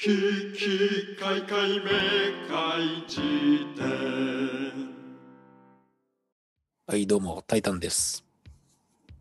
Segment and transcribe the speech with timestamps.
[0.00, 0.06] き
[0.56, 1.90] きかいかいめ
[2.48, 3.20] かいじ
[3.76, 4.94] 典
[6.86, 8.24] はい、どうも、タイタンです。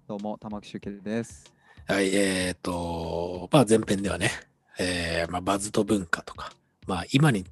[0.08, 1.52] どうも、玉木周慶です。
[1.88, 4.30] はい、えっ、と、まあ前編ではね、
[4.78, 6.52] えーまあ、バズと文化とか、
[6.86, 7.44] まあ今に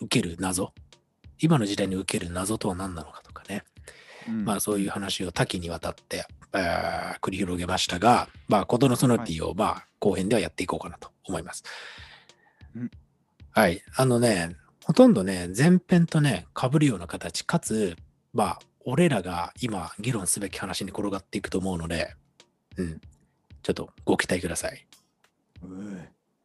[0.00, 0.72] 受ける謎、
[1.40, 3.62] 今の時代に受ける謎とは何なのかとかね、
[4.28, 11.62] うんまあそういう話を多岐にわたって、えー繰り広げましたが、まあことのソノティを、まあ後編ではやっていこうかなと思います。
[12.00, 12.05] うん
[13.50, 17.96] はい、あのね、ほとんどね、前編とね、被るような形、かつ、
[18.32, 22.14] まあ、俺らが今議論すべき話に転がっていくと思うので、
[22.76, 23.00] うん、
[23.62, 24.86] ちょっとご期待ください。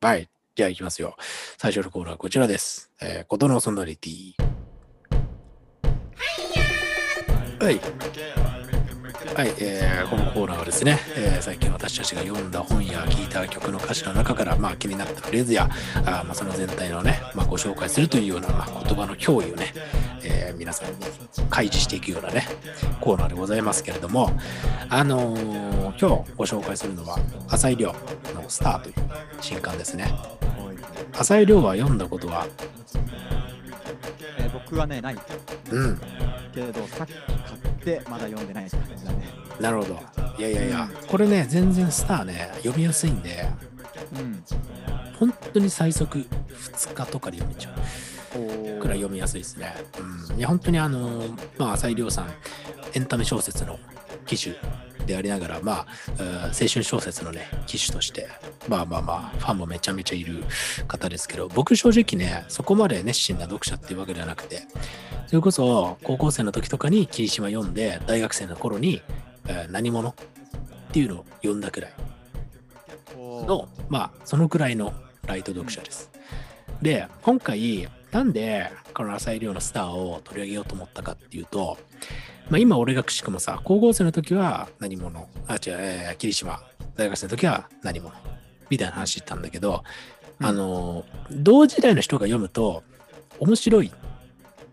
[0.02, 0.28] はい。
[0.56, 1.16] じゃあ行きますよ。
[1.58, 2.92] 最初のコーナーはこちらです。
[3.00, 4.34] えー、ことのソノリティ。
[7.60, 8.41] はい。
[9.36, 19.74] はい、えーこのコーナーはですね、えー最近私たちが読んだ本や聴いた曲の歌詞の中から、まあ、気になったフレーズや、あーまあ、その全体のね、まあ、ご紹介するというような、まあ、言葉の脅威をね、
[20.24, 20.96] えー皆さんに
[21.50, 22.46] 開示していくようなね、
[23.00, 24.30] コーナーでございますけれども、
[24.90, 27.18] あのー今日ご紹介するのは、
[27.50, 27.96] 浅井亮
[28.36, 28.96] のスターという
[29.40, 30.14] 新刊ですね。
[31.18, 32.46] 浅井亮は読んだことは、
[32.96, 33.51] えー
[34.54, 35.18] 僕はね、ない
[35.72, 36.02] うん、
[36.54, 39.30] けど、さっき買ってまだ読んでないって感じだね。
[39.60, 40.00] なるほど。
[40.38, 43.48] いやいやいや、これね、全然スターね、読みやすいんで、
[44.14, 44.44] うん。
[45.20, 48.78] 本当に最速2日とかで読めちゃう。
[48.78, 49.76] おくらい読みやすいですね。
[50.32, 51.24] うん、いや本当にあの、
[51.58, 52.28] まあ、浅井亮さん、
[52.94, 53.80] エンタメ小説の
[54.26, 54.56] 機種
[55.06, 55.86] でありながら、まあ、
[56.48, 58.28] 青春小説のね、機種として、
[58.68, 60.44] まあまあまあ、ファンもめちゃめちゃいる
[60.88, 64.64] 方ですけど、僕正直ね、そこまで熱心な読者っていうわけではなくて、
[65.28, 69.02] それこそ高校生の時とかに霧島読んで、大学生の頃に、
[69.48, 70.14] えー何者っ
[70.94, 71.94] ていうのを読んだくらい
[73.18, 74.94] の、まあ、そのくらいの
[75.26, 76.12] ライト読者です。
[76.82, 81.78] で、今回、なんでこの浅井亮のスターを取り上げようと思ったかっていうと、
[82.52, 86.62] まあ、今俺がくしくもさ、高校生の時は何者、あ、違う、えー霧島、
[86.98, 88.14] 大学生の時は何者、
[88.70, 89.86] みたいな話言ったんだけど、
[90.42, 90.46] うん。
[90.46, 92.84] あの、同時代の人が読むと、
[93.40, 93.92] 面白い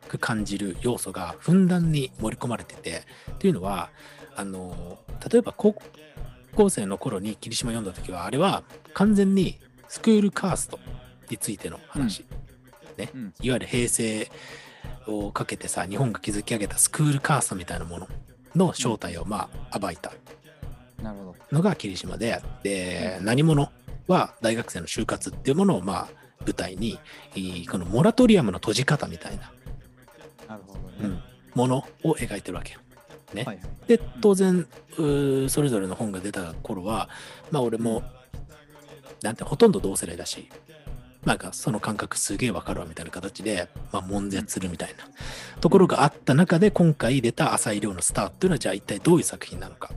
[0.09, 3.91] く感じる要素がふんだんに盛り込まれてて、っていうのは、
[4.35, 4.99] あの、
[5.31, 5.77] 例えば高
[6.57, 9.57] 校生の頃に霧島読んだ時は、あれは完全に
[9.87, 10.81] スクールカースト
[11.31, 12.25] についての話。
[13.15, 13.33] うん。
[13.41, 14.29] いわゆる平成
[15.09, 18.09] をかけてさ、日本が築き上げたスクールカーストみたいなもの
[18.55, 20.13] の正体をまあ暴いた
[21.03, 21.35] なるほど。
[21.53, 23.71] のが霧島で、で、何者
[24.07, 26.09] は大学生の就活っていうものをまあ
[26.45, 26.99] 舞台に、
[27.71, 29.53] このモラトリアムの閉じ方みたいな、
[30.49, 30.95] なるほどね。
[31.03, 31.23] うん、
[31.55, 32.81] ものを描いてるわけよ。
[33.35, 33.67] ねはいはい。
[33.87, 37.09] で、当然、それぞれの本が出た頃は、
[37.51, 38.03] まあ俺も、
[39.23, 40.49] なんてほとんど同世代だし、
[41.25, 45.05] なんかその感覚すげえわかるわみたいな形で、まあ悶絶するみたいな
[45.61, 49.91] ところがあった中で、今回出た浅井亮のスターっていうのは、じゃあ一体どういう作品なのか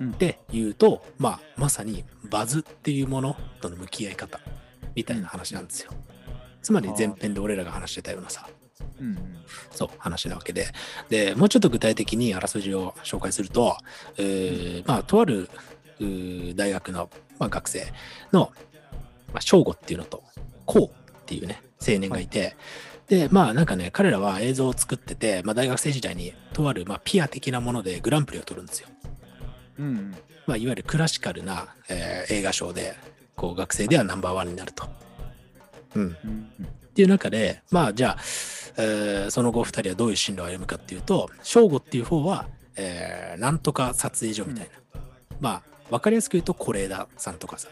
[0.00, 4.40] うんっていうと、まあまさにバズっていうものとの向き合い方
[4.94, 5.92] みたいな話なんですよ。
[6.62, 8.48] つまり前編で俺らが話してたようなさ、
[9.00, 9.18] うんうん。
[9.72, 10.68] そう、話なわけで。
[11.08, 13.76] で、もうちょっと具体的にあらすじを紹介すると、
[14.16, 15.50] えーまあ、とある
[16.54, 17.92] 大学の、まあ、学生
[18.32, 18.52] の、
[19.32, 20.22] まあ、正吾っていうのと、
[20.66, 22.56] こうっていうね、青年がいて、
[23.08, 28.88] で、まあなんかね、彼らは映像を作ってて、まあ、大学生時代にとある、まあ、ピア的なものでグランプリを取るんですよ。
[29.78, 30.14] うんうん。
[30.46, 32.94] まあ、いわゆるクラシカルな、えー映画賞で、
[33.36, 34.88] こう学生ではナンバーワンになると。
[35.94, 36.02] うん。
[36.02, 36.66] うんうん。
[36.66, 38.16] っていう中で、まあじゃあ、
[38.78, 45.00] えーその後2人はどういう進路を歩むかっていうと、正吾っていう方は、えーなんとか撮影所みたいな。
[45.40, 47.68] まあ、わかりやすく言うと、是枝さんとかさ、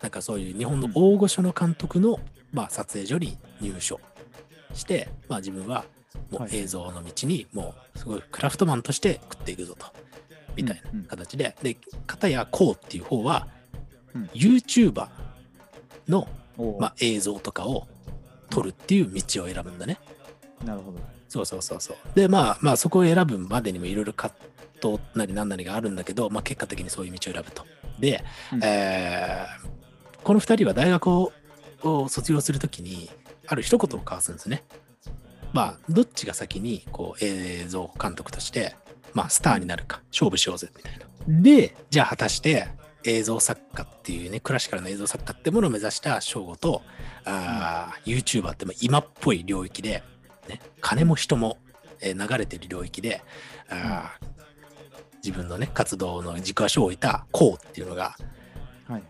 [0.00, 2.20] なんかそういう日本の大御所の監督の、
[2.52, 4.00] まあ、撮影所に入所
[4.74, 5.84] して、まあ自分は
[6.30, 9.86] もうはい映像の道に、もうすごいクラフトマンとして食っていくぞと。
[10.56, 13.48] みたいなうんうん形で、で、片やこうっていう方は、
[14.14, 15.08] うん YouTuber
[16.08, 16.26] の、
[16.78, 17.86] まあ、映像とかを
[18.48, 19.98] 撮るっていう道を選ぶんだね。
[20.64, 20.98] なるほど。
[21.28, 21.96] そうそうそうそう。
[22.14, 24.36] で、まあまあそこを選ぶまでにもいろいろ葛
[24.82, 27.64] 藤なりなんなりがあるんだけど、まあ結果的にそういう道を選ぶと。
[28.00, 29.79] で、うんえー
[30.22, 31.32] この二人は大学を
[31.82, 33.08] を卒業するときに、
[33.46, 34.62] ある一言を交わすんですね。
[35.52, 38.76] まあ、どっちが先にこう映像監督として、
[39.14, 41.42] まあ、スターになるか、勝負しようぜ、みたいな。
[41.42, 42.68] で、じゃあ果たして
[43.04, 46.82] 映像作家っていうね、クラシカルな映像作家ってものを目指した翔吾と、
[47.24, 50.02] あー YouTuber ってまあ今っぽい領域で、
[50.48, 51.58] ね、金も人も、
[52.00, 53.22] えー流れてる領域で、
[53.68, 54.26] あー
[55.24, 58.16] 自分のね、活動の軸足を置いたこうっていうのが、
[58.86, 59.02] はい。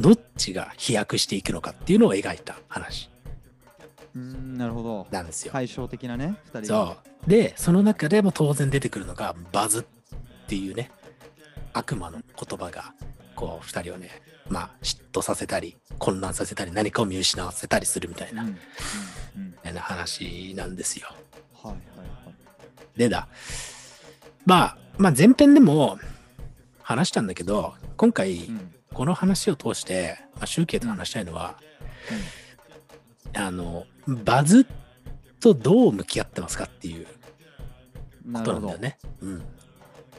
[0.00, 3.10] どっちが飛躍していくのかっていうのを描いた話。
[4.14, 5.06] うーんなるほど。
[5.10, 5.52] なんですよ。
[5.52, 6.96] 対照的なね2人そ
[7.26, 7.30] う。
[7.30, 9.84] で、その中でも当然出てくるのがバズっ
[10.48, 10.90] ていうね、
[11.72, 12.92] 悪魔の言葉が、
[13.34, 14.10] こう、二人をね、
[14.48, 18.54] まあ、嫉妬させたり、混乱させたり、何かを見失わせたりするみたいな、うんみ
[19.36, 19.52] うんうん。
[19.62, 21.08] たいな話なんですよ。
[21.62, 22.04] はいはいは
[22.94, 22.98] い。
[22.98, 23.28] でだ、
[24.44, 25.98] まあ、まあ、前編でも
[26.80, 31.58] 話したんだけど、今回、うんこの話を通して、まあ、集計と話したいのは、
[33.34, 33.84] あの、
[34.24, 34.66] バズ
[35.38, 37.06] とどう向き合ってますかっていう
[38.32, 38.96] ことなんだよね。
[39.20, 39.42] うん。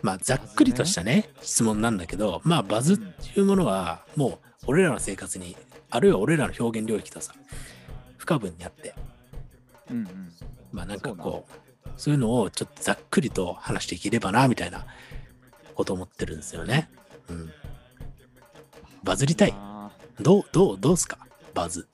[0.03, 5.57] まあ、ざっくりとしたね、質問なんだけど、まあ、バズっていうものは、もう、俺らの生活に、
[5.89, 7.33] あるいは俺らの表現領域とさ、
[8.18, 8.94] 不可分にあって、
[9.89, 10.31] うんうん
[10.71, 14.85] まあ、なんかこう、そういうのをちょっとざっくりと話していければな、みたいな
[15.74, 16.91] ことを思ってるんですよね。
[17.27, 17.51] うん。
[19.03, 19.53] バズりたい。
[19.55, 19.89] あ
[20.21, 21.17] どう、どう、どうすか？
[21.53, 21.88] バズ。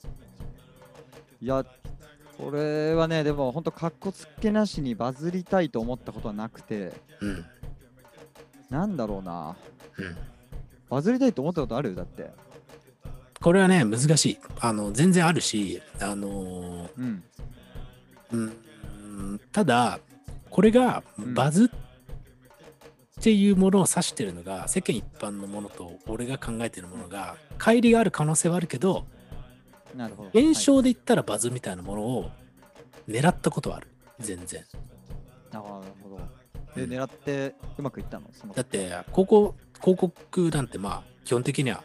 [1.42, 1.66] ーいや
[2.38, 7.46] これはねでも本当かっこつけなしにバズりたいと思ったことはなくてうん。
[8.70, 9.56] なんだろうな
[9.98, 10.18] うん。
[10.90, 11.96] バズりたいと思ったことある？
[11.96, 12.32] だって
[13.42, 14.38] これはね、難しい。
[14.62, 17.24] あの、全然あるし、あのーうん
[18.32, 18.38] う
[19.34, 20.00] ん、ただ、
[20.50, 21.68] これがうんバズっ
[23.24, 29.06] ていうものを指してるのが、世間一般のものと俺が考えてるものが、乖離がある可能性はあるけど、
[29.96, 30.30] なるほど。
[30.34, 32.32] 現象で言ったらバズみたいなものを
[33.08, 33.88] 狙ったことはある。
[34.20, 34.66] 全然。
[35.52, 36.20] なるほど。
[36.76, 36.92] でうん。
[36.92, 38.28] 狙ってうまくいったの？
[38.34, 41.84] そのだって、広告広告なんて、まあ、基本的には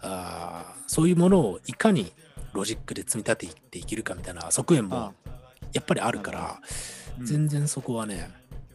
[0.00, 2.12] あー、そういうものをいかに
[2.52, 5.12] ロジックで積み立てていけるかみたいな側面もあ
[5.72, 6.60] やっぱりあるから、
[7.20, 7.26] うん。
[7.26, 8.30] 全然そこはね、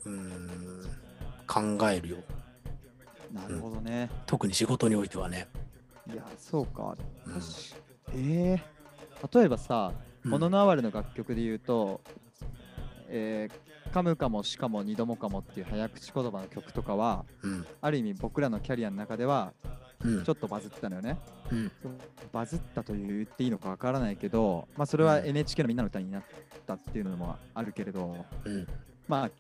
[0.05, 0.68] うーん、
[1.49, 2.17] 考えるよ。
[3.33, 5.47] なるほどね、特に仕事においてはね。
[6.11, 6.95] いやそうか
[7.27, 7.41] うん
[8.15, 9.91] えー、例えばさ
[10.25, 12.01] 「うんもののあわれ」の楽曲で言うと
[13.07, 17.65] 「えー、カムかもしかも二度もかも」っていう早口言葉の曲とかはうん。
[17.81, 19.53] ある意味僕らのキャリアの中では
[20.03, 21.19] うんちょっとバズったのよね。
[21.51, 21.71] うん。
[22.31, 26.23] バズったと言っていいのかわからないけど、まあ、それはうん NHK のみんなの歌になっ
[26.65, 28.67] たっていうのもあるけれど、うん。
[29.07, 29.31] まあ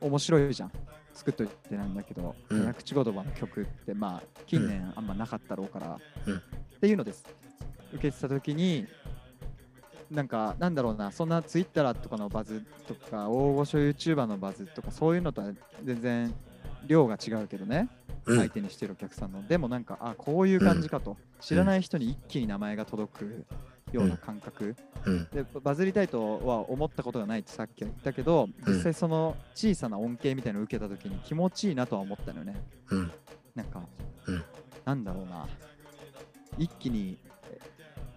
[0.00, 0.72] 面白いじゃん。
[1.14, 2.60] 作っといてなんだけど、うん。
[2.60, 6.36] 早口言葉の曲ってまあ近年あんまなかったろうから、うん。
[6.36, 6.40] っ
[6.80, 7.24] ていうのです。
[7.92, 8.86] 受けてた時に
[10.10, 15.52] なんかなんだろうなそんなツイッターとかのバズとか大御所 YouTuber のバズとかそういうのとは
[15.82, 16.34] 全然
[16.86, 17.88] 量が違うけどね、
[18.26, 18.38] うん。
[18.38, 19.46] 相手にしてるお客さんの。
[19.46, 23.44] でもなんかあこういう感じかと、知らない人に一気に名前が届く
[23.92, 24.74] ような感覚、
[25.04, 25.28] うん。
[25.32, 28.74] でバズりたいとは思ったことがないってさっきは言ったけどうん。
[28.74, 32.56] 実際その小さな恩恵みたいなのを受けた時に気持ちいいなとは思ったのよね。
[32.90, 33.12] うん。
[33.54, 33.82] なんか、
[34.26, 34.44] うん。
[34.84, 35.46] なんだろうな。
[36.58, 37.16] 一気に
[37.50, 37.58] え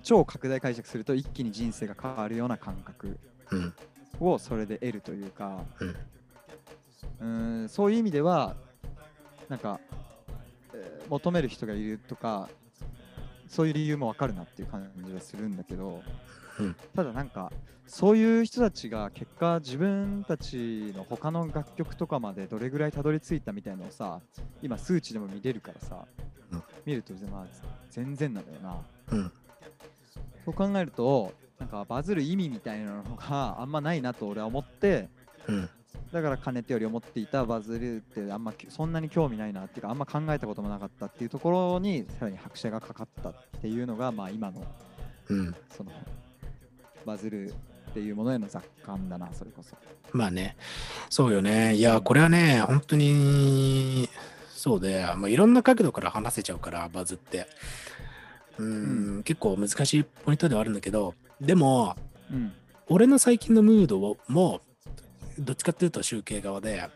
[0.02, 3.18] 超拡大解釈すると一気に人生が変わるような感覚
[3.52, 3.74] うん。
[4.20, 5.64] をそれで得るというか
[7.20, 8.56] うんそういう意味では
[9.48, 9.80] なんか、
[10.74, 12.50] えー求める人がいるとか
[13.50, 16.02] そういう理由もわかるなっていう感じはするんだけど、
[16.60, 17.52] うんただなんか
[17.88, 24.20] そういう人たちが結果自分たちの他の楽曲とかまでどれぐらいたどり着いたみたいなのをさ
[24.62, 26.06] 今数値でも見れるからさ、
[26.52, 27.46] うん見ると、まあ、
[27.90, 28.76] 全然なんだよな
[29.12, 29.32] うん。
[30.46, 35.10] そう考えるとなんかバズる意味みたいなのがあんまないなと俺は思って
[35.48, 35.70] うん。
[36.12, 44.66] だからかねてより思っていたバズるってあんまきそんなに興味ないなっていうかあんま考えたこともなかったっていうところにさらに拍車がかかったっていうのがまあ今の
[45.30, 45.56] うん。
[45.70, 45.92] その
[47.06, 47.54] バズる
[47.92, 49.76] っていうものへの雑感だなそれこそ。
[50.12, 50.56] まあね、
[51.10, 51.76] そうよね。
[51.76, 54.10] いや、これはね、本当に、
[54.50, 57.48] そうで、まあ、いろんな角度から話せちゃうから、バズって。
[58.58, 61.96] うーん、結構難しいポイントではあるんだけど、でも、
[62.32, 62.54] うん
[62.92, 64.62] 俺の最近のムードをも、
[65.40, 66.88] どっちかっていうと集計側で、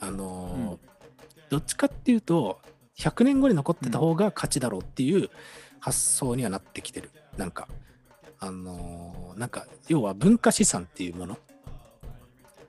[0.00, 0.94] あのー
[1.50, 2.58] どっちかっていうと、
[2.98, 5.30] 100年後に残ってた方が勝ちだろうっていう
[5.78, 7.10] 発想にはなってきてる。
[7.36, 7.68] なんか、
[8.40, 11.38] あのーなんか、要は文化資産っていうもの。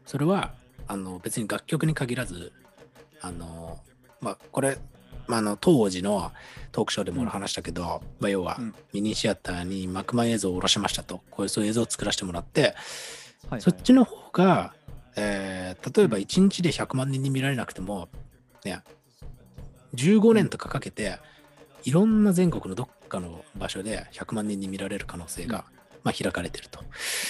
[0.06, 0.54] それは、
[0.88, 2.52] あの別に楽曲に限らず、
[3.22, 4.78] あのーまあ、これ、
[5.28, 6.32] まあ、あの当時の
[6.72, 8.76] トークショーでも俺話したけど、まあ、要はうん。
[8.94, 12.74] ミニシアターに幕間映像を下ろしましたと、こういうそういう映像を作らせてもらって、はい
[13.52, 13.62] はい。
[13.62, 14.75] そっちの方が、
[15.16, 18.10] えー例えば1日で100万人に見られなくても、
[18.64, 18.82] ね、
[19.94, 21.20] 15年とかかけて、
[21.84, 25.66] いろんな全国のどっかの場所で100万人に見られる可能性が、
[26.04, 26.80] まあ、開かれてると。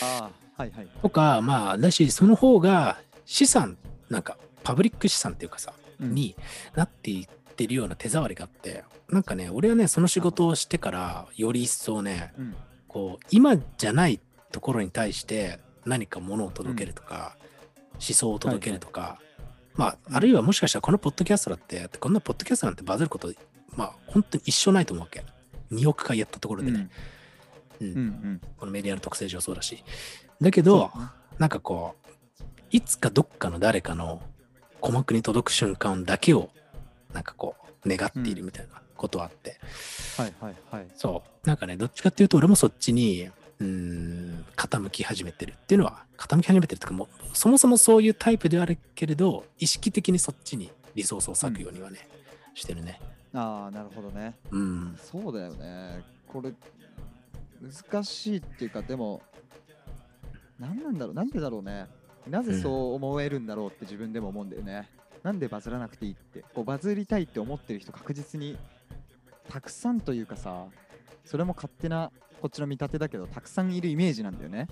[0.01, 0.87] ああはいはい。
[1.01, 3.77] とか、まあ、だし、その方が資産、
[4.09, 6.35] なんか、パブリック資産っていうかさ、うんに
[6.75, 12.55] なっていっっているような手触りがあって、なんかね、俺はね、その仕事をしてから、より一層ね、うん
[12.87, 14.19] こう、今じゃない
[14.51, 17.44] ところに対して何かものを届けるとか、思
[17.99, 19.19] 想を届けるとか、
[19.75, 23.31] まあ、あるいはもしかしたらこのポッドキャストだって、こんなポッドキャストなんてバズること、
[23.75, 25.23] まあ、本当に一生ないと思うわけ。
[25.71, 26.89] 2億回やったところでね、
[27.81, 27.87] うん。
[27.87, 27.97] うん。
[27.97, 29.83] うんこのメディアの特性上そうだし。
[30.41, 30.91] だけど、
[31.37, 34.21] なんかこう、いつかどっかの誰かの
[34.77, 36.49] 鼓膜に届く瞬間だけを、
[37.13, 39.57] なんかこう、願っているみたいなことはあって、
[40.17, 40.87] はいはいはい。
[40.95, 52.07] そう、なんかね、どっちかっていうと、俺もそっちに、うーん、傾き始めてるっていうのは、傾き始めてるっていうか、もう、そもそもそういうタイプではあるけれど、意識的にそっちにリソースを割くようにはね、
[52.53, 52.99] してるね。
[53.33, 54.33] ああなるほどね。
[54.49, 54.97] うん。
[54.97, 56.03] そうだよね。
[56.27, 56.53] これ
[57.61, 59.21] 難しいっていうかでも
[60.59, 61.87] 何なんだろうなんでだろうね。
[62.27, 64.89] なぜそう思えるんだろうって自分でも思うんだよね、
[65.21, 66.43] なんでバズらなくていいって。
[66.53, 68.57] こうバズりたいって思ってる人確実に
[69.49, 70.65] たくさんというかさ
[71.23, 72.11] それも勝手な
[72.45, 74.67] こっちの見立てだけどたくさんいるイメージなんだよね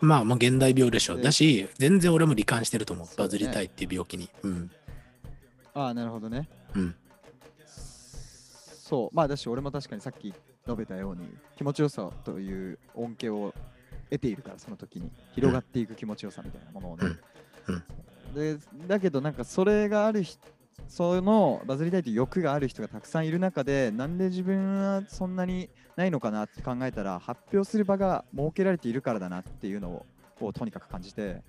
[0.00, 1.14] まあ、もう現代病でしょ。
[1.14, 3.16] でだし、全然俺も罹患してると思う。
[3.16, 4.28] バズりたいっていう病気に。
[4.42, 4.70] うん。
[5.72, 6.94] ああなるほどねうん。
[7.64, 10.34] そうまあだし俺も確かにさっき
[10.66, 13.54] 述べたように気持ちよさという恩恵を
[14.10, 17.06] 得ているからその時に広がっていく気持ちよさみたいなものをね、
[17.68, 17.84] うん
[18.34, 20.40] でだけどなんかそれがある人
[20.88, 30.06] そのバズりたいという欲がある人がたくさんいる中でなんで自分はそんなにないのかなって考えたら発表する場が設けられているからだなっていうのを
[30.40, 31.42] をとにかく感じて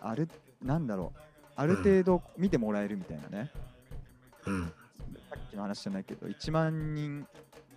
[0.00, 0.28] ある
[0.62, 1.20] なんだろう
[1.56, 3.50] ある程度見てもらえるみたいなね、
[4.46, 4.64] うん。
[4.64, 7.26] さっきの話じゃないけど1万人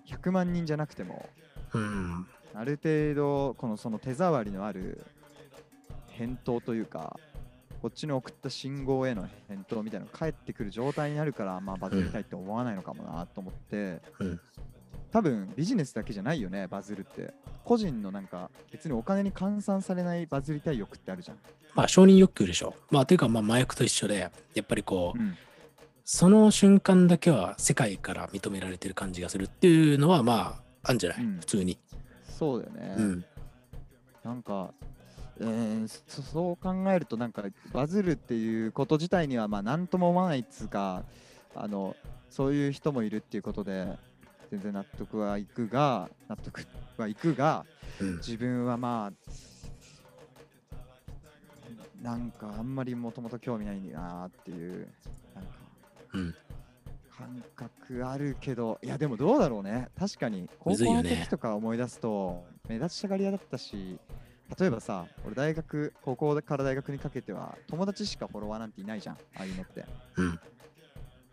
[0.08, 1.28] 100万人じゃなくても
[1.74, 2.28] うん。
[2.54, 5.04] ある程度このその手触りのある
[6.10, 7.20] 返答というか
[7.82, 14.40] こっちの送った信号への返答みたいなのが返ってくる状態になるからまあバズりたいって思わないのかもなと思って、うん。
[15.12, 17.34] 多分ビジネスだけじゃないよねバズるって。
[17.64, 21.38] 個人のなんか別にお金に換算されないバズりたい欲ってあるじゃん、
[21.76, 22.76] まあ、承認欲求でしょ。
[22.90, 25.38] まあ、ていうか、まあ、麻薬と一緒で、やっぱりこう、うん。
[26.04, 31.40] その瞬間だけは世界から認められてる感じがするっていうのは、まあ、あるんじゃない、うん。
[31.40, 31.78] 普通に。
[32.24, 33.26] そうだよね、うん。
[34.24, 34.74] なんか、
[35.42, 37.44] えーそそう考えるとなんか
[37.74, 41.04] バズるっていうこと自体にはまあ何とも思わないっつうか
[41.56, 41.96] あの
[42.30, 43.98] そういう人もいるっていうことで
[44.52, 46.66] 全然納得はいくが納得
[46.98, 47.66] はいくが
[48.00, 48.18] うん。
[48.18, 49.32] 自分はまあ
[52.02, 54.88] なんかあんまりもともと興味ないなっていう
[55.36, 55.52] なんか
[56.14, 56.36] うん。
[57.18, 64.00] 感覚あるけどいやでもどうだろうね確かに高校の時とか思い出すと目立ちたがり屋だったし
[64.60, 69.86] 例えばさ俺大学高校から大学にかけては友達しかフォロワーなんていないじゃんああいうのって
[70.18, 70.40] うん。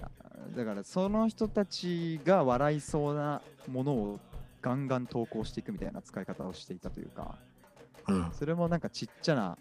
[0.03, 0.09] あ
[0.57, 4.21] だからその人たちが笑いそうなものを
[4.63, 7.35] ガンガン投稿していくみたいな使い方をしていたというか
[8.09, 8.31] うん。
[8.33, 9.59] それもなんかちっちゃな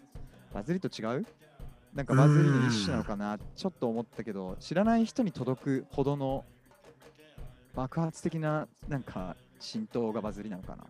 [0.54, 1.26] バズりと違う？
[1.94, 3.38] なんかバズりの一種なのかな？
[3.56, 6.44] ちょっと思ったけど知らない人に届くほどの
[7.74, 10.84] 爆発的ななんか浸透がバズりなのかな。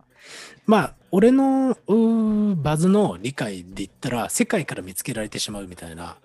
[0.65, 1.77] まあ、俺の
[2.55, 6.17] バズの理解で言ったら、世界から見つけられてしまうみたいな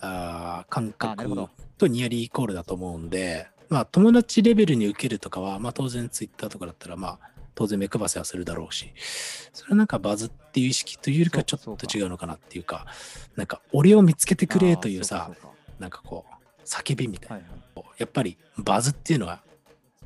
[0.00, 8.92] あー感覚とニアリーイコールだと思うんで、まあ、友達レベルに受けるとかは、まあ、当然ツイッターとかだったら、まあ、当然目配せはするだろうし、
[9.52, 12.86] それはなんかバズっていう意識というよりかはちょっと違うのかなっていうか、
[13.34, 15.30] なんか俺を見つけてくれというあさ
[15.78, 17.46] なんかこう、叫びみたいな。
[17.74, 17.98] そうかはい。
[17.98, 19.40] やっぱりバズっていうのは、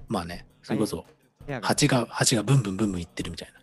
[0.09, 1.20] まあね、それこそはいはい
[1.63, 3.61] 蜂が、蜂がブンブンブンブン言ってるみたいな。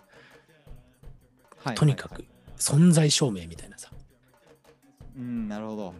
[1.63, 2.27] はいとにかくはい
[2.57, 3.91] 存在証明みたいなさ、
[5.15, 5.93] うんなるほど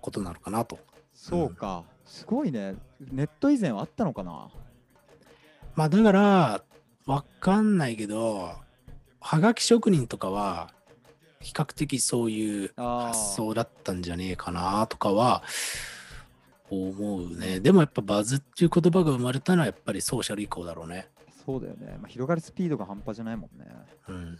[0.00, 0.78] ことなのかなと。
[1.14, 4.50] そうかすごいねネット以前はあったのかな？
[5.74, 6.64] まあだから、
[7.06, 8.50] わかんないけど、
[9.20, 10.70] はがき職人とかは、
[11.40, 15.42] 比較的そういう発想だったんじゃねえかなとかは
[16.70, 17.60] 思うね。
[17.60, 21.08] でもやっぱバズっていう言葉が生まれたのはやっぱりソーシャル以降だろうね。
[21.46, 23.66] そうだよね、まあ、広がるスピードが半端じゃないもんね
[24.08, 24.38] うん。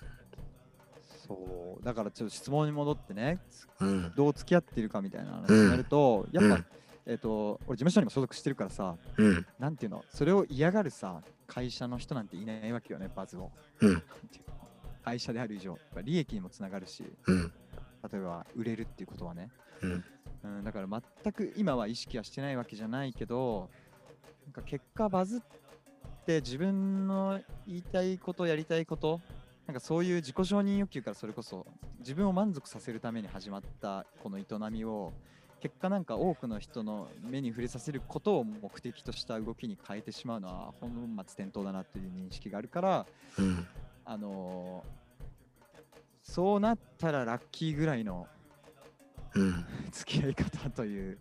[1.27, 3.39] そうだからちょっと質問に戻ってね
[3.81, 4.13] うん。
[4.17, 6.67] どう付き合っているかみたいな話になると、やっぱ、うん
[7.09, 9.47] えっ、と俺事務所にも所属してるからさうん。
[9.61, 14.03] なんていうのそれを嫌がるさ会社の人なんていないわけよねバズをうん。
[15.05, 17.53] 会社である以上やっぱ利益にもつながるしうん。
[18.11, 19.51] 例えば売れるっていうことはね、
[19.83, 20.05] うん。
[20.45, 20.87] うん、だから
[21.23, 23.71] 全く今は意識はしてないわけじゃないけど
[24.47, 25.41] なんか結果バズっ
[26.27, 29.21] て自分の言いたいことやりたいこと
[29.67, 31.67] なんかそういう自己承認欲求からそれこそ
[32.01, 35.13] 自分を満足させるために始まったこの営みを
[35.61, 40.91] 結果なんか多くの人の目に触れさせることを目的とした動きに変えてしまうのは本
[41.27, 43.07] 末転倒だなという認識があるから、
[43.39, 43.67] うん。
[44.05, 45.07] あのー
[46.29, 48.27] そうなったらラッキーぐらいの
[49.35, 49.65] うん。
[49.93, 51.19] 付き合い方という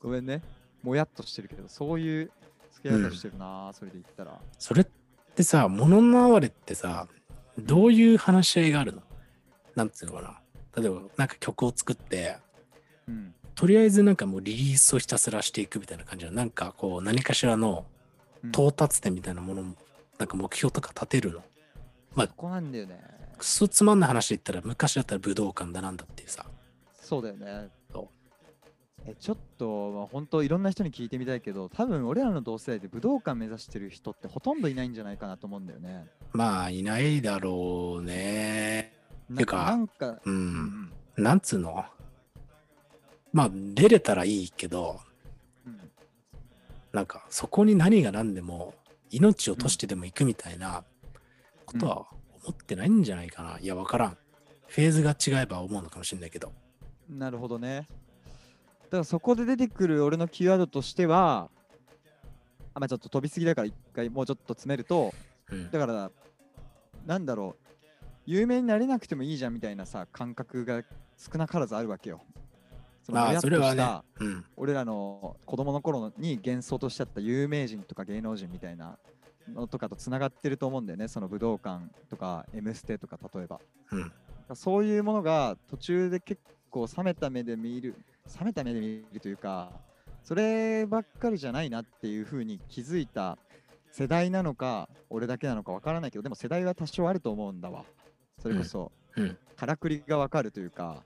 [0.00, 0.42] ごめんね
[0.82, 2.30] もやっとしてるけどそういう
[2.90, 4.40] 付き合い方してるな、それで言ったら。
[4.58, 4.86] それっ
[5.34, 7.06] てさ、物の哀れってさ、
[7.58, 9.02] どういう話し合いがあるの？
[9.74, 10.40] なんつうのかな。
[10.80, 12.36] 例えば、なんか曲を作って、
[13.08, 13.34] うん。
[13.54, 17.86] とりあえずなんかもうリリースをひたすらしていくみたいな感じの、なんかこう、何かしらの
[18.42, 18.50] うん。
[18.50, 19.74] 到達点みたいなものも、
[20.18, 21.42] なんか目標とか立てるの。
[22.18, 23.00] そこなんだよね。
[23.38, 26.46] くそつまんない話で言ったら、昔だったら武道館だなんだっていうさ。
[27.00, 27.68] そうだよね。
[27.70, 27.75] そ
[29.08, 38.92] えちょっと、まあ、本当いろんな人に聞いてみたいけど多分俺らの同世代で武道館目指してる人ってほとんどいないんじゃないかなと思うんだよねまあ、いないだろうね。
[39.30, 40.20] なてかなんか、う。
[40.26, 40.54] うん
[40.88, 41.84] んなんつうの？
[43.32, 45.00] まあ、出れたらいいけど、
[45.66, 45.80] うん
[46.92, 48.74] なんか、そこに何が何でも、
[49.10, 50.84] 命を賭してでも行くみたいな
[51.64, 52.06] ことは
[52.44, 53.58] 思ってないんじゃないかな。
[53.60, 54.18] いや、わからん。
[54.66, 56.52] フェーズが違えば思うのかもしれないけど。
[57.08, 57.86] なるほどね
[58.96, 61.50] だからそこで出てくる俺のキーワードとしては
[62.72, 65.12] あまあちょっと飛びすぎだから一回もうちょっと詰めると
[65.50, 65.70] うん。
[65.70, 66.10] だから
[67.04, 67.66] なんだろう
[68.24, 70.82] 有名になれなくてもいいじゃんみたいなさ感覚が
[71.16, 72.22] 少なからずあるわけよ
[73.02, 74.04] そのとそれはねした。
[74.18, 74.44] うん。
[74.56, 78.98] 俺らの子供の頃に幻想としてあった有名人とか芸能人みたいな
[79.52, 83.60] のとかとつながってると思うんだよねその武道館とか「M ステ」とか例えば
[83.92, 84.12] うん。
[84.54, 87.94] そういうものが途中で結構冷めた目で見る
[88.38, 89.70] 冷めた目で見るというか
[90.22, 93.38] そればっかりじゃないなっていう風に気づいた
[93.90, 97.84] 世代なのか俺だけなのかわからないけどでも世代は多少あると思うんだわ。
[98.42, 99.38] それこそうん。
[99.56, 101.02] からくりがわかるというか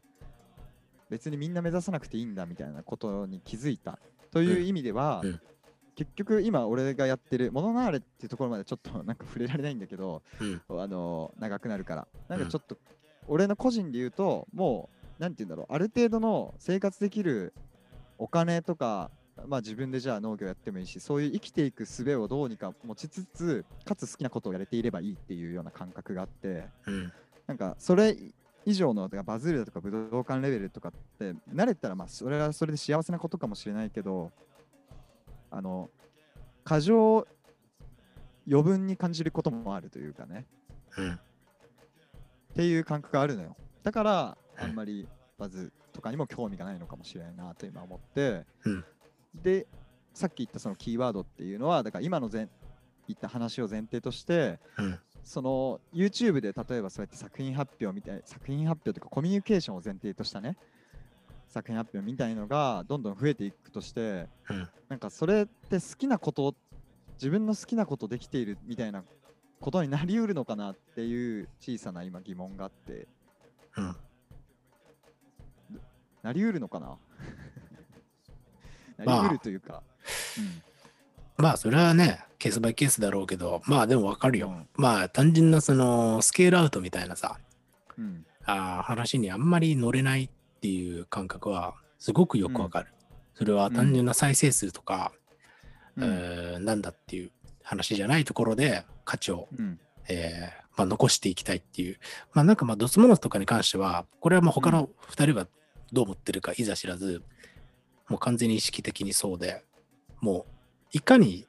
[1.09, 3.99] 別にみんな目指さなくていいんだみたいなことに気づいた。
[4.33, 5.41] という意味では、うん
[5.97, 10.81] 結局今俺がやってる「モノナーレ」っていうところまでちょっと なんか触れられないんだけど、うん。
[10.81, 12.09] あの長くなるから。
[12.29, 12.47] なんうん。
[12.47, 12.79] かちょっと、
[13.27, 17.53] 俺の個人で言うともうなんて言うんだろうある程度の生活できる
[18.19, 19.11] お金とか
[19.47, 27.13] まあ自分でじゃあ農業やってもいいしそういう生きていく術をどうにか持ちつつかつ好きなことをやれていればいいっていうような感覚があってうん。
[27.47, 28.17] なんかそれ
[28.65, 34.31] 以上のバズるだとか武道館レベルとかって慣れたらまあそれはそれで幸せなことかもしれないけど
[35.51, 35.91] あの
[36.65, 37.27] 過剰
[38.49, 40.47] 余分に感じることもあるというかね
[40.97, 41.13] うん。
[41.13, 41.19] っ
[42.55, 48.85] ていう感覚があるのよだからうんあんまりバズとかにも興味がないのかもしれないなと今思って、うん
[49.35, 49.67] で
[50.13, 52.49] さっき言ったそのキーワードっていうのはだから今の前
[53.07, 54.99] 言った話を前提としてうん。
[55.23, 60.57] その YouTube で例えばそうやって作品発表みたい作品発表というかコミュニケーションを前提としたね
[61.47, 64.69] 作品発表みたいのがどんどん増えていくとしてうん。
[64.89, 66.55] なんかそれって好きなこと
[67.15, 69.05] 自分の好きなことできているみたいな
[69.61, 73.07] ことになりうるのかなっていう小さな今疑問があって
[73.77, 73.97] うん。
[76.23, 76.97] なりうるのかな？
[78.99, 79.23] な まあ。
[79.25, 79.83] りうるというか、
[81.37, 84.49] まあ、それはね、ケースバイケースだろうけど、まあでもわかるよ。
[84.49, 84.69] うん。
[84.75, 87.39] まあ、単純なその、スケールアウトみたいなさ、
[87.97, 88.05] うん。
[88.05, 90.31] うんあー話にあんまり乗れないっ
[90.61, 92.93] ていう感覚は、すごくよくわかる。
[93.35, 95.13] それは単純な再生数とか、
[95.97, 96.05] うん。
[96.05, 97.31] えーなんだっていう
[97.63, 99.79] 話じゃないところで価値を、うん。
[100.09, 101.99] えーまあ、残していきたいっていう。
[102.33, 105.47] まあなんかまあ、ドツモノスとかに関しては、これはもう他の2人は
[105.93, 107.23] どう思ってるかいざ知らず、
[108.09, 109.65] もう完全に意識的にそうで、
[110.21, 110.53] もう
[110.93, 111.47] いかに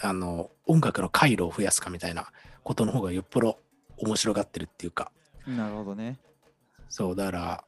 [0.00, 2.30] あの音楽の回路を増やすかみたいな
[2.62, 3.58] ことの方がよっぽど
[3.98, 5.10] 面白がってるっていうか、
[5.46, 6.18] なるほどね。
[6.88, 7.64] そう、だから、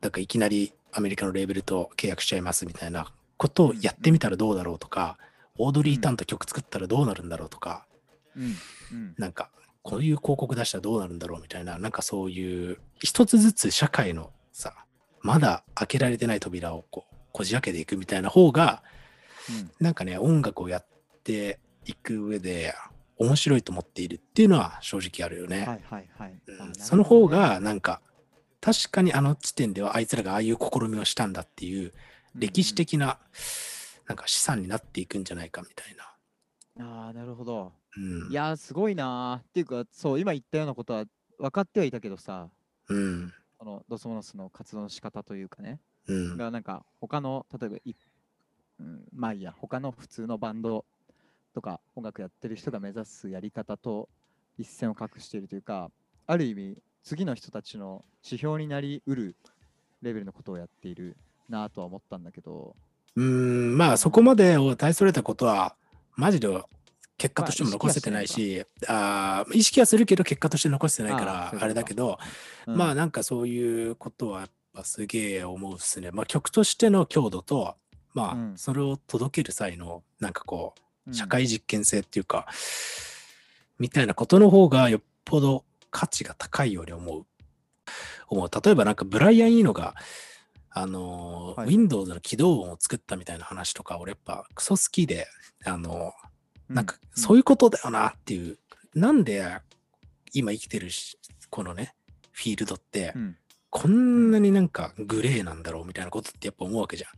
[0.00, 5.18] だからいきなりアメリカのレーベルと契約しちゃいますみたいなことをやってみたらどうだろうとか、
[5.58, 7.86] オードリー・タンと曲作ったらどうなるんだろうとか、
[8.36, 8.54] うん
[8.92, 9.14] うん。
[9.18, 9.50] なんか、
[9.82, 14.85] こういう広告出したらどうなるんだろうみたいな、なんかそういう、一つずつ社会のさ、
[15.26, 18.82] まだ開けられてない扉をこう、こじ開けていくみたいな方が、
[19.50, 20.86] うんなんかね、音楽をやっ
[21.24, 22.74] ていく上で、
[23.18, 25.60] 面白いと思っているっていうのは正直あるよね。
[25.60, 26.38] はいはいはい、
[26.72, 28.00] その方が、なんか、
[28.60, 31.92] 確かにあの地点ではあいつらがああいう試みをしたんだっていう、
[32.34, 33.18] 歴史的な、
[34.06, 36.06] なんか資産になっていくんじゃないかみたいな。
[36.78, 38.30] ああなるほどうん。
[38.30, 41.04] いやーすごいなーっていうかそう今言ったようなことは
[41.38, 42.48] 分かってはいたけどさ
[42.88, 43.32] うん。
[43.58, 46.36] このドスモノスの活動の仕方というかねうん。
[46.36, 47.94] がなんか他の例えばい、
[48.80, 50.84] うん、まあいいや他の普通のバンド
[51.54, 54.08] とか音楽やってる人が目指すやり方と
[54.58, 55.90] 一線を画しているというか
[56.26, 59.36] ある意味次の人たちの指標になりうる
[60.02, 61.16] レベルのことをやっている
[61.48, 62.74] なとは思ったんだけど、
[63.14, 65.76] うーん、まあそこまでを大それたことは、
[66.16, 66.48] マジで
[67.18, 72.18] 結果としても残せてないし、あー意識はするけど結果として残せてないからあれだけど、
[72.66, 76.10] うんまあなんかそういうことはやっぱすげえ思うっすね。
[76.10, 77.76] まあ曲としての強度と、
[78.12, 82.46] まうんあそれを届ける際のなんかこううん社会実験性っていうか、
[83.78, 87.26] みたいなことの方がよっぽど価値が高いように思う。
[88.28, 88.50] 思う。
[88.64, 89.94] 例えばなんかブライアン・イーノが、
[90.70, 95.28] あのーはい Windows の起動音を作ったみたいな話とか、俺やっぱクソ好きで、
[95.64, 96.26] あのー
[96.68, 98.58] なんかそういうことだよなっていう、
[98.94, 99.44] なんで
[100.32, 101.18] 今生きてるし
[101.50, 101.94] このね、
[102.32, 103.36] フィールドってう、ん。
[103.70, 107.10] こんなになんかグレーなんだろうみたいなことってやっぱ思うわけじゃん。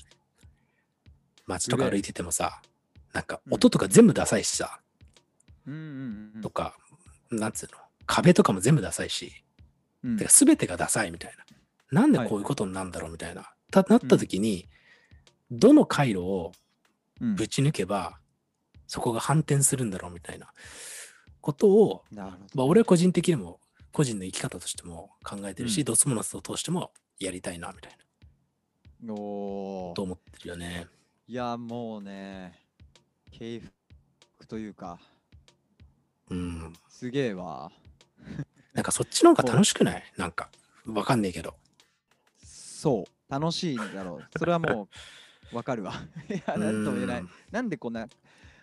[1.47, 2.61] 街とか歩いててもさ、
[3.13, 4.81] なんかうん音とか全部ダサいしさ、
[6.43, 6.77] とか、
[7.31, 9.33] なんつうの、壁とかも全部ダサいし、
[10.03, 10.17] うん。
[10.17, 11.33] てか全てがダサいみたい
[11.93, 12.01] な。
[12.01, 13.53] なんでこういうことになるんだろうみたいな。
[13.71, 14.69] たなった時に、
[15.51, 16.53] どの回路を
[17.21, 17.35] うん。
[17.35, 18.18] ぶち抜けば、
[18.89, 20.53] そこが反転するんだろうみたいな。
[21.41, 23.61] ことを、まあ、俺は個人的にも、
[23.93, 25.85] 個人の生き方としても考えてるし、うん。
[25.85, 27.93] ドスモノスを通してもやりたいなみたい
[29.03, 29.15] な。
[29.15, 29.95] おー。
[29.95, 30.89] と思ってるよね。
[31.29, 32.59] いやもうね
[33.31, 33.61] 敬
[34.37, 34.99] 服というか。
[36.31, 36.73] うん。
[36.89, 37.71] すげえわ。
[38.75, 40.03] なんかそっちの方が楽しくない？
[40.17, 40.51] なんか、
[40.87, 41.55] わかんねえけど。
[42.43, 43.33] そう。
[43.33, 44.39] 楽しいんだろう。
[44.39, 44.89] それはも
[45.53, 45.95] うわかるわ。
[46.29, 47.21] いやなんとも言えない。
[47.21, 47.31] うん。
[47.51, 48.09] なんでこんな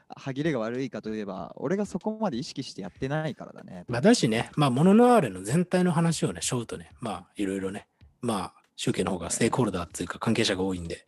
[0.10, 3.86] 歯切れが悪いかといえば俺がそこまで意識してやってないからだね。
[3.88, 7.88] まあ、だしね、まあ、モノノアーレの全体の話をね、しょうとね、まあ、いろいろね、
[8.22, 11.06] まあ、集計の方がステークホルダーっていうか関係者が多いんで、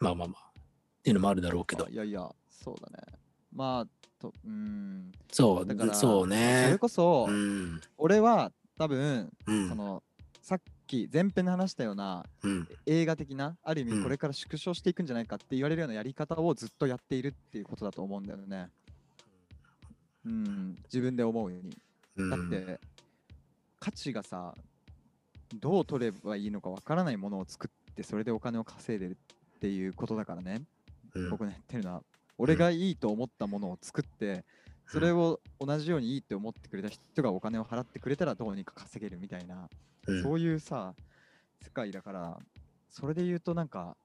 [0.00, 0.62] まあまあまあ、っ
[1.02, 1.86] ていうのもあるだろうけど。
[1.86, 3.18] あ、いやいやそうだね。
[3.54, 3.86] まあ
[4.20, 5.12] とうーん。
[5.32, 6.78] そうだから、そうそねれ。
[6.78, 9.68] こそ、うん、俺は多分うん。
[9.68, 10.02] そ、の
[10.42, 18.70] さっき前編で話したようなうん、映画的なある意うん味これから縮小していくんじゃないかって言われるようなやり方をずっとやっているっていうことだと思うんだよね。
[20.24, 21.76] うん、自分で思うように。
[22.16, 22.80] うんだって、
[23.78, 24.54] 価値がさ、
[25.54, 29.16] どう取ればいいのかわからないものを作って、それでお金を稼いでる
[29.56, 30.62] っていうことだからね。
[31.14, 32.02] うん僕の言ってるのは、
[32.36, 34.44] 俺がいいと思ったものを作って、
[34.88, 39.68] それを同じようにいいって思ってくれた人がお金を払ってくれたらどうにか稼げるみたいな、
[40.06, 40.22] うん。
[40.22, 40.94] そういうさ、
[41.62, 42.38] 世界だから、
[42.90, 43.96] それで言うとなんか、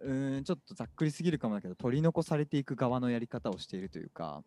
[0.00, 4.42] うーん、ちょっとざっくりすぎるかもだけど、取り残されていく側のやり方をしているというか、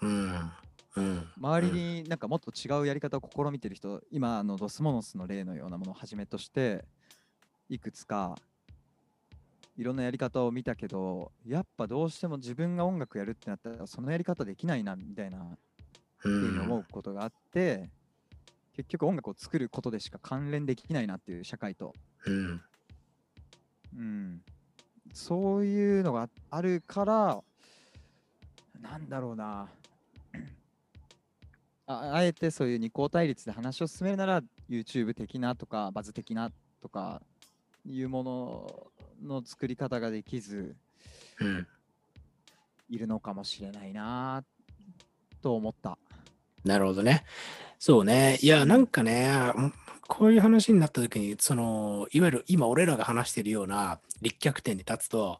[0.00, 0.52] うん、
[0.96, 6.84] うん、周りになんかもっと違うやり方を試みてる人、今あのドスモノスの例のようなものをはじめとして
[7.68, 8.36] いくつか
[9.80, 15.38] いろんなやり方を見たけどやっぱどうしても自分が音楽やるってなったらそのやり方できないなみたいな
[16.18, 17.88] ふう思うことがあって、
[18.76, 21.94] 結局音楽を作ることでしか関連できないなっていう社会と、
[22.26, 22.60] うん、
[23.96, 24.42] うん、
[25.14, 27.42] そういうのがあるから
[28.82, 29.66] なんだろうな。
[31.86, 36.50] ああえてそういう二項対立で話を進めるなら YouTube 的なとかバズ的な
[36.82, 37.22] とか
[37.86, 38.86] いうもの
[39.22, 40.76] の作り方ができず
[41.40, 41.66] うん。
[42.88, 44.44] いるのかもしれないな
[45.40, 45.96] と思った。
[46.64, 47.24] なるほどね。
[47.78, 48.38] そうね。
[48.42, 49.74] いや、なんかね、うん
[50.10, 55.38] こういう話になった時に、その、いわゆる今俺らが話しているような立脚点に立つと、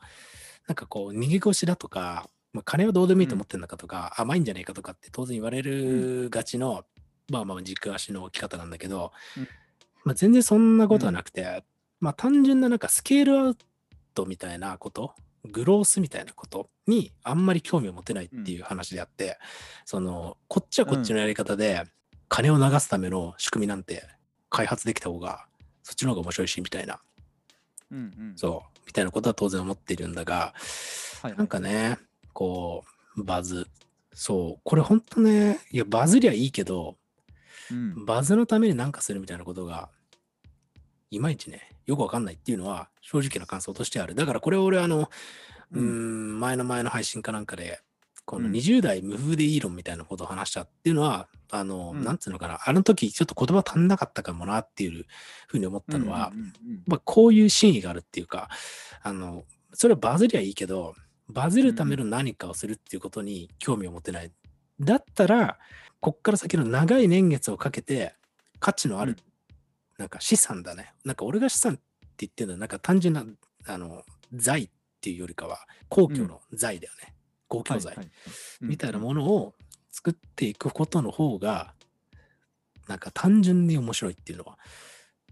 [0.68, 6.84] なんかこう、逃げ腰だとか、まあ、金はどうでもいいと思ってんのかとか、甘いんじゃねえかとかって当然言われるがちの、
[7.28, 9.48] まあまあ軸足の置き方なんだけど、うん
[10.04, 11.64] まあ、全然そんなことはなくて、
[11.98, 13.56] まあ単純ななんかスケールアウ
[14.14, 15.14] トみたいなこと、
[15.50, 19.38] グロースみたいなことにあんまり興味を持てないっていう話であって、
[19.84, 21.84] そのこっちはこっちのやり方で
[22.28, 24.04] 金を流すための仕組みなんて
[24.50, 25.46] 開発できた方が
[25.82, 27.00] そっちの方が面白いしみたいな。
[27.90, 28.32] うんうん。
[28.36, 28.80] そう。
[28.86, 30.54] みたいなことは当然思っているんだが
[31.22, 31.38] はいはい。
[31.38, 31.98] なんかね
[32.32, 32.84] こ
[33.16, 33.66] うバズ。
[34.12, 34.60] そう。
[34.62, 36.96] これほんとねいやバズりゃいいけど
[37.70, 38.04] うん。
[38.04, 39.88] バズのために何かするみたいなことが
[41.10, 44.14] いまいちねよくわかんないっていうのは正直な感想としてある。
[44.14, 45.10] だからこれ俺あの
[45.72, 46.36] うん。
[46.36, 47.80] ん前の前の配信かなんかで
[48.24, 48.52] このうん。
[48.52, 52.04] 20代無風でいい論みたいなことを話したっていうのは、あの、うん。
[52.04, 55.04] なんつうのかな、あの時ちょっと言葉足んなかったかもなっていう
[55.48, 56.32] ふうに思ったのは、
[56.86, 58.48] まあ、こういう真意があるっていうか、
[59.02, 60.94] あの、それはバズりゃいいけど、
[61.28, 64.30] バズるための何かをするっていうことに興味を持てない。
[64.80, 65.58] だったら、
[65.98, 68.14] こっから先の長い年月をかけて、
[68.60, 69.29] 価値のある、うん
[70.00, 70.94] なんか資産だね。
[71.04, 71.82] なんか俺が資産って
[72.20, 73.22] 言ってるのは、なんか単純な、
[73.66, 74.70] あの、財っ
[75.02, 75.58] ていうよりかは、
[75.90, 77.14] 公共の財だよね。
[77.48, 77.94] 公共財。
[77.94, 78.12] はいはい
[78.62, 79.54] みたいなものを
[79.90, 81.74] 作っていくことの方が、
[82.88, 84.58] なんか単純に面白いっていうのは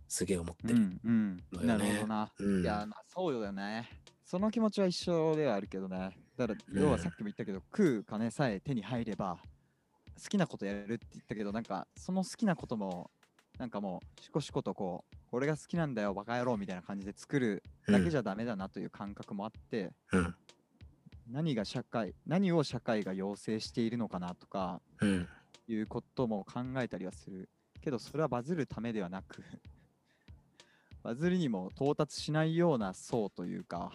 [0.07, 0.75] すげえ思ってる。
[0.75, 2.31] うんうんなるほどな。
[2.39, 3.89] うんいや、まあ、そうだよね。
[4.27, 6.15] その気持ちは一緒ではあるけどね。
[6.37, 9.39] だから、要はさっきも言ったけど、食う金さえ手に入れば、
[10.23, 13.11] 好きなことやるって言ったけど、なんか、その好きなことも、
[13.59, 20.35] なんかもう、しこしことこう、俺が好きなんだよ、バカ野郎みたいな感じで作るだけじゃダメだなという感覚もあって、うん。
[21.31, 25.29] 何が社会、何を社会が要請しているのかなとか、うん。
[25.69, 27.49] いうことも考えたりはする
[27.83, 29.43] けどそれはバズるためではなく
[31.03, 33.93] バズるにも到達しないような層というか、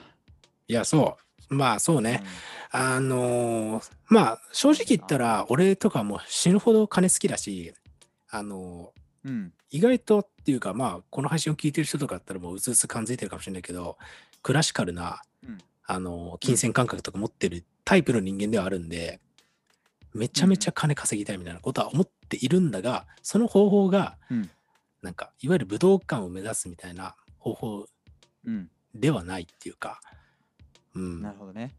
[0.67, 1.17] いや、そ
[1.49, 1.53] う。
[1.53, 2.23] まあ、そうね。
[2.71, 7.73] あのーまあ、正直言ったら、俺とかも死ぬほど金好きだし、
[8.29, 13.97] あのーうん、うん意外とっていうか、まあ、この配信を聞いてる人とかだったらもううつうつ感づいてるかもしれないけど、
[14.43, 15.57] クラシカルな、うん。
[15.85, 19.19] あのー金銭感覚とか持ってるタイプの人間ではあるんで、
[20.13, 24.49] めちゃめちゃ金稼ぎたいみたいなことは思っているんだが、その方法が、うん。
[25.01, 27.85] なんか、いわゆる武道館を目指すみたいな方法
[28.45, 30.01] うん、ではないっていうか、
[30.93, 31.21] うん。
[31.21, 31.73] なるほどね。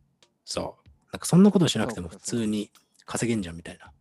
[0.45, 0.89] そう。
[1.13, 2.71] なんかそんなことしなくても普通に
[3.07, 3.93] 稼げんじゃんみたいな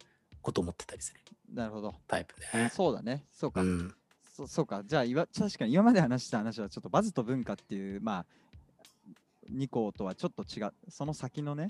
[0.42, 1.20] こと思ってたりする
[1.54, 1.96] なるほど。
[2.08, 2.70] タイプね。
[2.74, 3.26] そうだね。
[3.32, 3.94] そうか、うん。
[4.36, 4.84] そそうか。
[4.84, 8.26] じゃあいわ確かに今まで話した話はちょっとバズと文化っていうまあ
[9.52, 10.74] 2個とはちょっと違う。
[10.90, 11.70] その先のね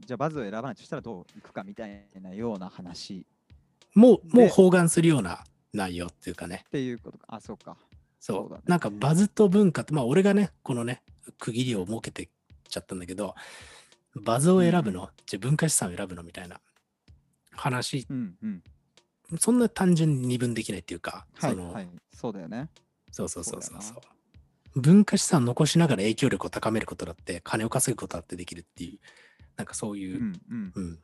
[0.00, 3.26] じゃあバズを選ばないとしたらどういくかみたいなような話。
[3.94, 6.64] もう、もうで包含するような内容っていうかね。
[6.66, 7.26] っていうことか。
[7.28, 7.76] あそうか。
[8.18, 8.36] そう。
[8.42, 8.62] そうだね。
[8.66, 11.02] なんかバズと文化って、まあ俺がね、このね、
[11.38, 12.28] 区切りを設けて
[12.68, 13.34] ちゃったんだけど、
[14.14, 16.22] バズを選ぶの、じゃあ文化資産を選ぶの？
[16.22, 16.60] みたいな
[17.52, 18.62] 話、うんうん
[19.38, 22.68] そんな単純に二分できないっていうか、その、はいはいそうだよね
[23.10, 24.80] そうそうそうそうそう。
[24.80, 29.00] 文化資産残しながら影響力を高めることだって、金を稼ぐことだってできるっていう、
[29.56, 30.98] なんかそういうう、んうんうん、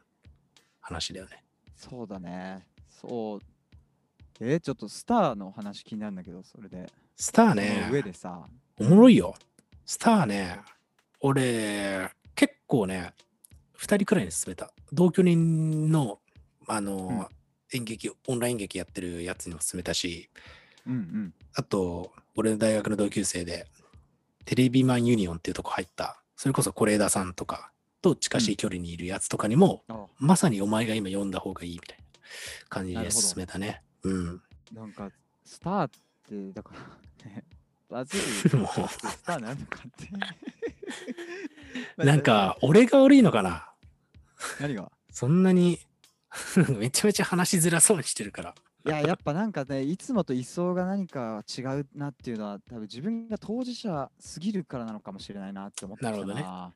[0.80, 1.44] 話だよね。
[1.76, 2.66] そうだね。
[2.88, 3.40] そう。
[4.40, 6.90] えーちょっとスターの話気になるんだけど、それで。
[7.16, 8.42] スターそねの、上でさ、
[8.78, 9.34] おもろいよ。
[9.84, 10.60] スターね、
[11.20, 13.12] 俺、結構ね、
[13.76, 14.72] 2人くらいに勧めた。
[14.92, 16.20] 同居人の、
[16.66, 17.37] あの、うん
[17.72, 20.30] 演劇、オンライン劇やってるやつにも勧めたし、
[20.86, 21.34] うんうん。
[21.54, 23.66] あと、俺の大学の同級生で、
[24.44, 32.04] テレビマンユニオンっていうとこ入った、それこそ是枝さんとかと近しい距離にいるやつとかにも、あまさにお前が今読んだ方がいいみたいな
[32.68, 33.82] 感じで勧めたね。
[34.02, 34.42] うん。
[34.72, 35.10] なんか、
[35.44, 35.90] スターっ
[36.28, 36.74] て、だか
[37.24, 37.44] ら、ね、
[37.88, 39.90] バズるスターなのかっ
[41.96, 42.04] て。
[42.04, 43.70] なんか、 俺が悪いのかな？
[44.60, 44.90] 何が？
[45.10, 45.80] そんなに
[46.78, 48.54] めちゃめちゃ話しづらそうにしてるから。
[48.86, 56.16] いや、やっぱなんかね、いつもと位相が何か違うなっていうのは、多分自分が当事者すぎるからなのかもしれないなって思ってきたな。
[56.16, 56.74] なるほどね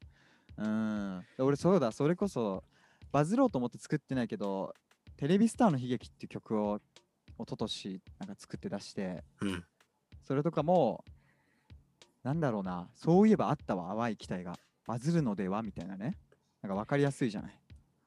[0.58, 1.26] うん。
[1.38, 2.64] 俺、そうだ、それこそ、
[3.12, 4.74] バズろうと思って作ってないけど、
[5.16, 6.80] テレビスターの悲劇っていう曲を、
[7.38, 9.64] 一昨年なんか作って出して、うん。
[10.22, 11.04] それとかも、
[12.22, 14.58] なんだろうな、そういえばあったわ、淡い期待が。
[14.86, 16.18] バズるのではみたいなね。
[16.60, 17.58] なんか分かりやすいじゃない。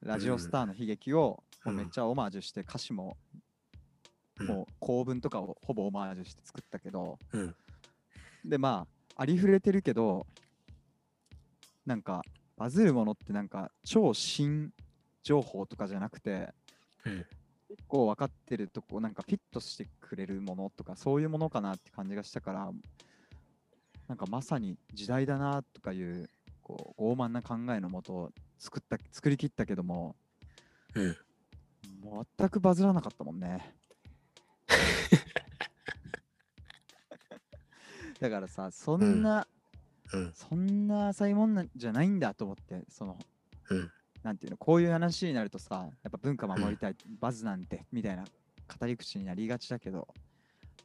[0.01, 3.17] ラジオスターの悲劇をめっちゃオマージュして、歌詞も
[4.39, 7.55] うんもう構文とかをほぼオマージュして作ったけど、うん。
[8.43, 10.27] でまあ、ありふれてるけど、
[11.85, 12.21] なんか
[12.57, 14.71] バズるものってなんか超新
[15.23, 16.53] 情報とかじゃなくて、
[17.05, 17.25] うん。
[17.67, 22.71] 結構分かってるとこなんかフィットしてくれるものとかそういうものかなって感じがしたから
[24.07, 26.29] なんかまさに時代だなとかいう
[26.61, 30.15] こう傲慢な考えのもとを作った作り切ったけども
[30.93, 31.17] うん。
[32.37, 33.73] 全くバズらなかったもんね
[38.19, 39.47] だからさそんな、
[40.13, 40.33] うん。
[40.33, 43.17] そんな浅いもんじゃないんだと思ってその
[43.69, 43.91] うん。
[44.23, 48.23] なんていうのこういう話になるとさやっぱ文化守りたい、バズなんてみたいな
[48.79, 50.07] 語り口になりがちだけど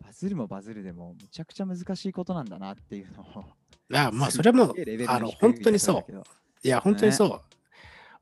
[0.04, 3.44] バズるもバズるでもめちゃくちゃ難しいことなんだなっていうのを
[3.92, 4.74] あまあ、それはもう
[5.08, 6.22] あの、本当にそう。
[6.62, 7.40] いや、本当にそう。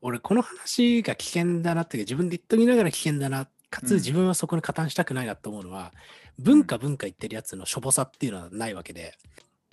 [0.01, 3.89] 俺、この話が危険だなっていうか、自分で言っときながら危険だな、かうん。
[3.89, 5.93] つ自分はそこに加担したくないなと思うのは、
[6.39, 9.19] 文化文化言ってるやつのしょぼさっていうのはないわけで、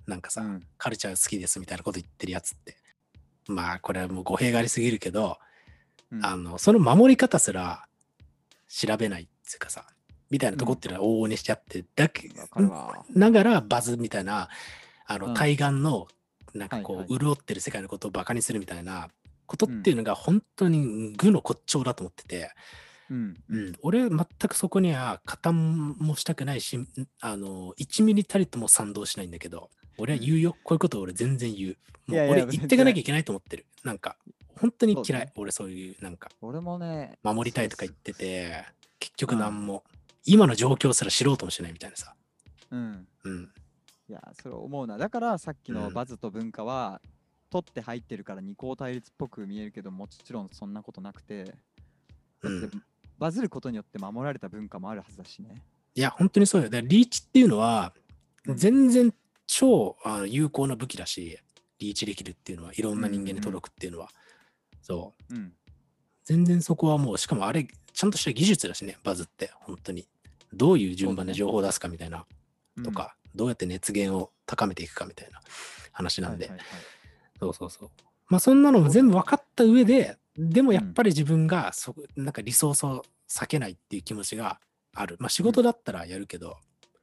[0.07, 0.63] なんかさ、うん。
[0.77, 2.75] カルチャー好きですみたいなこと言ってるやつって。
[3.47, 5.37] まあ、これはもう語弊がありすぎるけど、
[6.11, 6.25] うん。
[6.25, 7.85] あの、その守り方すら
[8.67, 9.85] 調べないっていうかさ、
[10.31, 12.29] みたいなとこっていうのは往々にしちゃって、だけ
[13.13, 14.49] ながらバズみたいな、
[15.05, 15.33] あの、うん。
[15.35, 16.07] 対岸の、
[16.55, 19.09] なんかこう、潤ってる世界のことをバカにするみたいな
[19.45, 22.51] ことっていうのが本当に愚の骨頂だと思ってて、
[23.09, 26.79] うんうん、俺は全くそこには加担もしたくないし、
[27.19, 30.55] あの、1ミリたりとも賛同しないんだけど、俺は言うよ。
[30.63, 31.77] こういうことを俺全然言う。
[32.11, 33.65] もいう俺言っていかなきゃいけないと思ってる。
[33.83, 34.17] なんか、
[34.59, 35.21] 本当に嫌い。
[35.25, 38.65] ね俺そういう、なんか、俺もね守りたいとか言ってて、
[38.99, 39.83] 結局何も、
[40.25, 42.15] 今の状況すら知ろうともしないみたいなさ。
[42.69, 43.07] そううん。
[43.23, 43.51] うん。
[44.09, 44.97] いや、それ思うな。
[44.97, 47.01] だからさっきうんのバズと文化は、
[47.61, 51.53] 取って入ってるから二項対立っぽく見えるけど、もちろんそんなことなくて、だ
[52.43, 52.77] うんって
[53.17, 55.55] バズることによって守られた文化もあるはずだしね。
[55.95, 56.69] いや、本当にそうよ。
[56.69, 57.93] で、リーチっていうのは、
[58.47, 59.11] うん全然
[59.47, 61.39] 超あの有効な武器だし、
[61.79, 64.09] リーチできるっていうのは、いろんな人間に届くっていうのは。
[64.83, 65.33] そう。
[65.33, 65.53] うん。
[66.25, 70.07] 全然そこはもう、しかもあれ、ちゃんとした技術だしね、バズって、本当に。
[70.53, 72.27] どういう順番で情報を出すかみたいな、
[72.83, 75.41] とか、どうやって熱源を高めていくかみたいな
[75.91, 76.77] 話うん、なんで、はいはいはい
[77.39, 77.89] そうそうそう。
[78.27, 84.59] まあ、そんなのも全部分かった上で、でもやっぱり自分がそ、なんかリソースを避けないっていう気持ちが
[84.93, 85.17] ある。
[85.19, 86.57] まあ、仕事だったらやるけど、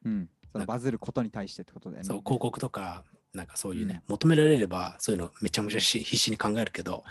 [0.04, 0.28] うん。
[0.52, 2.06] そバズることに対してってことだよね。
[2.06, 7.04] そう、広告とか、なんかそういうね、求められれば、そういうのめちゃめちゃし必死に考えるけど、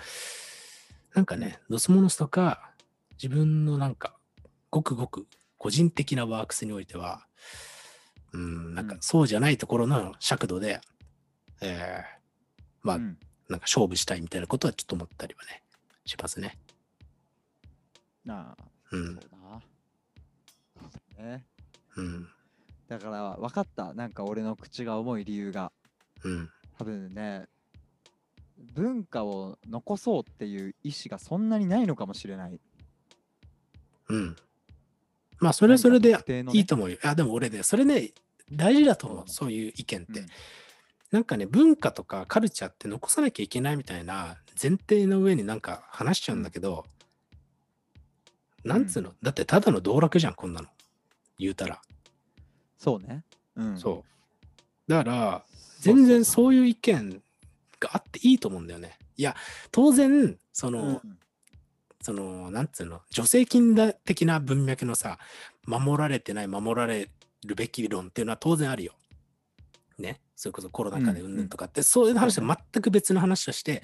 [1.15, 2.71] なんかね、ドスモノスとか、
[3.13, 4.15] 自分のなんか、
[4.69, 7.25] ごくごく個人的なワークスにおいては、
[8.33, 10.79] うん、なんかうんそうじゃないところの尺度で、
[11.61, 12.20] えー、
[12.83, 13.17] まあ、うん
[13.51, 15.61] なんか勝負したいみたいなことはちょっと思ったりはね、
[16.05, 16.57] しますね。
[18.29, 19.15] ああ、うんそう
[21.19, 21.31] だな。
[21.31, 21.43] ね。
[21.97, 22.27] うん、
[22.87, 23.93] だから分かった。
[23.93, 25.73] なんか俺の口が重い理由が。
[26.23, 27.47] うん、多分ね、
[28.73, 32.59] 文化を残そうっていう意思がそんなにないのかもしれない。
[34.07, 34.35] うん。
[35.39, 36.15] まあ、それはそれで
[36.53, 36.97] いいと思うよ。
[37.03, 38.11] あ、でも俺ね、それね、
[38.49, 40.19] 大事だと思う、うんそういう意見って。
[40.21, 40.27] うん
[41.11, 46.85] なんかね、文化とかカルチャーって残さなきゃいけないみたいな前提の上になんか話しちゃうんだけど、
[48.63, 50.67] なんつうの、だってただの道楽じゃん、こんなの。
[51.37, 51.81] 言うたら。
[52.77, 53.23] そうね。
[53.55, 53.77] うん。
[53.77, 54.91] そう。
[54.91, 55.45] だから、
[55.79, 57.21] 全然そそういう意見
[57.79, 58.97] があっていいと思うんだよね。
[59.17, 59.35] いや、
[59.71, 61.01] 当然、その、う。
[61.03, 61.17] うん
[62.01, 65.19] その、なんつうの、女性近代的な文脈のさ、
[65.65, 67.09] 守られてない、守られ
[67.45, 68.93] るべき論っていうのは当然あるよ。
[69.99, 70.19] ね。
[70.41, 73.83] それこそコロナ禍でうんうんぬんとかって、そういう話は全く別の話として、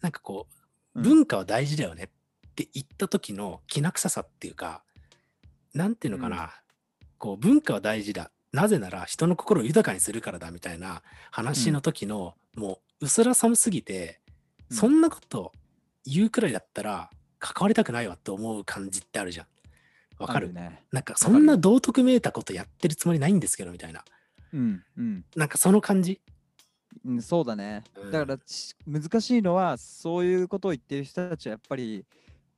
[0.00, 0.46] なんかこ
[0.94, 4.82] う、うん文化は大事だよねって言った時のきな臭さっていうか、
[5.74, 6.54] なんていうのかな、
[7.18, 8.30] こう、文化は大事だ。
[8.50, 14.20] なぜなら人の心を豊かにするからだみたいな話の時の、もう薄ら寒すぎて、
[14.70, 15.52] うんそんなこと
[16.04, 19.46] 言うくらいだったら関わりたくないわって思う感じってあるじゃん。
[20.18, 20.50] わかる？
[20.56, 20.82] あね。
[20.90, 24.02] なんかるそんな道徳めいたことやってるつもりないんですけどみたいな。
[24.52, 24.84] うん。
[24.96, 25.24] うん。
[25.36, 26.20] なんかその感じ？
[27.04, 27.84] うん、そうだね。
[27.96, 32.04] うんだからち難しいのはそういうことを言ってる人たちはやっぱり、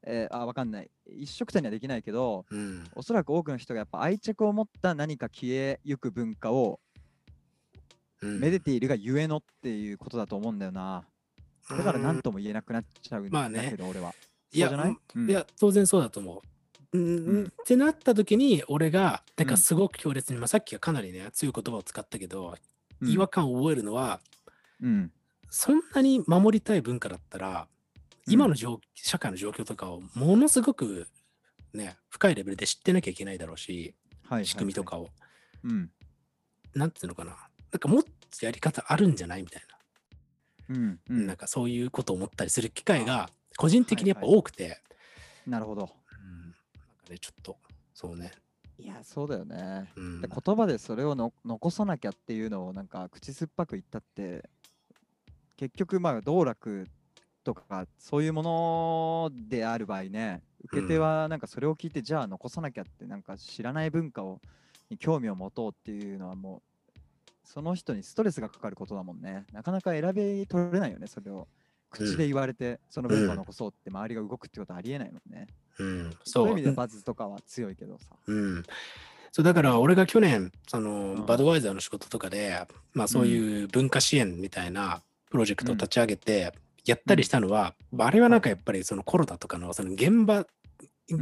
[0.02, 2.84] えーあわかんない一緒くたにはできないけどうん。
[2.94, 6.80] おそらく多くの人がやっぱ愛着を持った何か消えゆく文化を
[8.22, 11.04] うんめでているがゆえのっていうことだと思うんだよな。
[11.68, 14.14] だから何とも言えなくなっちゃうんまあねだけど、俺は。
[14.52, 16.42] いやゃない、うんいや、当然そうだと思
[16.92, 16.98] う。
[16.98, 22.56] うんうんってなった時に俺が、てうんかすごく強烈に、まあ、さっきはかなりね強い言葉を使ったけど、
[23.00, 24.20] うん違和感を覚えるのは
[24.82, 25.12] うん。
[25.48, 27.66] そんなに守りたい文化だったら、
[28.26, 31.08] うん今の状社会の状況とかをものすごく
[31.72, 35.08] ね深いレベルで知ってなきゃいけないだろうしはいはいはい仕組みとかを、
[35.64, 35.90] うん。
[36.74, 37.36] なんていうのかな
[37.72, 38.10] なんかもっと
[38.44, 39.62] やり方あるんじゃないみたい
[40.70, 41.00] うん。
[41.08, 44.80] うな、んなんかそういうことを思ったりする機会が個人的にやっぱ多くて、
[45.46, 45.90] なるほど。
[47.10, 47.58] ねちょっと
[47.92, 48.30] そうね、
[48.78, 49.92] いや、そうだよね。
[49.96, 50.20] うん。
[50.22, 54.48] で言葉でそれをの残さなきゃっていうのをなんか口酸っぱく言ったって
[55.56, 56.86] 結局まあ道楽
[57.44, 64.40] とかそういうものである場合ね受け手はなんかそれを聞いてじゃあ残さなきゃってなんか知らない文化を
[64.88, 66.62] に興味を持とうっていうのはも
[66.94, 66.98] う
[67.44, 69.44] その人にストレスがかかることだもんね。
[69.52, 71.48] なかなか選び取れないよねそれを。
[71.90, 75.48] 口で言われてその文化を残そうって周りが動くってことはありえないもんね、
[75.80, 78.04] うん、そそうういう意味でバズとかは強いけどさ。
[78.26, 78.62] うん、
[79.32, 81.26] そうだから俺が去年その、うん。
[81.26, 86.52] バドワイザーの仕事とかで、まあ、そういう文化支援みたいなプロジェクトを立ち上げて
[86.84, 90.46] やったりしたのは、まああれはなんかやっぱりそのコロナとかのその現場、ん。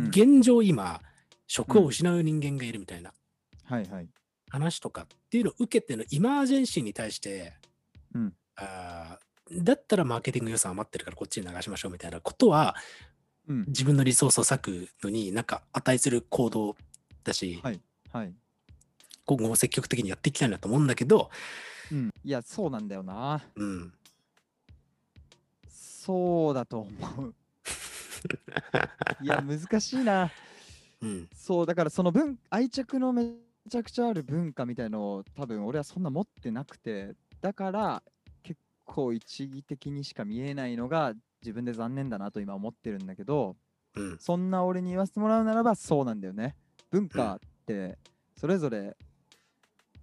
[0.09, 1.01] 現状今
[1.47, 3.13] 職を失う人間がいるみたいな。
[3.65, 4.09] はいはい。
[4.51, 7.55] 話とかっていうのを受けてのイマージェンシーに対して、
[8.15, 8.33] うん。
[8.57, 13.18] あーだったらマーケティング予算余ってるからこっちに流しましょうみたいなことはうん
[13.49, 16.77] 自分のリソースを割くのになんか値する行動
[17.25, 17.81] だし、はい
[18.13, 18.33] はい
[19.29, 21.29] 今後も積極的にやっていきたいなと思うんだけど、
[21.93, 23.43] うん、いや、そうなんだよな。
[23.57, 23.93] うん、
[25.69, 27.35] そうだと思う。
[29.23, 30.31] いや、難しいな。
[31.03, 33.35] うん、そう、だからその文、愛着のめ
[33.69, 38.03] ちゃくちゃある文化みたいのを多分俺はそんな持ってなくて、だから
[38.43, 41.13] 結構一義的にしか見えないのが
[41.43, 43.57] 自分で残念だなと今思ってるんだけど、
[43.95, 46.57] うん、そんな俺に言わせてもらうならばそうなんだよね。
[46.91, 47.99] 文化って
[48.37, 48.97] それぞれ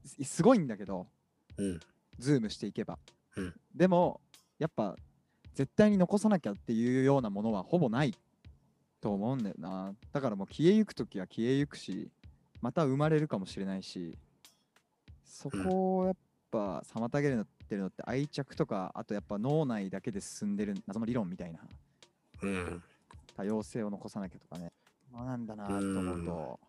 [0.05, 1.07] すすごいんだけど、
[1.57, 1.79] うん。
[2.19, 2.99] ズームしていけば。
[3.35, 4.21] うんでも、
[4.57, 4.95] やっぱ、
[5.53, 8.13] 絶対に残さなきゃっていうようなものはほぼない
[9.01, 9.93] と思うんだよな。
[10.11, 12.09] だからもう消えゆくときは消えゆくし、
[12.61, 14.17] また生まれるかもしれないし、
[15.25, 16.15] そこをやっ
[16.55, 21.59] ぱ妨げるのってるのって愛着とか、あとやっぱ脳内だけで進んでる謎の理論みたいな
[22.41, 22.83] うん。
[23.35, 24.71] 多様性を残さなきゃとかね。
[25.11, 26.59] まあなんだなと思うと。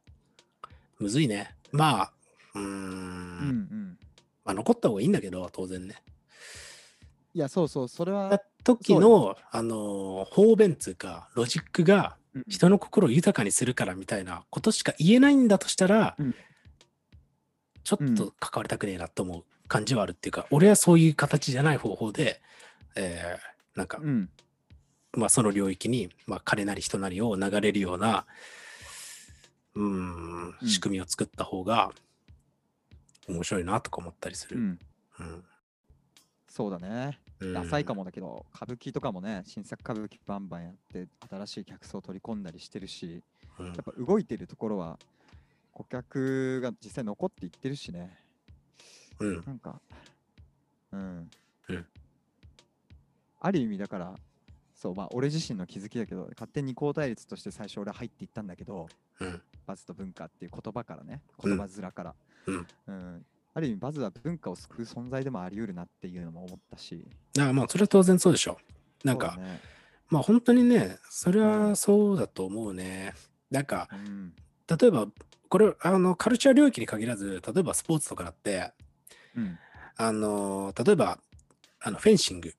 [0.98, 1.54] むずいね。
[1.72, 2.12] まあ、
[2.54, 2.64] うーん。
[2.64, 3.98] うんうん。
[4.44, 6.02] まあ、残った方がいいんだけど、当然ね。
[7.34, 8.44] いや、そうそう、それはた。
[8.64, 16.34] 時の、あのー、方便つうか、ロジックがうん人の心を豊かにするからみたいなことしか言えないんだとしたら、うん
[17.82, 22.40] ちょっと関わりたくねえなと思う感じはあるっていうか、俺はそういう形じゃない方法で、
[22.94, 24.30] えーなんか、うん。
[25.12, 28.26] まあ、その領域に、まあ、彼なり人なりを流れるような、
[29.74, 31.92] うーん、うん仕組みを作った方が
[33.28, 34.56] 面白いなとか思ったりする。
[34.56, 34.78] うん。
[35.20, 35.44] うん
[36.48, 37.18] そうだね。
[37.40, 43.22] うんダサいかもだけど、歌舞伎とかもね、新作歌舞伎バンバンやって、新しい客層を取り込んだりしてるし、
[43.58, 44.98] うんやっぱ動いてるところは、
[45.72, 48.16] 顧客が実際残っていってるしね。
[49.20, 49.80] うんなんか、
[50.92, 51.30] うん。
[51.68, 51.86] うん
[53.38, 54.14] ある意味だから、
[54.74, 58.88] そう、まあ、俺自身の気づきだけど、勝手に二項対立として最初俺は入っていったんだけど、
[59.20, 62.14] うんバズと文化っていう言葉からね、言葉面から。
[62.46, 67.02] うんうんある意味、バズは文化を救う存在でもあり得るなっていうのも思ったし。
[67.32, 68.58] だからまあそれは当然そうでしょ。
[69.02, 69.60] なんか、ね
[70.10, 73.14] まあ本当にね、それはそうだと思うね。
[73.50, 74.34] なんか、うん
[74.68, 75.06] 例えば、
[75.48, 78.72] これ、あの、カルチャー領域に限らず、例えばスポーツとかだって、
[79.36, 79.58] うん。
[79.96, 81.18] あの、例えば、
[81.80, 82.54] あの、フェンシング。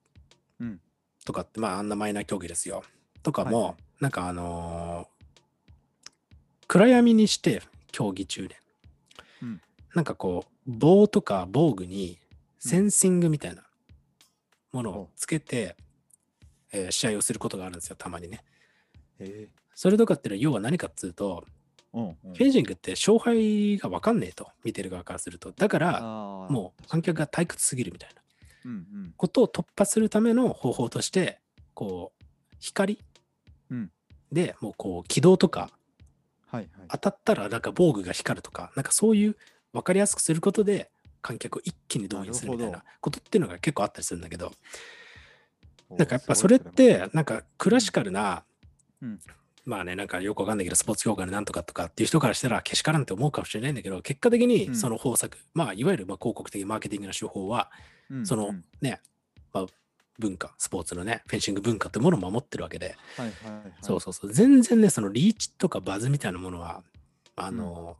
[0.60, 0.82] うん。
[1.26, 2.84] とかって、まああんなマイナー競技ですよ。
[3.24, 3.76] とかも、はいはい。
[4.00, 5.10] なんかあの
[6.68, 7.62] 暗闇にして、
[7.92, 8.58] 競技中で。
[9.42, 9.62] うん。
[9.94, 12.20] なんかこう、棒とか防具に
[12.60, 13.64] センシングみたいな
[14.72, 15.76] ものをつけて、
[16.72, 18.44] えー試合をすることがあるんですよ、たまにね。
[19.74, 21.46] それとかっていうのは要は何かっつうと、
[21.98, 22.34] うんうん。
[22.36, 25.52] フェンシングって勝敗が分かんねえと、見てる側からすると。
[25.52, 28.22] だから、もう観客が退屈すぎるみたいな。
[29.16, 31.40] ことを突破するための方法として、
[31.74, 32.24] こう、
[32.60, 33.00] 光
[33.70, 33.92] うん。
[34.32, 35.70] でもうこう、軌道とか
[36.48, 36.88] はいはい。
[36.90, 39.38] 当たったらなんか防具が光るとか、なんかそういう
[39.74, 40.92] 分かりやすくすることで、
[41.22, 44.52] 観客を一気に動員するみたいなことっていうのが結構あったりするんだけど、
[45.90, 48.44] おなんかやっぱそれって、なんかクラシカルな、
[49.02, 49.20] うん
[49.68, 54.48] まあね、なんかよくわかんないけど、スポーツ業界のなんとかとかっていう人からしたら、けしからんって思うかもしれないんだけど、結果的うん。
[54.48, 57.70] にその方策、まあ、いわゆるまあ広告的マーケティングの手法は、
[58.10, 58.64] うんそのうん。
[58.80, 59.02] ね、
[59.52, 59.66] まあ、
[60.20, 63.74] 文化、スポーツのね、フェンシング文化ってものを守ってるわけで、はいはいはい。
[63.82, 66.82] そうそうそう、全然ね、そのリーチとかバズみたいなものは、
[67.36, 67.98] あの、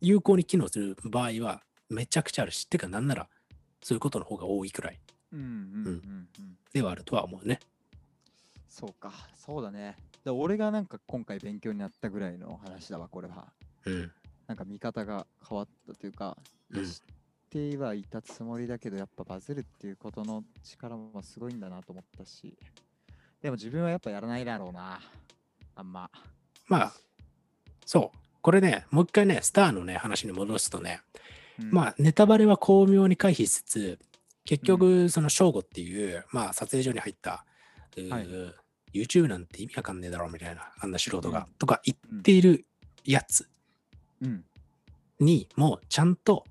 [0.00, 3.28] 有効に機能する場合はめちゃくちゃあるし、てかなんなら、
[3.82, 5.00] そういうことの方が多いくらい。
[5.32, 6.28] うんうんうん。
[6.38, 6.58] うん。
[6.72, 7.58] ではあるとは思うね。
[8.68, 9.12] そうか。
[9.34, 9.96] そうだね
[10.28, 13.46] で俺がなんか今回勉強になったぐらいの話だわこれは。
[13.86, 14.12] うん。
[14.46, 16.36] なんか見方が変わったというか、
[16.70, 16.84] うん。
[16.84, 16.92] 知っ
[17.48, 22.58] てはいたつもりだけどやっぱバズるっていうことの力もすごいんだなと思ったし。
[23.40, 25.00] でも自分はやっぱやらないだろうな
[25.76, 26.10] あんま。
[26.66, 26.92] まあ、
[27.86, 28.18] そう。
[28.42, 31.00] これね、もう一回ね、スターのね、話に戻すとね、
[31.56, 33.98] まあ、ネタバレは巧妙に回避しつつ、
[34.44, 37.46] 結局、その正吾っていう、まあ、撮影所に入った、
[38.92, 41.54] YouTube なんて意味わかんねえだろうみたいな、あんな素人が、うん。
[41.58, 42.64] とか言っている
[43.04, 43.48] やつ。
[44.22, 44.44] うん。
[45.20, 46.44] にも、ちゃんと、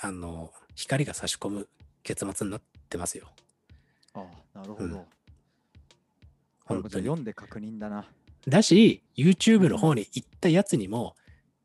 [0.00, 1.68] あの、光が差し込む
[2.02, 3.28] 結末になってますよ。
[4.14, 4.92] ああなるほど、うん。
[6.64, 7.04] 本当に。
[7.04, 8.06] 読んで確認だな。
[8.48, 11.14] だし、YouTube の方に行ったやつにも、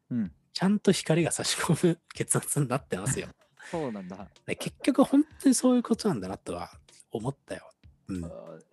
[0.10, 0.32] うん。
[0.54, 3.28] ちゃんと光が差し込む結末になってますよ。
[3.72, 6.70] そうなんだ、で結局、本当にそういうことなんだなとは
[7.12, 7.72] 思ったよ。
[8.08, 8.22] うん。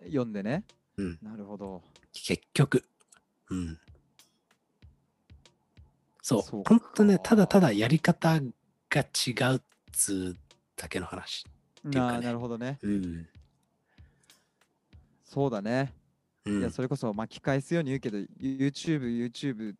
[0.05, 0.65] 読んでね
[0.97, 1.19] うん。
[1.21, 1.81] なるほど
[2.13, 2.83] 結局。
[3.49, 3.79] うん。
[6.21, 6.41] そう。
[6.41, 8.39] そう本当ね、かただただやり方
[8.89, 10.37] が違うっつう
[10.75, 11.43] だけの話。
[11.43, 13.27] ていうかなねなるほどねうん。
[15.25, 15.93] そうだね
[16.45, 19.75] うん、いや、それこそ巻き返すように言うけど、YouTube、YouTube、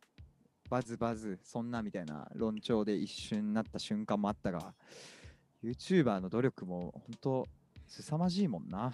[0.70, 4.74] バズバズ、そんなみたいな論調で一瞬になった瞬間もあったが、
[5.62, 7.48] YouTuber の努力も本当、
[7.88, 8.94] 凄まじいもんな。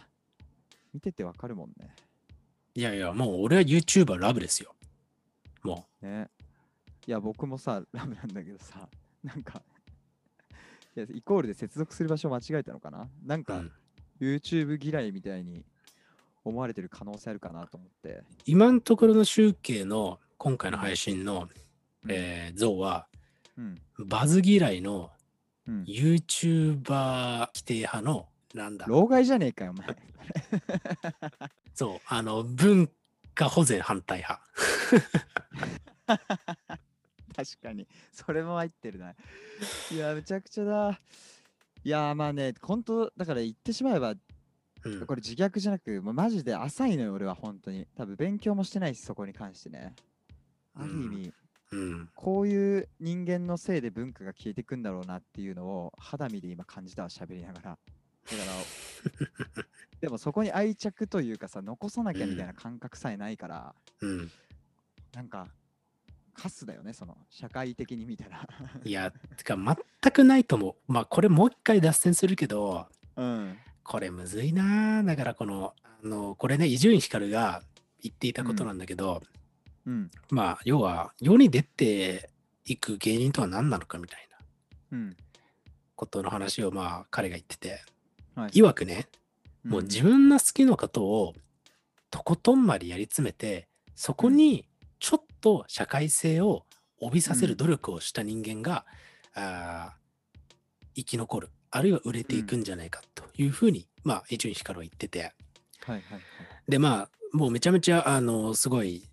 [0.93, 1.93] 見ててわかるもんね。
[2.79, 4.73] いやいや、もう俺は YouTuber ラブですよ。
[5.63, 6.29] もね。
[7.05, 8.87] いや、僕もさ、ラブなんだけどさ、
[9.21, 9.61] なんか
[10.95, 13.09] いや、イコールで接続する場所を間違えたのかな？
[13.25, 13.41] なんう。
[13.41, 13.69] うか、ん
[14.21, 15.65] YouTube 嫌いみたいに
[16.45, 18.23] 思われてる可能性あるかなと思って。
[18.45, 21.49] 今のところの集計の今回の配信の、
[22.05, 23.09] うんえー像は、
[23.57, 23.81] うん。
[24.07, 25.11] バズ嫌いの
[25.67, 29.87] うん、YouTuber 規定派の、なんだ、老害じゃねえかよ、お前。
[31.73, 32.89] そう、あの、文
[33.35, 34.41] 化保全反対派。
[37.35, 39.13] 確かに、それも入ってるな。
[39.91, 40.99] いや、めちゃくちゃだ。
[41.83, 44.15] いや、まあね、本当だから言ってしまえば、
[44.83, 47.85] うんこれ自虐じゃなく、もうマジで浅いのよ、俺は本当に。
[47.95, 49.93] 多分勉強もしてないし、そこに関してね。
[50.73, 51.33] ある意味、
[51.71, 52.09] うん。
[52.15, 57.77] こういう人間のせいで文化が消えていくんだろうなっていうのを肌身で今感じたわ、喋りながら。
[58.31, 58.51] だか
[59.57, 59.63] ら、
[60.01, 64.31] でもそこに愛着というかさ、残さなきゃみたいな感覚さえないから、うん。
[65.13, 65.47] なんか、
[66.33, 68.47] カスだよね、その、社会的に見たら。
[68.83, 70.91] いや、てか、全くないと思う。
[70.91, 73.57] まあ、これもう一回脱線するけど、うん。
[73.83, 75.03] これむずいな。
[75.03, 77.63] だから、この、あの、これね、伊集院光が
[78.01, 79.21] 言っていたことなんだけど、
[79.85, 80.11] うん。
[80.29, 82.29] まあ、要は、世に出て
[82.65, 85.17] いく芸人とは何なのかみたいなうん。
[85.95, 87.81] ことの話を、まあ、彼が言ってて、
[88.41, 88.51] はい。
[88.53, 89.07] いわくね、
[89.63, 91.33] もう自分の好きなことを
[92.11, 94.65] とことんまでやり詰めて、そこに
[94.99, 96.65] ちょっと社会性を
[96.99, 98.85] 帯びさせる努力をした人間が、
[99.33, 99.99] あー
[100.95, 105.31] 生き残る、あるいは売れていくんじゃないかというふうに、まあ、伊集院光は言ってて、はい
[105.89, 106.21] はいはい。
[106.67, 109.03] で、まあ、もうめちゃめちゃ、あの、すごい、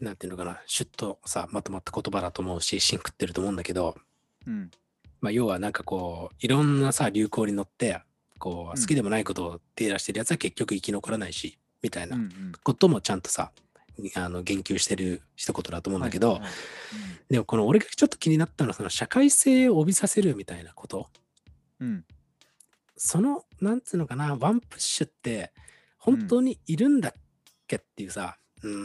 [0.00, 3.96] なんていうのかな、シュッとさ、まとまった言葉だと思うし、芯食ってると思うんだけど、
[4.46, 4.70] うん。
[5.20, 8.02] まあ、要はなんかこう、いろんなさ、流行に乗って、
[8.42, 12.18] こう、うん好きでもないことを手出してるやつは結局生き残らないし、みたいな。
[12.64, 13.52] こともちゃんとさ、
[14.16, 16.40] あの言及してる一言だと思うんだけど、
[17.28, 21.08] でもこの俺がちょっと気になったのは、その社会性を帯びさせるみたいなこと、
[21.80, 22.04] うん。
[22.96, 25.52] その、なんつうのかな、ワンプッシュって、
[25.98, 27.12] 本当にいるんだっ
[27.66, 28.76] けっていうさ、うーん、う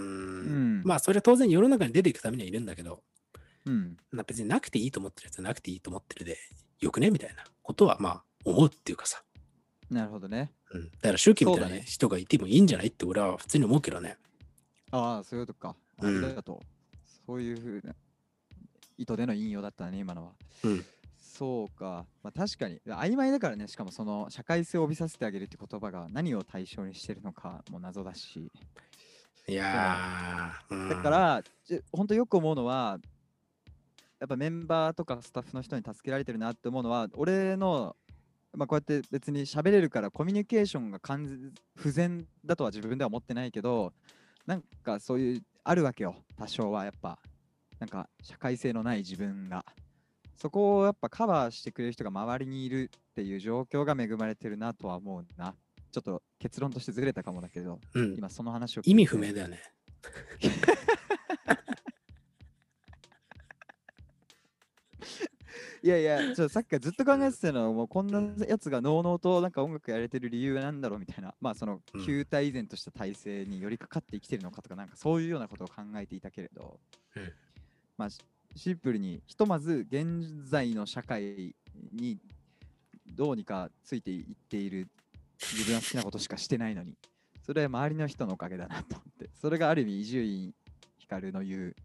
[0.82, 0.82] ん。
[0.84, 3.02] まあ、それは当然世の中に出ていくためにはいるんだけど、
[3.66, 3.98] うん。
[4.12, 6.38] な別になくていいと思ってるやつはなくていいと思ってるで、
[6.80, 9.24] よくねみたいなことは、まあ、思うっていうかさ、
[9.90, 10.52] なるほどね。
[10.72, 14.18] うん、だから周期みたいな、ね人がいてもいいんじゃないって俺は普通に思うけどね。
[14.92, 15.76] ああ、そういうことか。
[16.00, 16.66] あうんりがとう。
[17.26, 17.96] そういうふうな
[18.98, 20.32] 意図での引用だったね、今のは。
[20.64, 20.86] うん
[21.38, 22.08] そうか。
[22.24, 22.80] まあ確かに。
[22.88, 28.52] 曖昧だからね、しかもその社会性を帯びさせてあげるって言葉が何を対象にしてるのかも謎だし。
[29.48, 33.00] いやだから、じ本当よく思うのは、
[34.20, 37.96] やっぱメンバーとかスタッフの人に助けられてるなって思うのは、俺の、
[38.58, 43.94] まあ、こうやって別に喋れるからコミュニケーションが完全不全だとは自分では思ってないけど、
[44.48, 47.20] なんかそういう、あるわけよ、多少はやっぱ。
[47.80, 49.64] なんか社会性のない自分が。
[50.36, 55.54] そこをやっぱカバーしてくれる人が周りにいるっていう状況が恵まれてるなとは思うな。
[55.92, 59.60] ちょっと結論としてずれたかもだけど、うん、今その話を意味不明だよね。
[65.88, 72.06] いやいや、ちょっとさっきからずっと考えてたのは、もうこんなやつがのうのうとなんか音楽やれてる理由なんだろうみたいな、まあそのうん。
[72.06, 76.78] 球体依然とした体制に寄りかかって生きてるのかとか、なんかそういうようなことを考えていたけれど、
[77.16, 77.32] うん
[77.98, 78.20] まあシ
[78.58, 81.56] シンプルに、ひとまず現在の社会
[81.94, 82.18] に
[83.16, 84.90] どうにかついていっている
[85.40, 86.98] 自分は好きなことしかしてないのに、
[87.46, 90.54] それは周りの人のおかげだなと思って、それがある意味伊集院
[90.98, 91.76] 光の言う、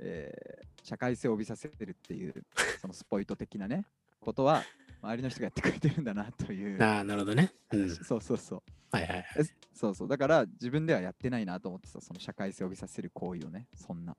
[0.00, 2.34] えー社会性を帯びさせるっていう、
[2.80, 3.84] そのスポイト的なね、
[4.18, 4.64] ことは、
[5.02, 6.82] 周りの人がやってくれてるんだなという。
[6.82, 7.52] ああ、なるほどね。
[7.70, 7.94] うん。
[7.96, 8.62] そうそうそう。
[8.90, 9.26] はいはいはい。
[9.40, 9.42] え
[9.74, 10.08] そうそう。
[10.08, 14.16] だから自分ではやってないなと思ってさ、その社会性を帯びさせる行為をね、そんな。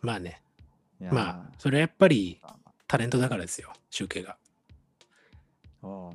[0.00, 0.42] まあね。
[0.98, 2.40] まあ、それはやっぱり
[2.86, 4.38] タレントだからですよ、集計が。
[5.82, 6.12] あああ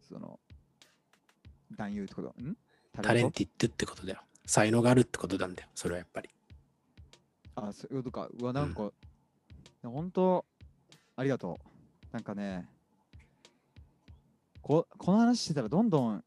[0.00, 0.40] その、
[1.76, 2.28] 男優ってこと？
[2.42, 2.56] ん？
[3.02, 4.22] タレンティッドってことだよ。
[4.46, 6.30] 才能があるってことなんだよ、それはやっぱり。
[7.56, 8.28] あ、そういうことか。
[8.38, 8.92] うわ、なんか、
[9.82, 10.44] 本当、
[11.16, 12.12] ありがとう。
[12.12, 12.68] なんかね、
[14.62, 16.24] ここの話してたら、どんどん、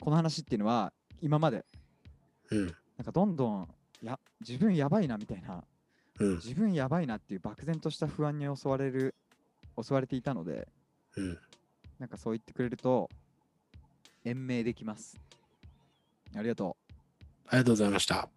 [0.00, 1.64] この話っていうのは、今まで、
[2.50, 2.66] うん。
[2.66, 3.68] なんかどんどん、
[4.02, 5.64] や、自分やばいなみたいな、
[6.18, 6.34] うん。
[6.36, 9.14] 自分やばいなっていう漠然とした不安に襲われる、
[9.80, 10.68] 襲われていたので、
[11.16, 11.38] うん。
[11.98, 13.10] なんかそう言ってくれると、
[14.24, 15.18] 延命できます。
[16.36, 16.76] ありがと
[17.46, 18.28] ありがとうございました。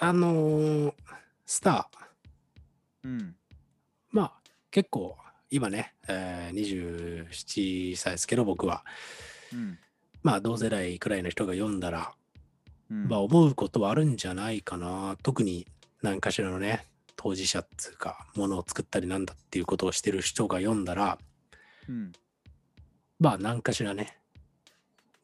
[0.00, 0.92] あのー
[1.44, 3.08] スター、う。
[3.08, 3.34] うん。
[4.10, 4.32] まあ
[4.70, 5.16] 結構
[5.50, 8.84] 今ね、えー、27歳ですけど僕は、
[9.52, 9.78] うん。
[10.22, 12.12] まあ同世代くらいの人が読んだら、
[12.90, 15.16] うん、まあ思うことはあるんじゃないかな。
[15.22, 15.66] 特に
[16.02, 16.86] 何かしらのね、
[17.16, 21.18] 当事者っていうか、ものを作ったりなんだっていうことをしてる人が読んだら、
[21.88, 22.12] うん。
[23.18, 24.18] まあ何かしらね、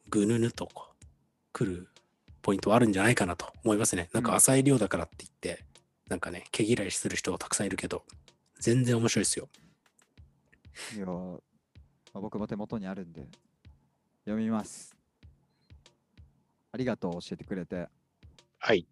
[0.09, 1.05] ぐぬぬとこう
[1.53, 1.87] 来る
[2.45, 4.07] ポイントはあるんじゃないかなと思いますね。
[4.13, 5.65] なんかうん浅い量だからって言って、
[6.07, 8.03] なんかね、毛嫌いする人はたくさんいるけど、
[8.59, 9.49] 全然面白いですよ。
[10.95, 11.39] いや、ま
[12.13, 13.25] あ僕も手元にあるんで、
[14.25, 14.95] 読みます。
[16.71, 17.87] ありがとう、教えてくれて。
[18.59, 18.85] はい。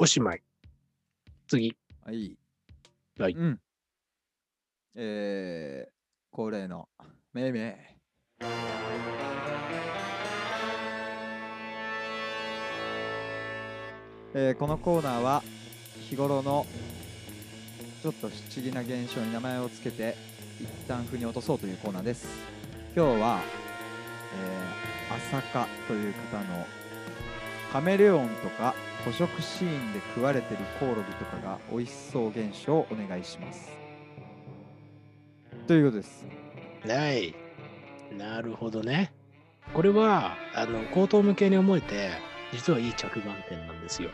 [0.00, 0.42] おしまい。
[1.46, 1.76] 次。
[2.04, 2.36] はい。
[3.16, 3.60] はいうん。
[4.96, 5.92] えー、
[6.32, 6.88] 恒例の、
[7.32, 7.94] めいめ
[8.42, 9.55] い。
[14.38, 15.42] えーこのコーナーは
[16.10, 16.66] 日頃の
[18.02, 20.14] ちょっと不思議な現象に名前をつけて
[20.60, 22.28] 一旦腑に落とそうというコーナーです
[22.94, 23.40] 今日は、
[25.08, 26.66] えー、朝香という方の
[27.72, 28.74] カメレオンとか
[29.06, 33.70] 捕食シーンで食われてるコオロギとかが美味しそう現象をお願いします
[35.66, 36.26] ということです
[36.84, 37.34] ない。
[38.16, 39.12] なるほどね。
[39.72, 42.10] これは、あの、口頭向けに思えて、
[42.52, 44.10] 実はいい着眼点なんですよ。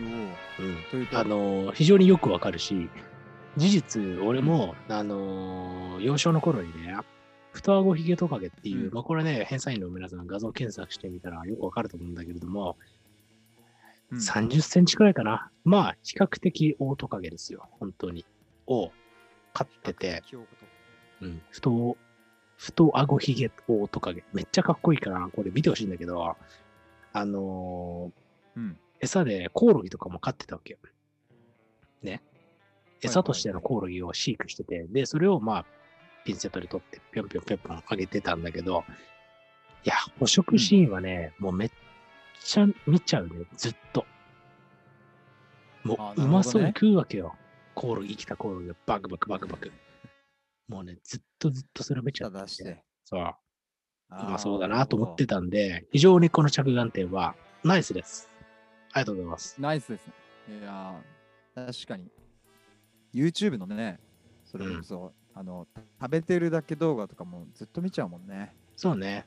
[0.00, 1.08] うん。
[1.12, 2.88] あの、非常によくわかるし、
[3.56, 6.96] 事実、俺も、あの、幼少の頃にね、
[7.52, 8.94] 太あごひげトカゲっていう、うん。
[8.94, 12.76] まあこれね、偏差員の皆さん画像検索してみたらよくわかると思うんだけれども、
[14.10, 14.18] うん。
[14.18, 15.50] 30センチくらいかな。
[15.64, 18.24] まあ、比較的大トカゲですよ、本当に。
[18.66, 18.92] を
[19.52, 20.22] 飼ってて、
[21.20, 21.96] うん、太、
[22.56, 24.22] 太あごひげ大トカゲ。
[24.32, 26.36] めっちゃかっこいいから、これ見てほしいんだけど、
[27.12, 30.78] あのーうん餌でコオロギとかも飼ってたわけよ。
[32.02, 32.22] ね。
[33.02, 35.64] 餌としてのコオロギを飼育してて、で、それをまあ、
[36.24, 38.84] ピンセットで取って、ぴょんぴょんぴょんぴょんあげてたんだけど、
[39.84, 41.70] いや、捕食シーンはね、もうめっ
[42.44, 44.04] ちゃ見ちゃうね、ずっと。
[45.82, 47.34] もあう、うまそうに食うわけよ。
[47.74, 49.72] コオロギ、生きたコオロギをバクバクバクバク。
[50.68, 53.34] もうね、ずっとずっとそれを見ちゃって出してそう、う
[54.10, 57.34] まそうだなと思ってたんで、非常にこの着眼点は
[57.64, 58.28] ナイスです。
[58.92, 59.56] ありがとうございます。
[59.60, 60.12] ナイスですね。
[60.60, 62.10] いやー確かに。
[63.14, 63.98] YouTube のね、
[64.44, 65.66] それこそ、あの、
[66.00, 68.52] 食べてるだけ動画とかもずっと見ちゃうもんね。
[68.76, 69.26] そうね。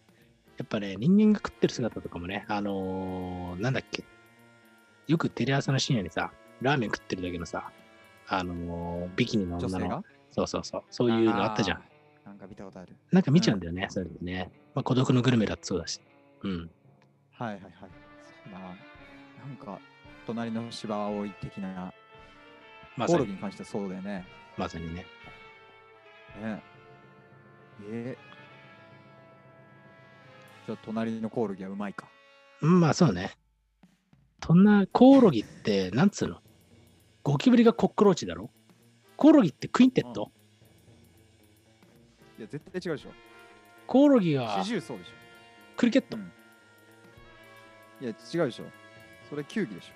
[0.58, 4.04] やっぱね、人間が食ってる姿とかもね、あのーなんだっけ。
[5.08, 7.72] よくテレ朝の深夜にさ、ラーメン食ってるだけのさ、
[8.28, 11.84] あのービキニの女のそうそうそう、そういうのあったじゃん。
[12.26, 12.96] なんか見たことある。
[13.12, 14.50] なんか見ちゃうんだよね、それでね。
[14.76, 16.00] まあ、孤独のグルメだってそうだし。
[16.42, 16.70] うん。
[17.32, 17.72] はいはいはい。
[18.44, 18.76] そうだな。
[19.46, 19.80] なんか、
[20.26, 21.94] 隣の芝葵的な、
[22.96, 24.26] まコオロギ、に関してはそうだよね。
[24.58, 25.06] まさにね。
[26.42, 26.62] ね
[27.90, 28.18] え
[30.66, 32.08] じゃあ、隣のコオロギはうまいか。
[32.62, 33.38] うん、まあそうね。
[34.42, 36.40] そんなコオロギって、なんつうの？
[37.24, 38.50] ゴキブリがコックローチだろ？
[39.18, 40.32] コオロギってクインテット、
[42.38, 43.12] いや、絶対違うでしょ。
[43.88, 44.64] コオロギが
[45.76, 46.20] クリケット、ょ。
[46.20, 46.32] うん。
[48.06, 48.66] いや、違うでしょ。
[49.30, 49.94] それ球技でしょ。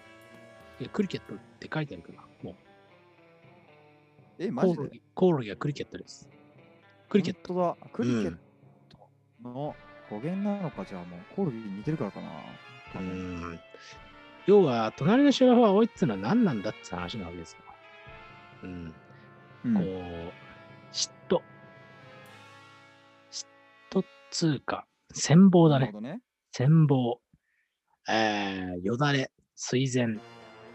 [0.81, 2.55] いやクリケットって書いてあるから、もう。
[4.39, 4.75] え、マジで？
[4.75, 6.29] コオロギコオロギはクリケットです。
[7.09, 7.53] クリケット。
[7.53, 7.89] トだ。
[7.91, 8.37] クリケッ
[8.89, 8.97] ト
[9.43, 9.75] の
[10.09, 12.29] 語源なのか、じゃあもうコオロギに似てるからかな。
[12.29, 12.31] う
[12.93, 13.59] 多分ん。
[14.45, 17.59] 要は、隣の芝生は多いっつうのは何なんだって話なわけですよ。
[18.63, 18.93] うん。
[19.65, 19.83] うんこう、
[20.93, 21.41] 嫉妬。
[23.31, 23.47] 嫉
[23.91, 26.01] 妬っつうか、羨望だねなるほ。
[26.01, 26.21] どね。
[26.55, 27.19] 羨望。
[28.09, 30.17] えー、よだれ、水前、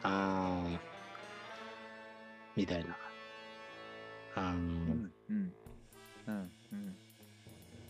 [0.02, 0.78] あー
[2.56, 2.96] みたいな。
[4.36, 5.12] あーうん。
[5.30, 5.52] うん。
[6.26, 6.50] うん。
[6.72, 6.96] うん。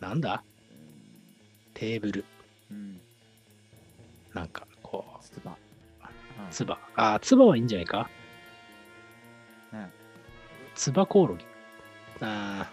[0.00, 0.44] なんだ？
[1.74, 2.24] テーブル。
[2.70, 3.00] うん。
[4.32, 5.56] なんか、こう、つば。
[6.50, 6.78] つば。
[6.94, 8.08] あー、つばはいいんじゃないか？
[9.72, 9.90] ね
[10.74, 11.44] つばコオロギ。
[12.20, 12.70] あ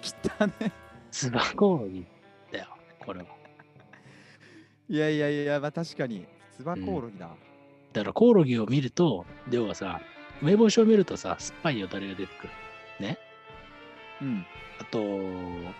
[0.00, 0.52] 来た ね。
[0.60, 0.70] ー、
[1.10, 2.06] つばコオロギ
[2.50, 2.68] だよ、
[2.98, 3.41] これは。
[4.88, 6.26] いやいやいや、まあ確かに、
[6.56, 7.30] つばコオロギだ。
[7.92, 10.00] だからコオロギを見ると、要はさ、
[10.40, 12.52] 梅干しを見るとさ、酸っぱいよだれが出てくる。
[14.22, 14.46] うん。
[14.78, 14.98] あと、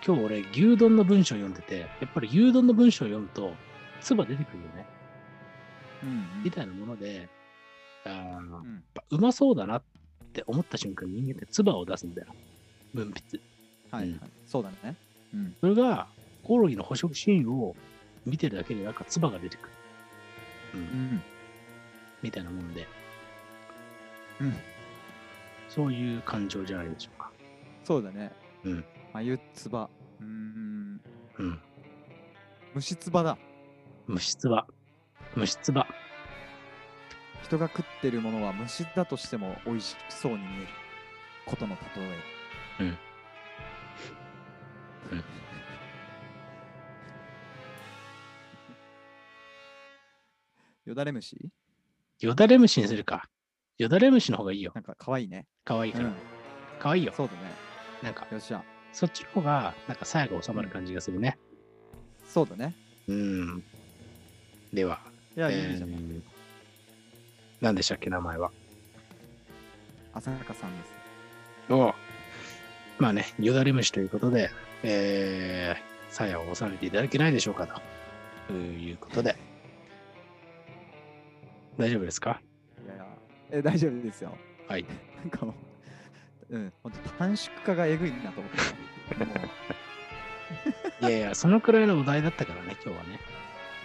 [0.05, 3.53] 今日俺、牛丼の文章を読んでて、やっぱり牛丼の文章を読むと、
[4.01, 4.85] つば出てくるよね。
[6.03, 6.43] うん。
[6.43, 7.29] みたいなもので、
[8.05, 8.83] あうん。
[8.93, 9.83] ぱうまそうだなっ
[10.33, 12.27] て思った瞬間、人間ってつばを出すんだよ。
[12.93, 13.39] 分泌。
[13.91, 14.19] はい、はい。
[14.45, 14.95] そうだね。
[15.33, 15.55] うん。
[15.61, 16.07] それが、
[16.43, 17.75] コオロギの捕食シーンを
[18.25, 19.69] 見てるだけで、なんかつばが出てくる。
[20.75, 21.23] うんうん。
[22.21, 22.87] みたいなもんで、
[24.39, 24.55] うん。
[25.69, 27.31] そういう感情じゃないでしょうか。
[27.83, 28.31] そうだね。
[28.63, 28.85] うん。
[29.13, 29.89] 眉つば。
[30.19, 31.01] うーん。
[31.39, 31.59] うん。
[32.75, 33.37] 虫つばだ。
[34.07, 34.67] 虫つば。
[35.35, 35.87] 虫つば。
[37.43, 40.67] 人が食ってるものは虫だとしても美味しそうに見える
[41.45, 42.21] ことの例え。
[42.79, 42.87] うん。
[42.87, 42.97] うん。
[50.85, 51.37] よだれ虫
[52.19, 53.29] よだれ虫にするか。
[53.77, 54.71] よだれ虫の方がいいよ。
[54.75, 55.45] なんか可愛いね。
[55.65, 56.05] 可愛いから。
[56.05, 56.13] うん
[56.83, 57.13] かわいいよ。
[57.15, 57.39] そうだね。
[58.01, 58.61] なんか、よっしゃ。
[58.91, 61.37] そっちの方が、なんか、鞘が収まる感じがするね。
[62.27, 62.75] そうだね。
[63.07, 63.63] うん。
[64.73, 64.99] では、
[65.37, 65.89] いや、えいいじゃん。
[65.89, 66.21] ー
[67.61, 68.51] 何でしたっけ、名前は。
[70.13, 70.93] 浅香さんです。
[71.69, 71.93] おう
[72.99, 74.51] まあね、よだれ虫ということで、
[74.83, 77.81] えー、鞘を収めていただけないでしょうか
[78.47, 79.37] ということで。
[81.77, 82.41] 大丈夫ですか？
[82.85, 83.05] いや
[83.51, 84.37] え、大丈夫ですよ。
[84.67, 84.85] はい。
[85.17, 85.53] なんかも
[86.49, 88.51] う、うん、ほんと短縮化がえぐいなと思っ
[89.17, 89.25] て。
[89.25, 89.33] も
[91.09, 93.19] いやいや、そのくらいのお題だったからね、今日はね。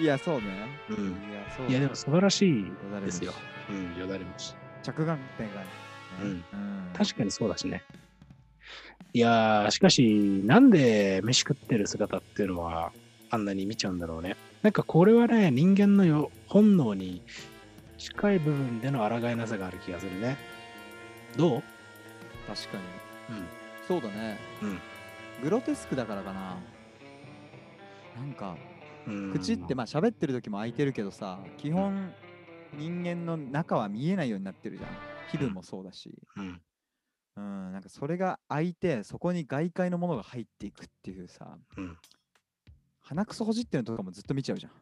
[0.01, 0.45] ういや、そうね。
[0.91, 1.09] うん。
[1.09, 1.67] いや、そう。
[1.69, 2.73] いや、でも素晴らしい
[3.05, 3.33] ですよ。
[3.71, 4.55] うん、よだれ虫。
[4.83, 5.67] 着眼点がね。
[6.23, 6.45] うんうん
[6.95, 7.83] 確かにそうだしね。
[9.13, 12.93] いやー、しかし、なんで飯食ってる姿っていうのは、
[13.31, 14.37] あんなに見ちゃうんだろうね。
[14.63, 17.23] なんかこれはね、人間のよ本能に
[17.99, 20.39] 近い部分での抗いなさがある気がするね。
[21.37, 21.63] どう？
[22.47, 22.79] 確か
[23.29, 23.37] に。
[23.37, 23.47] うん。
[23.87, 24.39] そうだね。
[24.63, 24.79] うん
[25.43, 26.57] グロテスクだからかな。
[28.17, 28.57] なんか、
[29.07, 32.13] うん口ってまあ喋ってる時も開いてるけどさ、基本
[32.77, 34.91] 人間の中は見えないようになってるじゃん。
[35.31, 36.13] 皮膚もそうだし。
[36.37, 36.61] うん。
[37.37, 41.97] うん、なんかそれが開いて、そこに外界のものが入っていくっていうさ、うん。
[43.01, 44.73] 鼻くそほじってるのとかもずっと見ちゃうじゃん。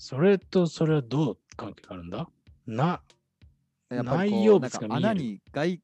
[0.00, 2.26] それとそれはどう関係があるんだ？
[2.66, 3.02] な、
[3.90, 5.78] 内容物が穴に外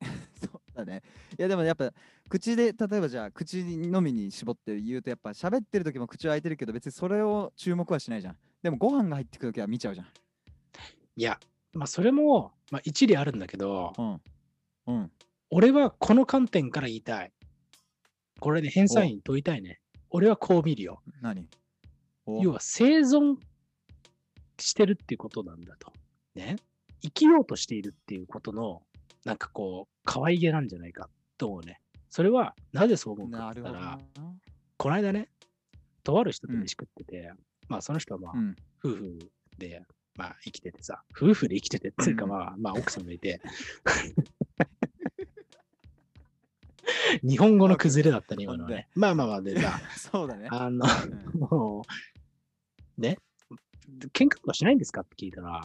[0.38, 1.02] そうだね。
[1.38, 1.94] いやでもやっぱ
[2.28, 8.36] 口で例えばじゃあ口のみに絞って言うとやっぱ喋ってる時も口は開いてるけど別にそれを注目はしないじゃん。
[8.62, 10.06] でもご飯が入ってくる時は見ちゃうじゃん。
[11.16, 11.40] いや、
[11.72, 14.20] まあそれも、まあ一理あるんだけど、うん。
[14.94, 15.10] うん。
[15.48, 17.32] 俺はこの観点から言いたい。
[18.40, 19.80] これで偏差員問いたいね。
[20.10, 21.00] 俺はこう見るよ。
[21.22, 21.40] 何？
[21.40, 21.65] お
[22.26, 23.36] 要は生存
[24.58, 25.92] してるっていうことなんだと。
[26.34, 26.56] ね。
[27.02, 28.82] 生きようとしているっていうことの、
[29.24, 31.08] なんかこう、可愛げなんじゃないか
[31.38, 31.80] と思うね。
[32.10, 33.98] それは、なぜそう思うかって言ったらな。、
[34.76, 35.28] この間ね、
[36.02, 37.32] とある人とうん飯食ってて、
[37.68, 38.56] まあその人はまあ、うん。
[38.84, 39.18] 夫婦
[39.58, 39.82] で、
[40.16, 43.40] まあ生きててさ、夫婦で生きててっていうかうんまあ、まあ奥さんがいて、
[47.22, 48.88] 日本語の崩れだったね、今のはね。
[48.94, 50.48] まあまあまあでさ、 そうだね。
[50.50, 50.86] あの、
[51.34, 51.84] うんもう、
[52.98, 53.18] ね、
[54.12, 55.62] 喧嘩とかしないんですかって聞いたら、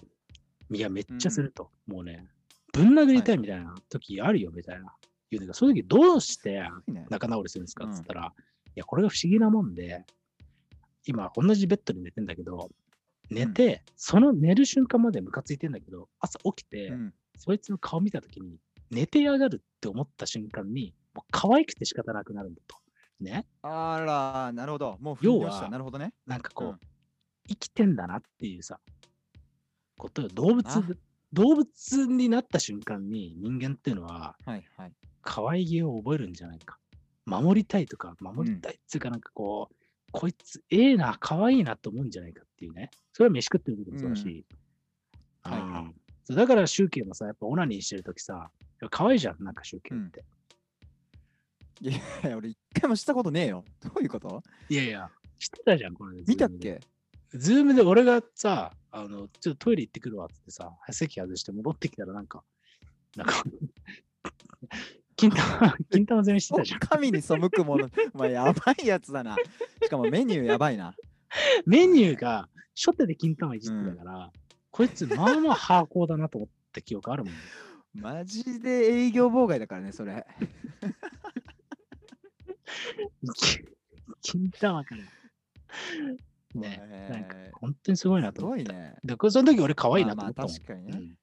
[0.71, 1.69] いや、めっちゃすると。
[1.87, 2.27] もうね、
[2.73, 4.95] ぶん殴りたいみたいな時あるよ、みたいな。
[5.29, 6.61] 言うてか、そういう時どうして
[7.09, 10.05] 仲直りするんですかうんって言ったら、いや、これが不思議なもんで、
[11.05, 12.69] 今、同じベッドで寝てんだけど、
[13.29, 17.13] 寝て、その寝る瞬間までムカついてんだけど、朝起きて、うん。
[17.37, 18.57] そいつの顔見たときに、
[18.91, 22.77] 寝てやがるって思った瞬間に、もう可愛くて仕方なくなるんだと。
[23.19, 23.45] ね。
[23.61, 24.97] あら、なるほど。
[24.99, 25.69] もう要は。
[25.69, 26.13] なるほどね。
[26.25, 26.90] なんかこう、うん
[27.47, 28.79] 生きてんだなっていうさ、
[29.97, 30.83] ことよ動物あ、
[31.33, 34.93] 動物になった瞬間に人間っていうのは、はいはい。
[35.21, 36.77] 可愛げを覚えるんじゃないか。
[37.25, 39.75] 守りたいとか、守りたいっていうか、なんかこう、
[40.11, 42.89] こいつ、ええな、可愛いなと思うんじゃないかっていうね。
[43.13, 44.45] それは飯食ってる時もそうだし。
[45.45, 48.51] うんはいはいうんそうだから、集計もさ、やっぱオナニーしてる時さ、
[48.91, 50.23] 可愛いじゃん、なんか集計って。
[51.81, 53.65] いやいや、俺一回もしたことねえよ。
[53.79, 54.43] どういうこと？
[54.69, 56.21] いやいや、してたじゃん、これ。
[56.27, 56.79] 見たっけ？
[57.33, 62.43] ズームで俺がさ、あの、ちょっとトイレ行ってくるわってさ、席外して戻ってきたらなんか、
[63.15, 63.43] なんか、
[65.15, 66.79] 金玉、 金玉攻めしてたじゃん。
[66.79, 67.89] 神に背くもの。
[68.13, 69.35] お前やばいやつだな。
[69.83, 70.95] しかもメニューやばいな。
[71.65, 74.31] メニューが初手で金玉いじってたから、
[74.71, 77.33] こいつまあまあハーコーだなと思った記憶あるもん。
[77.93, 80.25] マジで営業妨害だからね、それ。
[84.21, 85.03] 金玉から。
[86.53, 87.10] ね、
[87.83, 88.63] 当にすごいなすと思った。
[88.63, 88.95] ごいね。
[89.03, 90.53] で、これその時俺可愛いなとまあまあ思ったもん。
[90.53, 90.91] 確かにね。
[90.97, 91.17] うん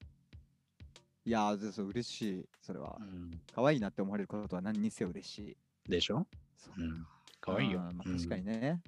[1.24, 2.48] いやー、そう嬉しい。
[2.62, 3.02] それはう。
[3.04, 5.56] ん可愛いなって思われることは何にせよ嬉しい。
[5.90, 6.26] でしょ？
[6.56, 7.06] そううん。
[7.38, 7.80] 可愛いよ。
[7.80, 8.80] まあ、確かにね。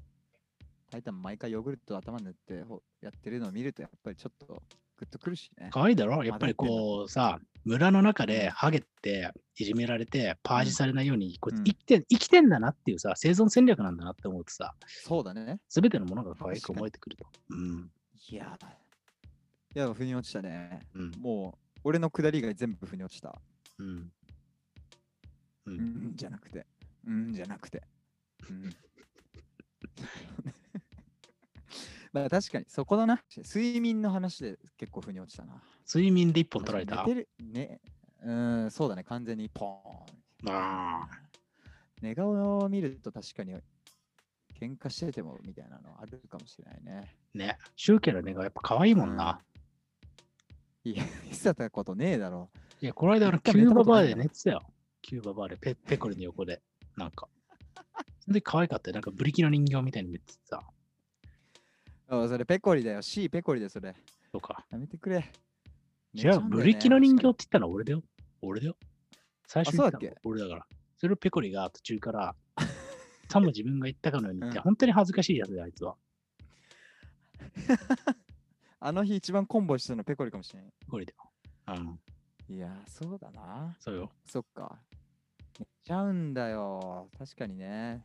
[0.91, 4.63] タイタン毎回ヨーグルト頭に塗ってほやってるのを見るとやっぱりちょっと
[5.01, 5.71] グッとくるしね。
[5.73, 6.23] 可愛いだろ？
[6.23, 15.59] やっぱりこうさ、村の中でうんハゲっていじめられてパージされないように、こうん生きて、生きてんだなっていうさ、生存戦略なんだなって思うとさ、そうだね。
[15.69, 17.27] すべてのものが可愛く思えてくると。
[17.49, 17.91] うん。
[18.29, 18.67] いやー。
[19.77, 20.81] いや、腑に落ちたね。
[20.95, 21.11] うん。
[21.19, 23.41] もう、俺の下りが全部腑に落ちた。
[23.79, 24.13] うん。
[25.67, 25.71] う。
[25.71, 26.67] うんん、じゃなくて。
[27.07, 27.83] うん、じゃなくて。
[28.51, 28.71] うん。
[32.13, 33.23] まあ確かに、そこだな。
[33.37, 35.63] 睡眠の話で結構腑に落ちたな。
[35.87, 37.05] 睡眠で一本取られた？
[37.07, 37.81] 寝てるね。
[38.23, 39.05] うん、そうだね。
[39.05, 40.53] 完全にポーン。
[40.53, 41.09] あ
[42.03, 43.55] 寝顔を見ると確かに
[44.59, 47.17] 喧嘩しててもみたいなのあるかもしれないね。
[47.35, 47.59] ね。
[47.77, 49.41] シュウケの寝顔やっぱ可愛いもんな。
[50.83, 52.51] いや、見せたことねえだろ。
[52.81, 54.63] いや、この間、キューババーで寝てたよ。
[55.03, 56.63] キューババーで、ペペコリの横で。
[56.97, 57.29] なんか。
[58.21, 58.95] それで可愛かったよ。
[58.95, 60.63] なんかブリキの人形みたいに寝てさ。
[62.11, 63.03] あそれペコリだよ。
[63.03, 63.95] C ペコリでそれ。
[64.33, 64.67] とか。
[64.71, 65.31] やめてくれ。
[66.13, 67.69] 寝違う、ちゃんだよねブリキの人形って言ったの？
[67.69, 68.03] は俺だよ。
[68.43, 68.77] 俺だよ。
[69.47, 70.67] 最初に言ったの俺だから。
[70.97, 72.35] それをペコリが途中から、
[73.31, 75.97] さも自分が言ったかのように言って、うん本当に恥ずかしいやつだよ、あいつは。
[78.81, 80.73] あの日一番コンボしてたのペコリかもしれない。
[80.81, 81.31] ペコリだよ。
[82.49, 83.77] うん、いや、そうだな。
[83.79, 84.11] そうよ。
[84.27, 84.79] そっか。
[85.59, 87.09] 寝ちゃうんだよ。
[87.17, 88.05] 確かにね。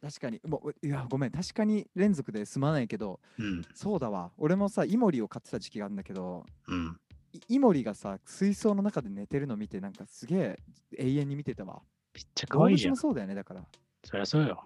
[0.00, 1.30] 確かに、もう、いや、ごめん。
[1.30, 4.32] 確かに連続で済まないけど、うん、そうだわ。
[4.38, 6.98] 俺もさ、イモリを飼ってた時期があるんだけど、うん。
[7.32, 10.58] いイモリがさ、水槽の中で寝てるの見て、なんかすげえ
[10.96, 11.82] 永遠に見てたわ。
[12.14, 13.08] めっちゃ可愛いじゃん動物も。
[13.10, 13.64] そうだよね、だから。
[14.04, 14.64] そりゃそうよ。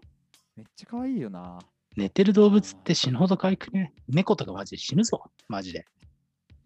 [0.56, 1.58] めっちゃ可愛いよな。
[1.96, 3.92] 寝てる動物って死ぬほど可愛くね？
[4.08, 5.30] 猫とかマジで死ぬぞ。
[5.48, 5.84] マジで。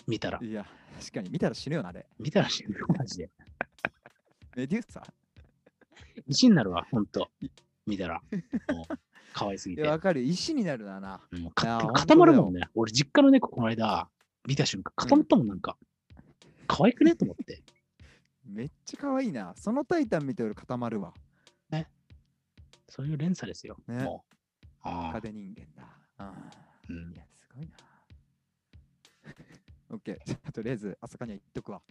[0.07, 0.39] 見たら。
[0.43, 0.67] いや、
[1.01, 2.07] 確かに見たら死ぬよな、あれ。
[2.19, 3.31] 見たら死ぬよ、マジで。
[4.57, 5.03] メデューサ
[6.27, 7.31] 石になるわ、ほんと。
[7.89, 8.21] 見たら。
[8.73, 8.99] もう、
[9.33, 9.83] 可愛すぎて。
[9.83, 10.29] わかるよ。
[10.29, 11.21] 石になるなな。
[11.33, 12.69] もういやか本当固まるもんね。
[12.75, 14.09] 俺、実家の猫、この間、
[14.47, 15.77] 見た瞬間、固まったもん、なんか。
[16.67, 17.17] 可愛くね？
[17.17, 17.63] と思って。
[18.45, 19.55] めっちゃ可愛いな。
[19.57, 21.13] そのタイタン見て俺固まるわ。
[22.89, 23.77] そういう連鎖ですよ。
[23.87, 24.35] ねもう。
[24.83, 25.13] ああ。
[25.13, 25.89] 壁人間だ。
[26.17, 27.77] あーうんいや、すごいな。
[29.91, 30.19] オッケー。
[30.25, 31.83] じゃあとりあえず、朝霞には言っとくわ。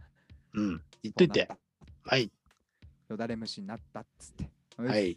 [0.53, 0.81] うん。
[1.03, 1.59] 言っといてこうなっ。
[2.03, 2.29] はい。
[2.29, 3.13] た。
[3.13, 4.49] よだれ虫になったっつって。
[4.77, 4.97] は。
[4.97, 5.15] い。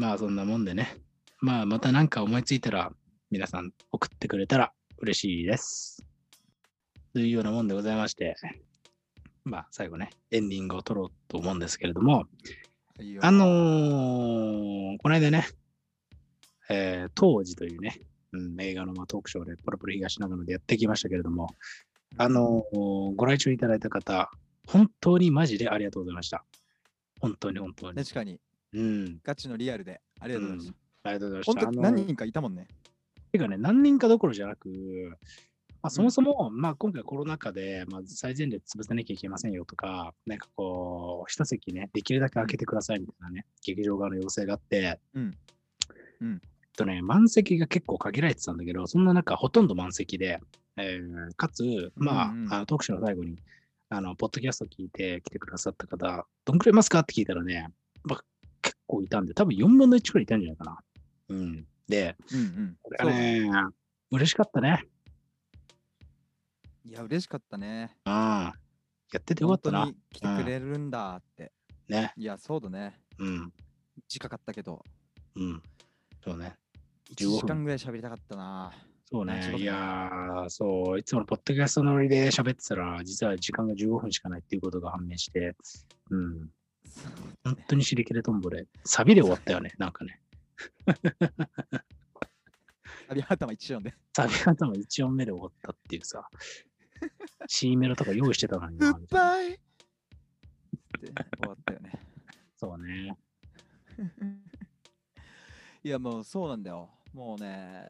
[0.00, 0.96] まあ、そんなもんでね。
[1.40, 2.90] まあ、また何か思いついたら、
[3.30, 6.02] 皆さん送ってくれたら嬉しいです。
[7.12, 8.34] というようなもんでございまして、
[9.44, 12.24] まあ、最後ね、エンディングを取ろうと思うんですけれども、
[13.20, 15.46] あのーこの間ね、
[16.70, 18.00] えー当時というね、
[18.32, 21.48] うん、映画のまあトークショーでポロポロ東長野でやってきましたけれども、
[22.16, 24.30] あのーご来場いただいた方、
[24.66, 26.46] 本当にマジでありがとうございました。
[27.20, 28.02] 本当に本当に。
[28.02, 28.40] 確かに、
[28.72, 30.00] うん、ガチのリアルで。
[30.20, 31.52] ありがとうございましありがとうございまた。
[31.52, 31.66] した。
[31.66, 32.68] 本当あのー何人かいたもんね。
[33.32, 35.16] てかね、何人かどころじゃなく、
[35.82, 45.36] まあ、そもそも、まあ、今回コロナ禍で、まあ、最前列潰さなきゃいけませんよとか、なんかこう、一席ね、できるだけ開けてくださいみたいなね、劇場側の要請があって、うん
[46.20, 50.40] うんえっとね、満席が結構限られてたんだけど、そんな中、ほとんど満席で、
[50.76, 53.36] えーかつ、まあ、うんうんあのトークショーの最後に、
[53.88, 57.68] あの、ポッドキャスト聞いて来てくださった方、どんくらいいますかって聞いたらね、
[58.04, 58.26] まあ、結
[58.90, 60.78] 構いたんで、多分4分の1くらいいたんじゃないかな。
[61.28, 61.66] うん。
[61.88, 62.76] で、うんうん。
[62.82, 63.50] これはね、
[64.10, 64.84] 嬉しかったね。
[66.84, 67.96] いや、嬉しかったね。
[68.04, 68.12] うん。
[68.12, 68.52] や
[69.18, 69.92] っててよかったな本当。
[69.92, 71.52] に来てくれるんだって。
[71.88, 72.12] ね。
[72.16, 73.00] いや、そうだね。
[73.18, 73.52] うん。
[74.08, 74.84] 近かったけど、
[75.36, 75.62] うん。
[76.24, 76.56] そうね。
[77.14, 78.72] 1 15時間ぐらい喋りたかったな。
[79.12, 80.98] そうねいやー、そう。
[80.98, 85.56] いつものポッドキャスト乗りで喋ってたら、実は時間が15分しかないっていうことが判明して、
[86.10, 86.48] うん。
[87.44, 89.72] 本当に尻切れとんぼで、サビで終わったよね。
[89.78, 90.20] なんかね。
[93.08, 93.94] サビ頭一緒で。
[94.14, 96.28] サビ頭1音目で終わったっていうさ。
[97.48, 98.92] C メロとか用意してたのにな。
[98.92, 99.60] グッバイって
[101.38, 101.92] 終わったよね。
[102.56, 103.16] そうね。
[105.82, 106.90] いや、もうそうなんだよ。
[107.12, 107.88] もうね、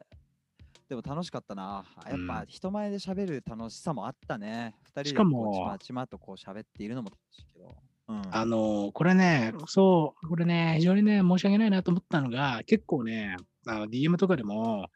[0.87, 1.85] でも楽しかったな。
[2.05, 4.75] やっうんぱ人前で喋る楽しさもあったね。
[4.83, 7.75] 二人でしかもこうちまちまとこう喋っているのも楽しいけど。
[8.11, 14.87] うん、あのーこれね、そう、これね、非常にね、申し訳ないなと思ったのが、結構ね、あの DM とかでも、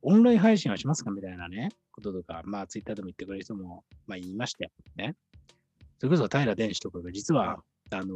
[0.00, 5.14] オンライン配信はしますかみたいなね、こととか、まあ、ツイッターでも言ってくれる人も、まあ、言いましたよね。
[5.98, 7.58] それこそ平電子とかが、実は、
[7.90, 8.06] あの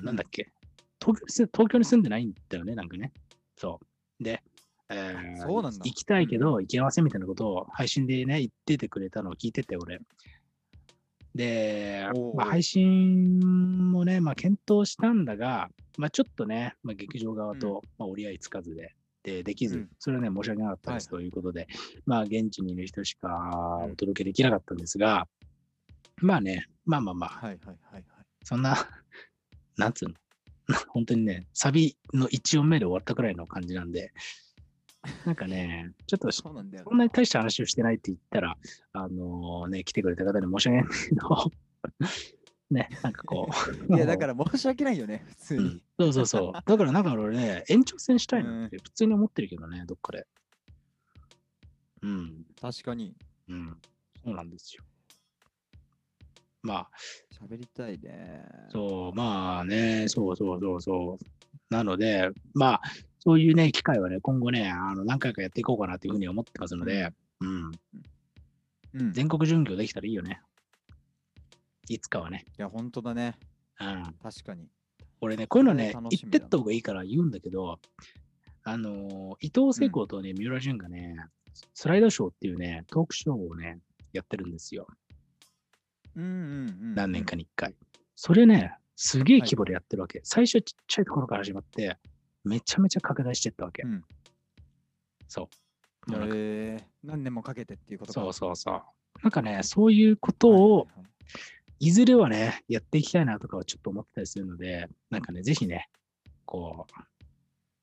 [0.00, 0.50] ーなんだっけ、
[1.00, 3.12] 東京に住東京に住んでないんだよね、なんかね。
[3.56, 3.80] そ
[4.20, 4.24] う。
[4.24, 4.42] で、
[4.90, 10.00] えーそうなんだ行きたいけど、行き合わせみたいなことを配信でね、言っててくれたのを聞いてて、俺。
[11.38, 13.38] でまあ、配信
[13.92, 19.88] もね、まあ、検討したんだが、まあ、ちょっとね、まあ、劇場側と、まあ、折り合いつかずで、でできず、うん。
[20.00, 21.68] それはね、申し訳なかったですはということで、
[22.06, 23.28] まあ、現地にいる人しか
[23.84, 25.28] お届けできなかったんですが、
[26.16, 28.04] まあね、まあまあまあ、はいはいはいはい。
[28.42, 28.76] そんな、
[29.76, 30.14] なんつうの、
[30.88, 34.12] 本当にね、サビの1音目で終わったくらいの感じなんで、
[35.24, 38.56] なんかね、ちょっとそうなんだよそんなに大した話をしてないって言ったら、
[38.92, 41.52] あのね、来てくれた方に申し訳ないんだけど、
[42.70, 43.48] ね、なんかこ
[43.88, 43.94] う。
[43.94, 45.82] いや、だから申し訳ないよね、普通うんに。
[45.98, 46.52] そうそうそう。
[46.52, 50.26] だからなんか俺ね、延長戦したいなって普通に思ってるけどね、どっかで。
[52.02, 53.14] うん、確かに。
[53.48, 53.78] うん。
[54.24, 54.84] そうなんですよ。
[56.62, 56.90] まあ、
[57.30, 58.44] 喋りたいね。
[58.70, 61.24] そう、まあね、そうそうそうそう。
[61.70, 62.82] なので、まあ、
[63.20, 67.72] そういうね、機会はね、今後ね、あの何回かやっていこうかなというふうに思ってますので、うん。
[68.94, 69.08] うん。
[69.10, 70.40] い全国巡業できたらいいよね。
[71.88, 72.44] いつかはね。
[72.56, 73.36] や、本当だね。
[73.80, 74.14] うん。
[74.22, 74.68] 確かに。
[75.20, 77.78] 俺ね、こういうのね、楽しみだな言ってった方がいいから言うんだけど、
[78.64, 81.16] あのー伊藤聖子とね、三浦淳がね、
[81.74, 83.78] スライドショーっていうね、トークショーをね、
[84.12, 84.86] やってるんですよ。
[86.16, 86.32] うんうんう
[86.86, 86.94] ん。
[86.94, 87.74] 何年かに一回。
[88.14, 90.20] それね、すげえ規模でやってるわけ。
[90.24, 91.96] 最初ちっちゃいところから始まって、
[92.48, 93.82] めちゃめちゃ拡大してったわけ。
[93.82, 94.04] うん
[95.28, 95.46] そう。
[97.04, 98.82] 何年もかけてっていうことかそうそうそう。
[99.22, 100.86] なんかね、そういうことを、は
[101.80, 105.88] いずれはね、やっていきたいなとかはちょっと思ってたりするので、なんかね、ぜひね、
[106.44, 106.92] こう、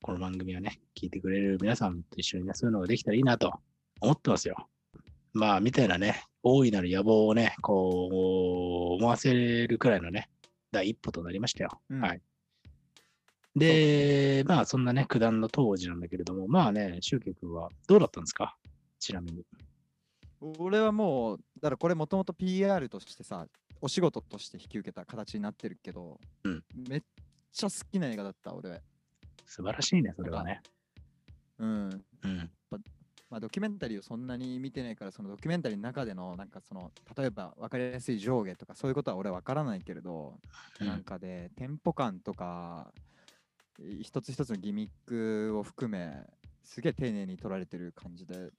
[0.02, 3.54] この番組をね、聞いてくれる皆さんと一緒にね、そういうのができたらいいなと
[4.00, 4.68] 思ってますよ。
[5.32, 9.32] まあ、みたいなね、大いなる野望をね、こう、思わせ
[9.66, 10.28] るくらいのね、
[10.72, 11.80] 第一歩となりましたよ。
[11.88, 12.20] うんはい。
[13.56, 18.56] で、まあ、そんなね、九段の当時なんだけれども、まあね、シュウケイ君はどうだったんですか？
[18.98, 19.44] ちなみに。
[20.58, 23.46] 俺はもう、だからこれもともと PR としてさ、
[23.80, 27.02] お仕事として引き受けた形になってるけど、うんめっ
[27.52, 28.78] ちゃ好きな映画だった、俺は。
[29.46, 30.60] 素晴らしいね、それはね。
[31.58, 32.04] うん。
[32.24, 32.50] うん。
[33.28, 40.38] まあ、ドキュメンタリーをそんなに見てないから、そのドキュメンタリーの中での、なんかその、例えば分かりやすい上下とか、そういうことは俺は分からないけれど、
[40.80, 43.00] うんなんかで、テンポ感とか、い
[44.00, 46.24] 一つ一つのギミックを含め、
[46.64, 48.50] すげえ丁寧に撮られてる感じで、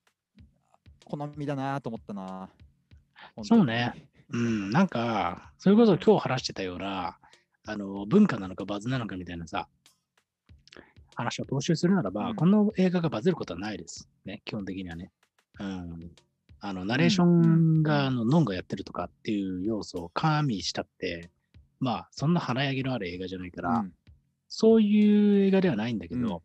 [1.04, 2.48] 好みだなと思ったな。
[3.42, 3.92] そうね。
[4.30, 7.18] うん、なんか、それこそ今日話してたような、
[7.66, 9.68] あの、文化なのかバズなのかみたいなさ、
[11.14, 14.08] 話を踏襲するならば、うんこの映画がバズることはないです。
[14.24, 15.10] ね、基本的にはね。
[15.58, 16.12] うん。
[16.60, 21.30] あの、ナレーションが、あの、ノンがやってるとかっていう要素を加味したって、
[21.80, 23.92] まあ、そんな華やぎのある映画じゃないから、うん
[24.48, 26.40] そういう映画ではないんだけど、うん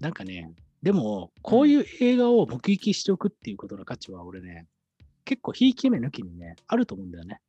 [0.00, 0.50] なんかね、
[0.82, 4.66] でも、こういう映画を目撃しておくっていうことの価値は、俺ね、
[5.26, 7.40] 結構、ひいき目抜きにね、あると思うんだよね。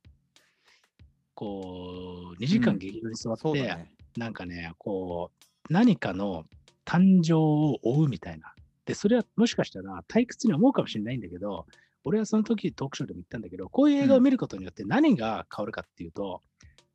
[1.34, 3.90] こう、2時間劇場に座って、そうだね。
[4.18, 5.30] なんかね、こ
[5.70, 6.44] う、何かの
[6.84, 8.54] 誕生を追うみたいな。
[8.84, 11.66] で、それはもしかしたら退屈に思うかもしれないんだけど、
[12.04, 16.42] 俺はその時トークショーでも言ったんだけど、こういう映画を見ることによって何が変わるかっていうと、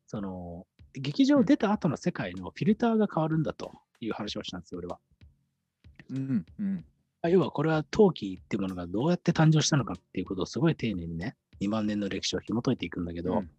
[0.06, 0.66] その、
[0.98, 4.98] 劇場出た後の世界のフィルターが変わるんだという話をしたんですよ、俺は。
[6.10, 6.84] うんうん。
[7.20, 13.50] あ要はこれは陶器っていうものがどうやって誕生したのかっていうことをすごい丁寧にね、2万年の歴史を紐解いていくんだけど、うん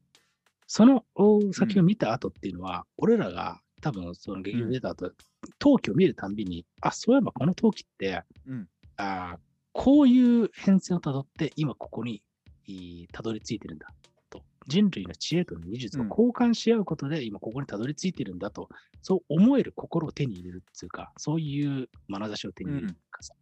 [0.72, 5.12] そのお先を見た後っていうのは、俺らが多分その劇場出た後、
[5.58, 8.68] 陶器を見るたんびに、あ、そういえばこの陶器って、うん
[8.98, 9.40] あ
[9.72, 12.22] こういう変遷をたどって今ここに
[12.66, 13.99] いたどり着いてるんだと。
[14.70, 18.70] 人類の知恵と技術をうん交換し合うことで今ここにたどり着いてるんだと、
[19.02, 23.34] そう思える心を手に入れるっていうか、そういう眼差しを手に入れるっていうかさ。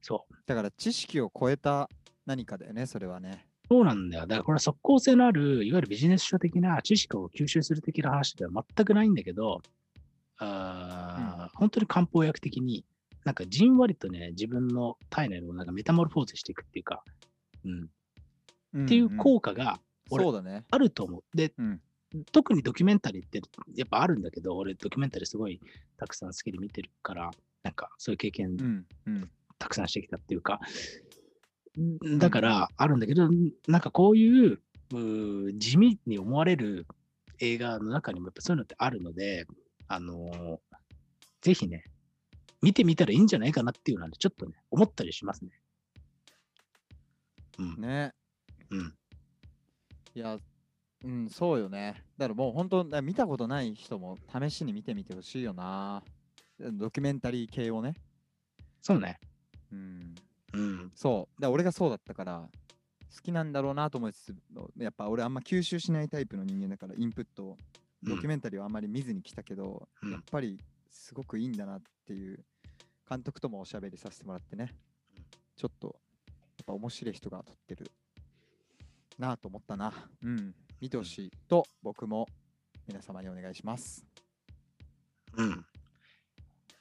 [0.00, 0.34] そう。
[0.46, 1.88] だから知識を超えた
[2.26, 3.46] 何かだよね、それはね。
[3.70, 4.26] そうなんだよ。
[4.26, 9.60] だからこれは即効性のある、いわゆるビジネス書的な知識を吸収する的な話では全くないんだけど、
[10.38, 12.86] あー本当に漢方薬的に、
[13.24, 17.02] なんかじんわりとね、自分の体内をなんかメタモルフォーゼしていくっていうか、
[17.66, 19.80] うん、っていう効果が
[20.10, 20.64] 俺そうだね。
[20.70, 21.36] あると思う。
[21.36, 21.80] で、うん
[22.32, 23.38] 特にドキュメンタリーって
[23.74, 25.60] やっぱあるんだけど、俺ドキュメンタリーすごい
[25.98, 27.30] たくさん好きで見てるから、
[27.62, 29.30] なんかそういう経験うんうん。
[29.58, 30.60] たくさんしてきたっていうか、
[32.18, 33.28] だからあるんだけど、
[33.66, 34.60] なんかこういう
[35.58, 36.86] 地味に思われる
[37.40, 39.46] 映画の中にもやっぱそういうのってあるので、
[39.86, 40.58] あのー
[41.40, 41.84] ぜひね、
[42.62, 45.52] 見てみたらいいんじゃないかなっていうのはね、ちょっとね、思ったりしますね。
[47.58, 48.12] うん、ね。
[48.70, 48.94] うん、
[50.18, 50.36] いや、
[51.04, 52.02] うん、そうよね。
[52.16, 56.02] だからもう本当、見たことない人も試しに見てみてほしいよな。
[56.58, 57.94] ドキュメンタリー系をね。
[58.82, 59.20] そうね。
[59.72, 60.14] うん。
[60.54, 61.40] うん、そう。
[61.40, 62.48] だ俺がそうだったから、
[63.14, 64.34] 好きなんだろうなと思いつつ、
[64.76, 67.56] やっぱ俺あんま吸収しないタイプの人間だから、インプットを、
[68.02, 70.58] ドキュメンタリーをあんまり見ずに来たけど、うんやっぱり
[70.90, 72.44] すごくいいんだなっていう、
[73.08, 74.74] 監督ともおしゃべりさせてもらってね
[75.16, 75.94] うん、ちょっと、
[76.26, 77.92] やっぱ面白い人が撮ってる
[79.18, 79.92] なと思ったな。
[80.22, 80.54] うん。
[80.80, 82.28] 見てほしいと、僕も
[82.86, 84.06] 皆様にお願いします。
[85.36, 85.66] うん。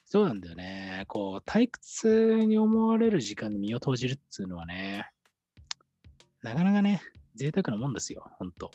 [0.05, 1.03] そうなんだよね。
[1.07, 5.09] こう、退屈に思われる時間に身を投じるっつうのはね、
[6.43, 7.01] なかなかね、
[7.35, 8.71] 贅沢なもんですよ、ほんと。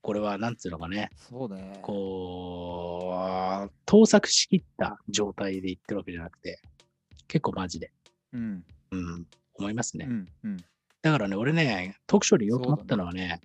[0.00, 1.80] これは、なんつうのかね、そうね。
[1.82, 6.60] こう、盗作しきった状態で言ってるわけじゃなくて、
[7.26, 7.92] 結構マジで、
[8.32, 8.64] うん。
[8.92, 9.26] うん、
[9.58, 10.06] 思いますね。
[10.08, 10.28] うん。
[10.44, 10.56] うん。
[11.06, 13.40] だからね、俺ね、特賞で言おうと思ったのはね、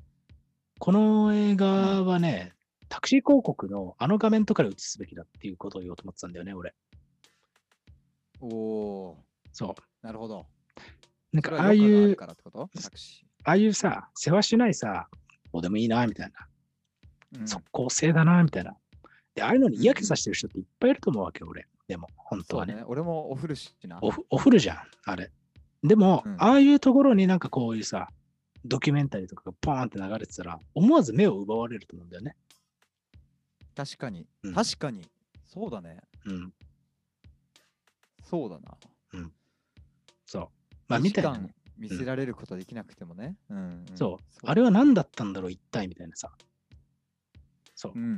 [0.79, 2.53] この映画はね、
[2.89, 6.73] タクシー広告のあの画面とかで映すべきだっていうことを言おうと思ってたんだよね、俺。
[8.39, 9.17] おお
[9.53, 10.05] そう。
[10.05, 10.47] なるほど。
[11.31, 12.67] なんかあああいうるからってこと？
[12.81, 15.07] タクシああいうさ、世話しないさ、
[15.53, 16.47] どうでもいいな、みたいな。
[17.35, 17.41] ー。
[17.41, 18.75] うん即効性だな、みたいな。
[19.35, 21.67] で、ああいうのに嫌気さしてる人っていっぱいいると思うわけよ、俺。
[21.87, 22.73] でも、本当はね。
[22.73, 22.83] ね。
[22.87, 23.99] 俺もお風呂しな。
[24.01, 25.31] おふお風呂じゃん、あれ。
[25.83, 28.09] でも、うんああいうところになんかこういうさ、
[28.65, 32.35] ドキュメンタリーとかがポーンって流れてたら、思わず目を奪われると思うんだよね。
[33.75, 34.53] 確かにうん。
[34.53, 35.01] 確かに。
[35.47, 36.01] そうだね。
[36.25, 36.53] うん。
[38.23, 38.77] そうだな。
[40.31, 40.47] そう。
[40.87, 43.35] まあ、2みたいな時間ね、見せられることできなくてもね。
[43.49, 43.85] うんうん。
[43.95, 44.37] そう。
[44.45, 46.31] あれは何だったんだろう、一体みたいなさ。
[47.75, 47.99] そうう。
[47.99, 48.11] んうんう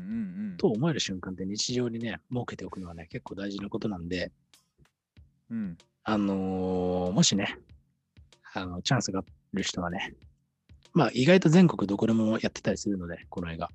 [0.54, 0.58] ん。
[0.58, 4.32] と思える瞬間って日常にね、設けておくのはね、結構大事なことなんで、
[5.50, 5.78] うん。
[6.06, 7.58] あのーもしね、
[8.54, 9.24] あの、チャンスがあ
[9.54, 10.14] る人はね、
[10.94, 13.70] まあ意外と全国どこでもやってたりするので、この映画、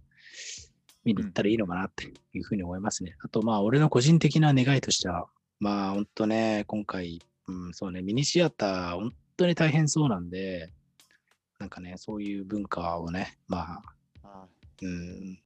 [1.04, 3.16] 見に行ったらいいのかなっていうふうに思いますね。
[3.22, 5.26] あとまあ俺の個人的な願いとしては、
[5.58, 10.70] まあ本当ね、今回、うん、そうね、ミニシアター、本当に大変そうなんで、
[11.58, 13.82] なんかね、そういう文化をね、まあ、
[14.22, 14.44] あ
[14.82, 15.38] うん、う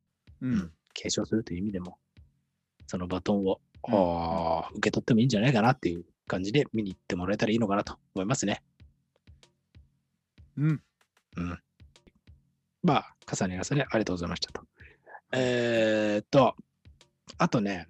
[0.42, 0.72] うんん。
[0.94, 1.96] 継承するという意味でも、
[2.86, 3.90] そのバトンを、う
[4.70, 8.62] ん受け取ってもいいんじゃないかなっていう感じで見に行ってもらえたらいいのかなと思いますね。
[10.56, 10.82] うん。
[12.82, 14.62] まあ、重ね重ねありがとうございましたと。
[15.32, 16.54] えーっと、
[17.38, 17.88] あとね、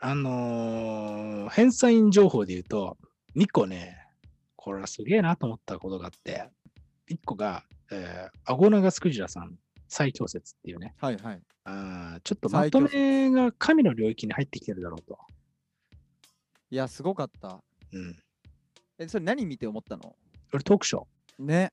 [0.00, 2.96] あのー返済員情報で言うと、
[3.36, 3.96] 2個ね、
[4.56, 6.48] これはすげえなと思ったことがあって、
[7.10, 9.56] 1個が、えー、アゴナガスクジラさん
[9.88, 11.42] 再強説っていうね、はいはい。
[11.64, 15.18] あーちょっとまとめが神の領域に入ってきてるだろうと。
[16.70, 17.62] いや、すごかった。
[17.92, 18.16] うん。
[18.98, 20.14] え、それ何見て思ったの？
[20.52, 21.44] 俺トークショー。
[21.44, 21.72] ね。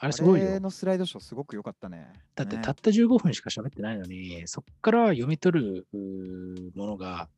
[0.00, 0.48] あれすごいよ。
[0.48, 1.98] あれのスライドショーすごく良かったね。
[1.98, 7.28] ねだってたった15分しか喋ってないのに、そっから読み取るうーものが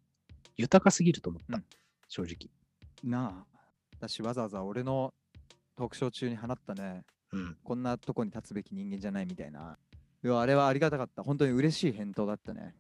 [0.56, 1.56] 豊かすぎると思った。
[1.56, 1.64] うん
[2.08, 2.50] 正直。
[3.02, 3.58] なあ。
[3.98, 5.14] 私わざわざ俺の
[5.76, 7.56] トークショー中に放ったね、うん。
[7.64, 9.78] こんなとこに立つべき人間じゃないみたいな。
[10.22, 11.22] いや、あれはありがたかった。
[11.22, 12.74] 本当に嬉しい返答だったね。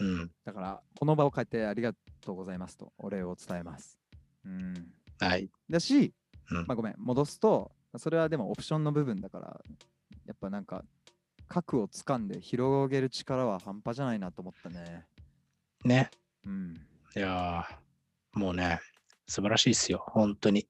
[0.00, 0.30] うん。
[0.44, 3.98] だから、この場を変えてありがとうございますと、お礼を伝えます。
[4.44, 4.92] うん。
[5.18, 5.48] はい。
[5.70, 6.12] だし、
[6.50, 9.60] うんまあごめん、戻すと、それはでもオプションの部分だから、
[10.26, 10.84] やっぱなんか、
[11.48, 15.06] 核を掴んで広げる力は半端じゃないなと思ったね。
[15.84, 16.10] ね。
[16.46, 16.74] うん。
[17.16, 18.80] いやーもうね、
[19.26, 20.04] 素晴らしいっすよ。
[20.08, 20.66] 本当に。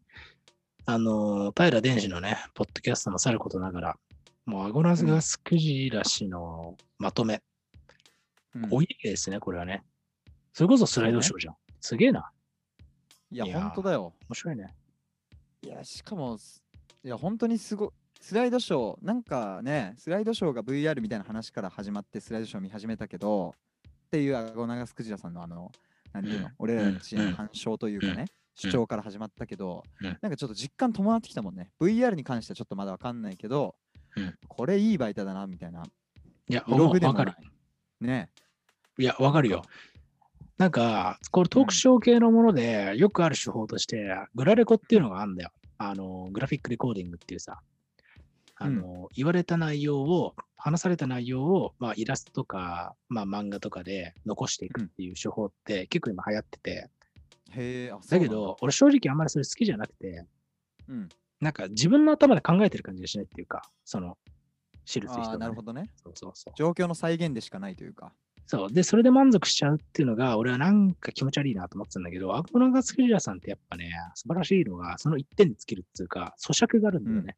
[0.86, 3.96] あのー、平伝氏のね、ポッドキャストもさることながら、
[4.44, 7.40] もうアゴラスガスクジラ氏のまとめ、うん
[8.70, 9.84] おいいですね、これはね。
[10.52, 11.56] それこそスライドショーじゃん。
[11.80, 12.30] すげえな。
[13.30, 14.14] いや、いやー本当だよ。
[14.28, 14.74] 面白いね。
[15.62, 16.62] いや、しかも、す
[17.02, 17.88] いや、本当にすごい。
[18.20, 23.54] スライドショー、なんかね、スライドショーが VR みたいな話から始まってスライドショー見始めたけど、
[24.06, 25.70] っていうアゴナガスクジラさんのあの、
[26.12, 31.72] なんていうの、うん俺らたちうんの反証というかね、主張から始まったけど、うんなんかちょっと実感伴ってきたもんね。
[31.80, 33.74] VR に関してはちょっとまだわかんないけど、
[34.16, 35.82] うんこれいい媒体だな、みたいな。
[36.48, 37.32] いや、ブログでわかる。
[38.00, 38.30] ね。
[38.98, 39.62] いや、わかるよ。
[40.58, 45.50] なんか、これトークショー系のものでよくある手法として、グラレコっていうのがあるんだよ。
[45.78, 47.60] あの、グラフィックレコーディングっていうさ、
[48.56, 56.88] あの、言われた内容を、話された内容を、まあ、イラストとか、まあ、漫画とかで残していくっていう手法って結構今流行ってて、
[57.50, 60.24] へえ、あ、だけど、俺正直あんまりそれ好きじゃなくて、
[60.86, 64.16] そうなんだ、なんか自分の頭で考えてる感じがしないっていうか、その、
[64.86, 65.38] 記すうん、あー人が、ね。
[65.38, 65.90] なるほどね。
[66.02, 66.54] そうそうそう。
[66.56, 68.12] 状況の再現でしかないというか。
[68.46, 68.72] そう。
[68.72, 77.34] で、それで満足しちゃうっていうのが、俺はなんか気持ち悪いなと思ってたんだけど、アゴナガスクジラさんってやっぱね、素晴らしいのが、その一点に尽きるっていうか、咀嚼があるんだよね。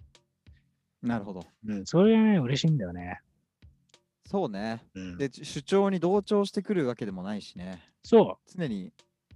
[1.03, 1.47] なるほど。
[1.67, 3.21] うん、それがね、嬉しいんだよね。
[4.29, 4.83] そうね。
[4.95, 5.19] うん。
[5.19, 7.81] で、主張に同調してくるわけでもないしね。
[8.03, 8.93] そ常に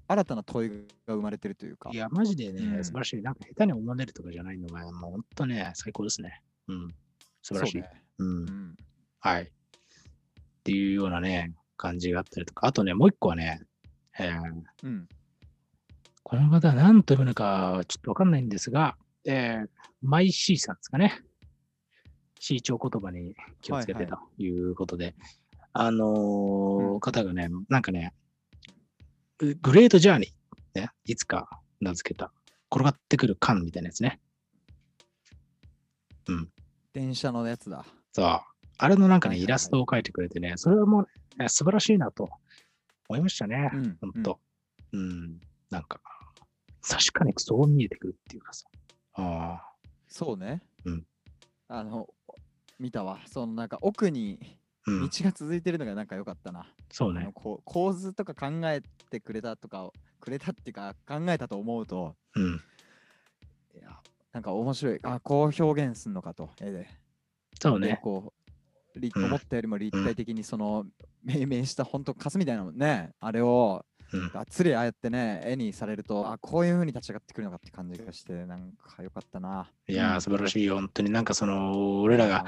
[0.09, 0.69] 新たな問い
[1.07, 1.91] が生まれてるというか。
[1.93, 1.95] う。
[1.95, 3.23] いや、マジでね、うん素晴らしい。
[3.23, 6.43] なんか下手に思われるとかじゃないのが、もう本当ね、最高ですね。
[6.67, 6.89] うん。
[7.43, 7.73] 素晴らしい。
[7.73, 8.43] そうねうんう。
[8.43, 8.77] ん。
[9.21, 9.43] はい。
[9.45, 9.49] っ
[10.65, 13.63] ていうようなね、感じがあったりとか、あとね、もう一個はね、
[14.19, 15.09] えーうん。
[16.23, 19.69] この方は何と読むのかちょっとわかんないんですが、えー、
[20.03, 21.19] マイシーさんですかね。
[22.39, 25.15] シーチョー言葉に気をつけてということで、
[25.73, 28.13] あのーうん方がね、なんかね、
[29.39, 31.49] ググレートジャーニー、ね、いつか
[31.81, 32.31] 名付けた、
[32.71, 34.21] 転がってくる缶みたいなやつね。
[36.93, 37.87] 電車のやつだ。
[38.13, 38.50] そう。
[38.83, 41.09] あれのなんかね、イラストを描いてくれてね、それはもう、
[41.39, 42.31] ね、素晴らしいなと
[43.09, 43.71] 思いましたね。
[43.75, 44.41] うんほんと。
[44.93, 45.41] うん。
[45.71, 46.01] なんか、
[46.83, 48.67] 確かにそう見えてくるっていうかさ。
[49.15, 49.73] ああ。
[50.09, 50.63] そうね。
[50.85, 51.05] うん
[51.69, 52.09] あの、
[52.81, 53.21] 見たわ。
[53.27, 54.39] そのなんか奥に
[54.87, 55.09] うん。
[55.09, 56.67] 道が続いてるのがなんか良かったな。
[56.91, 57.31] そうね。
[57.35, 58.81] こう構図とか考え
[59.11, 62.61] てくれたとかを、くれたっていうか考えたと思うと、うん。
[64.33, 64.99] なんか面白い。
[65.03, 66.79] あ、こう表現すんのかと、絵で。
[66.79, 66.89] で
[67.61, 67.99] そうね。
[68.03, 68.33] こ
[69.15, 70.87] 思ったよりも立体的にその
[71.25, 79.71] 命名した本当カスみたいなのね、あれをうんがっつりああやってね、絵にされると、あ、こういう風に立ち上がってくるのかって感じがして、なんか良かったな。
[79.89, 80.51] いやー、素晴らい。
[80.51, 80.75] しいよ。
[80.77, 82.45] 本当になんかその、俺らが。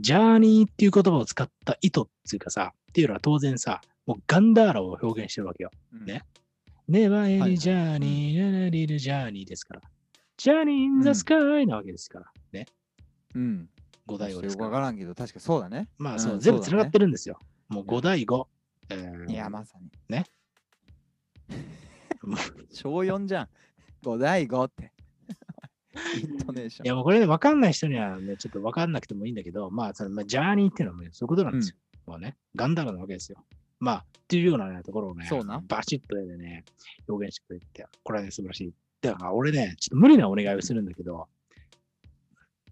[0.00, 5.70] ジャーニーっていう言葉を使った意図っていうかさ、っていうのは当然さ、もうガンダーラを表現してるわけよ。
[5.92, 6.22] うんね
[6.86, 9.82] Never any い journey, never need journey ですから。
[10.36, 12.26] Journey in the sky なわけですから。
[12.52, 12.66] ね。
[13.34, 13.68] うん。
[14.06, 14.62] 五代語ですよく。
[14.62, 15.88] わからんけど、確かそうだね。
[15.98, 17.06] まあそう、うん全部つながってる。
[17.06, 17.38] るんですよ。
[17.68, 18.48] もう五代語。
[18.90, 19.90] えーいや、まさに。
[20.08, 20.26] ね。
[22.70, 23.48] 小4じゃん。
[24.02, 24.92] 5第5って。
[26.20, 26.86] イントネーション。
[26.86, 31.76] いやもうこれで分かんない人にはね、ちょっと分かんなくてもいいんだけど、まあ、そのまあ、ジャーニーっていうのはねそういうことなんですよ。
[32.06, 33.42] もうね、ガンダーラなわけですよ。
[33.80, 36.64] まあ、っていうような、ね、ところをね、そうなバシッと絵でね、
[37.08, 38.74] 表現してくれて、これはね、素晴らしい。
[39.00, 41.28] だから俺ね、ちょっと無理なお願いをするんだけど、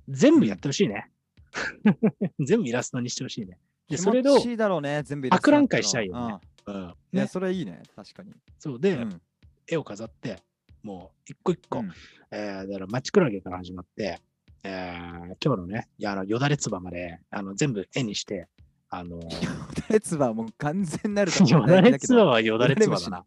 [0.09, 1.11] 全部やってほしいね。
[2.41, 3.59] 全部イラストにしてほしいね。
[3.89, 6.39] で、それを気持、ちいいだろうね、全部博覧会したいよね。
[6.67, 6.95] うん。
[7.13, 8.33] ね、それいいね、確かに。
[8.59, 8.81] そう。
[8.81, 9.23] で、うん。
[9.67, 10.39] 絵を飾って、
[10.83, 11.93] もう一個一個、うん。
[12.31, 14.21] えーだから、町クラゲから始まって、
[14.65, 18.49] えー今日のね、いやあのよだれつばまであの全部絵にして、
[18.89, 19.29] あの、よだ
[19.91, 23.17] れつばはもう完全なるかもよだれつばははよだれつばだな。
[23.19, 23.25] あ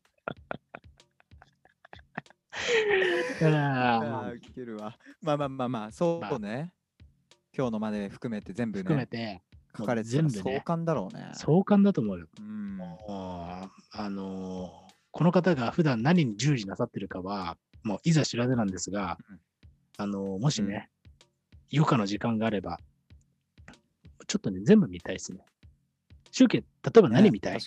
[3.41, 4.31] あー。
[4.31, 4.97] ーウケるわ。
[5.21, 6.71] まあまあまあまあ、そうね。
[7.57, 9.41] 今日のまで含めて全部ね、含めて、
[9.77, 11.31] 書かれて全部ね壮観だろうね。
[11.33, 12.27] 壮観だと思うよ。
[12.39, 12.77] うん。
[12.77, 13.11] もう
[13.91, 19.39] あのーこの方が普段何に従事なさってるかは、もういざ知らずなんですが、うん
[19.97, 20.89] あのーもしね、
[21.73, 22.79] 余暇の時間があれば、
[24.27, 25.39] ちょっとね、全部見たいですね。
[26.31, 26.65] 集計、例
[26.97, 27.59] えば何見たい、ね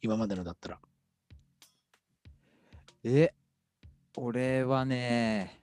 [0.00, 0.78] 今までのだったら。
[3.04, 3.34] にえ、
[4.16, 5.61] 俺はね、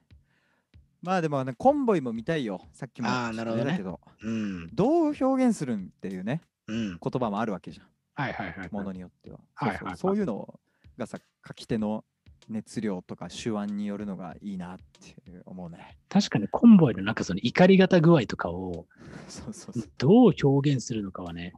[1.02, 2.60] まあでもね、コンボイも見たいよ。
[2.72, 4.74] さっきもあーなるほどね言ったけど、うん。
[4.74, 6.88] どう表現するんっていうね、うん。
[6.90, 7.86] 言葉もあるわけじゃん。
[8.14, 8.68] はいはいはい。
[8.70, 9.38] ものによっては。
[9.54, 10.60] はいはいはいそういうの
[10.98, 12.04] がさ、書き手の
[12.48, 15.14] 熱量とか手腕によるのがいいなって
[15.46, 15.96] 思うね。
[16.08, 18.86] 確かにコンボイのなんかその怒り方具合とかを
[19.28, 19.90] そうそうそう。
[19.96, 21.54] どう表現するのかはね、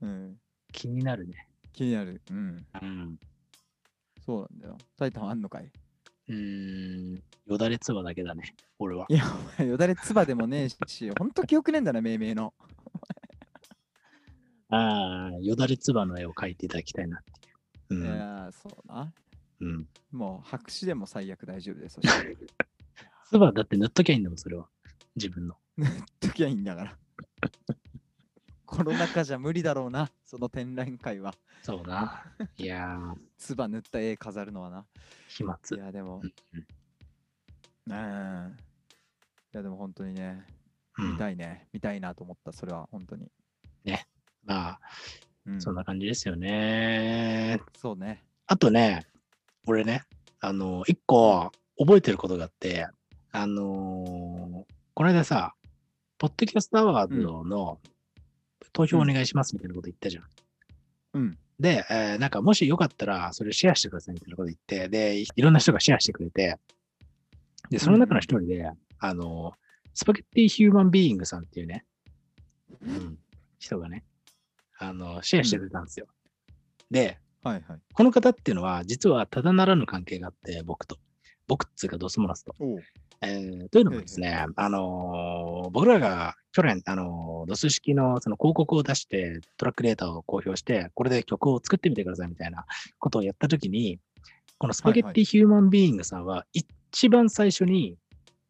[0.00, 0.38] うん、
[0.70, 1.48] 気になるね。
[1.72, 2.20] 気になる。
[2.30, 2.66] うん。
[2.80, 3.18] うん。
[4.24, 4.78] そうなんだよ。
[4.96, 5.72] タイタンあんのかい？
[6.28, 7.22] うーん。
[7.46, 9.06] よだれつばだけだね、俺は。
[9.08, 12.54] いや、お前よだれつばでもねえし、ほんと記憶ねえんだな、命名の。
[14.70, 17.48] ああ、よだれつばの絵を描いていただきたいなって
[17.94, 18.00] いう。
[18.00, 18.16] いうん。
[18.16, 19.12] やー、そうな。
[19.60, 19.88] うん。
[20.10, 21.98] もう白紙でも最悪大丈夫です。
[23.28, 24.68] つば だって塗っときゃいいんだもん、それは。
[25.16, 25.56] 自分の。
[26.20, 26.98] 時はいいんだから。
[28.72, 31.34] コロナ禍じゃ無理だろうな、その展覧会は。
[31.62, 32.24] そうな。
[32.56, 34.86] いやー、 つば塗った絵飾るのはな。
[35.28, 35.58] 飛沫。
[35.72, 38.56] いや、でも、うんうん。
[39.52, 40.46] いや、でも本当にね、
[40.96, 41.68] うん見たいね。
[41.72, 43.30] 見たいなと思った、それは本当に。
[44.44, 44.80] まあ、
[45.46, 47.60] うん、そんな感じですよね。
[47.76, 48.24] そうね。
[48.46, 49.06] あとね、
[49.66, 50.04] 俺ね、
[50.40, 52.88] あの、一個覚えてることがあって、
[53.32, 55.54] あのーこの間さ、
[56.18, 57.80] ポッドキャストアワードの
[58.72, 60.24] 投票お願いしますみたいなこと言ったじゃん。
[61.14, 61.38] うん。
[61.60, 66.58] で、えーなんかもしよかったら、それシェアしてくださいみたいなこと言って、で、いろんな人がシェアしてくれて、
[67.70, 69.52] で、その中の一人で、あの、
[69.94, 71.84] スパゲッティヒューマンビーイングさんっていうね、
[72.82, 73.18] うん、
[73.58, 74.04] 人がね、
[74.78, 76.06] あの、シェアしてくれたんですよ。
[76.90, 77.80] で、はいはい。
[77.92, 80.96] この方っていうのは、実はただならぬ関係があって、僕と。
[81.48, 82.54] 僕っつうかドスモラスと。
[83.24, 92.66] えーというのもですね、あのー僕らが去年、あのードス式のその広告を出して、トラックデータを公表して、これで曲を作ってみてくださいみたいな
[92.98, 94.00] ことをやったときに、
[94.58, 97.96] このスパゲッティヒューマンビーイングさんは、一番最初に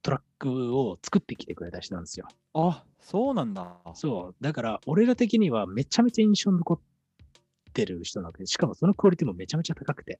[0.02, 2.26] トラックを作ってきてくれた人なんですよ。
[2.54, 3.76] あ、そうなんだ。
[3.94, 4.42] そう。
[4.42, 6.80] だから、俺ら的にはめちゃめちゃ印象に残っ
[7.72, 10.18] てる人なわけで、しかもそのクオリティもめちゃめちゃ高くて。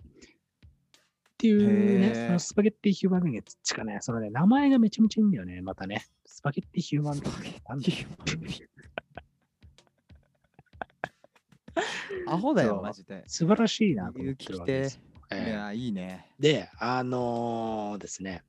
[1.43, 1.62] っていう
[1.97, 6.06] へね、ーそのスパゲッティヒューマンビーングしかね、そのね、名前がめちゃめちゃいいんだよね、またね。
[6.24, 7.48] スパゲッティヒューマンビーング。
[7.69, 7.89] なんだ
[12.28, 13.24] アホだよ、マジで。
[13.27, 15.01] 素晴らしいなと思ってるわけでてす。。
[15.32, 16.28] ええいや、いいね。
[16.39, 18.44] で、あのーですね、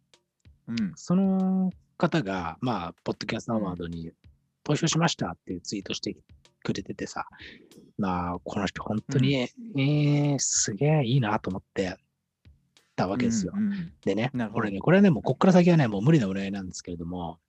[0.67, 0.93] うん。
[0.95, 4.11] その方が、まあ、ポッドキャストアワードに
[4.63, 6.15] 投票しましたっていうツイートして
[6.63, 7.25] くれててさ、
[7.97, 11.97] まあ、この人本当に、えーすげえいいなと思って
[12.95, 13.53] たわけですよ。
[13.55, 17.39] うんうんでね俺ね、これはね、もうこっから先はね、もう無理なお願いなんですけれども、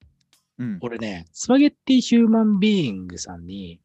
[0.58, 0.78] うん。
[0.80, 3.80] 俺ね、スパゲッティヒューマンビーイングさんに、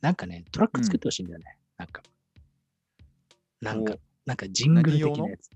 [0.00, 1.58] なんかね、トラック作ってほしいんだよね。
[1.78, 2.02] なんか、
[3.60, 5.50] なんかお、なんかジングル的なやつ。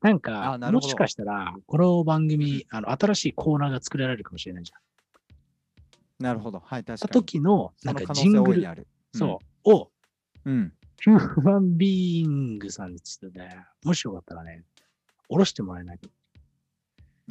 [0.00, 4.78] なんか、もしかしたら、この番組、あの、新しいコーナーが作られるかもしれないじゃ
[6.20, 6.22] ん。
[6.22, 6.60] なるほど。
[6.60, 7.24] はい、確したかに。
[7.24, 8.86] 時の、なんかジングル。
[9.14, 9.90] そう、を、
[10.44, 10.72] うん。
[11.06, 11.18] うん。
[11.18, 14.64] ヒューマンビーイングさんにちょっとね、もしよかったらね、
[15.28, 15.98] 下ろしてもらえない？
[15.98, 16.08] と。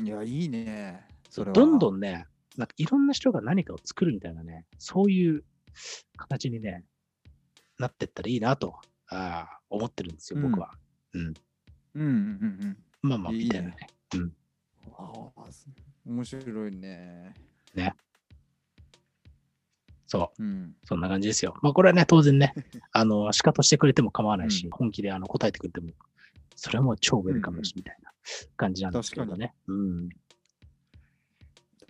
[0.04, 1.08] いや、いいね。
[1.30, 1.54] それは。
[1.54, 1.98] どんどん。
[1.98, 2.26] んね、
[2.58, 5.44] なんかいろんな人が何かを作るみたいなね、そういう
[6.18, 6.84] 形にね、
[7.80, 10.74] なってったらいいなとあー思ってるんですよ、僕は。
[11.14, 11.22] うん。
[11.24, 11.34] うん
[11.96, 12.08] うんう
[12.68, 13.76] んまあまあ、いいねみたいなね。
[14.16, 14.22] うん。
[14.22, 14.34] うん。
[14.98, 15.44] ああ、
[16.06, 17.34] 面白いね。
[20.12, 20.44] そう。
[20.44, 20.76] うん。
[20.84, 21.56] そんな感じですよ。
[21.62, 22.54] まあこれはね、当然ね、
[22.92, 25.92] あの、仕方してくれても構わないし、うん本気であの答えてくれても、
[26.58, 28.12] それはもう超ウェルカムだし、みたいな
[28.58, 29.54] 感じなんですけどね。
[29.68, 30.10] うん。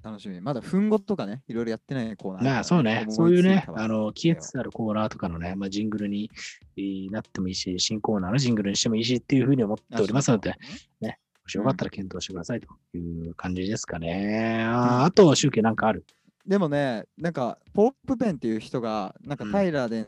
[0.04, 0.40] 楽しみ。
[0.40, 2.44] まだ、ふんごとかね、いろいろやってないコーナー。
[2.44, 6.30] まあそうね、思そういうねあの、消えつつあるコーナーとかのね、まあジングルに
[6.78, 11.10] えーなってもいいし、新コーナーのジングルにしてもいいしっていうふうに思っておりますので、も
[11.48, 14.64] しよかったら検討してくださいという感じですかね。
[14.70, 16.06] あと、集計なんかある？
[16.46, 20.08] でもね、なんか、ポップペンっていう人が、なんか、うんタイラーデン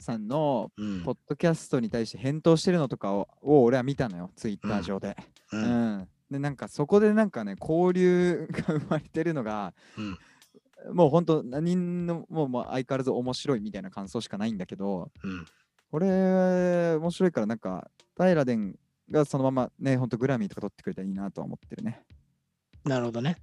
[0.00, 5.16] さんのうんポッドキャストに対して返答してるのとかをを俺は見たのよ、ツイッター上で。
[5.52, 5.64] ううん
[5.98, 6.08] ん。
[6.30, 10.18] で、なんか、そこでなんかね、交流が生まれてるのが、うん
[10.94, 15.44] もう本当、何の、もう相変わらず面白いみたいな感想しかないんだけど、うん
[15.90, 18.76] これ、面白いから、なんか、タイラデン
[19.10, 22.04] がそのままね、本当グラミーとか取ってくれたらいいなとは思ってるね。
[22.84, 23.38] なるほどね。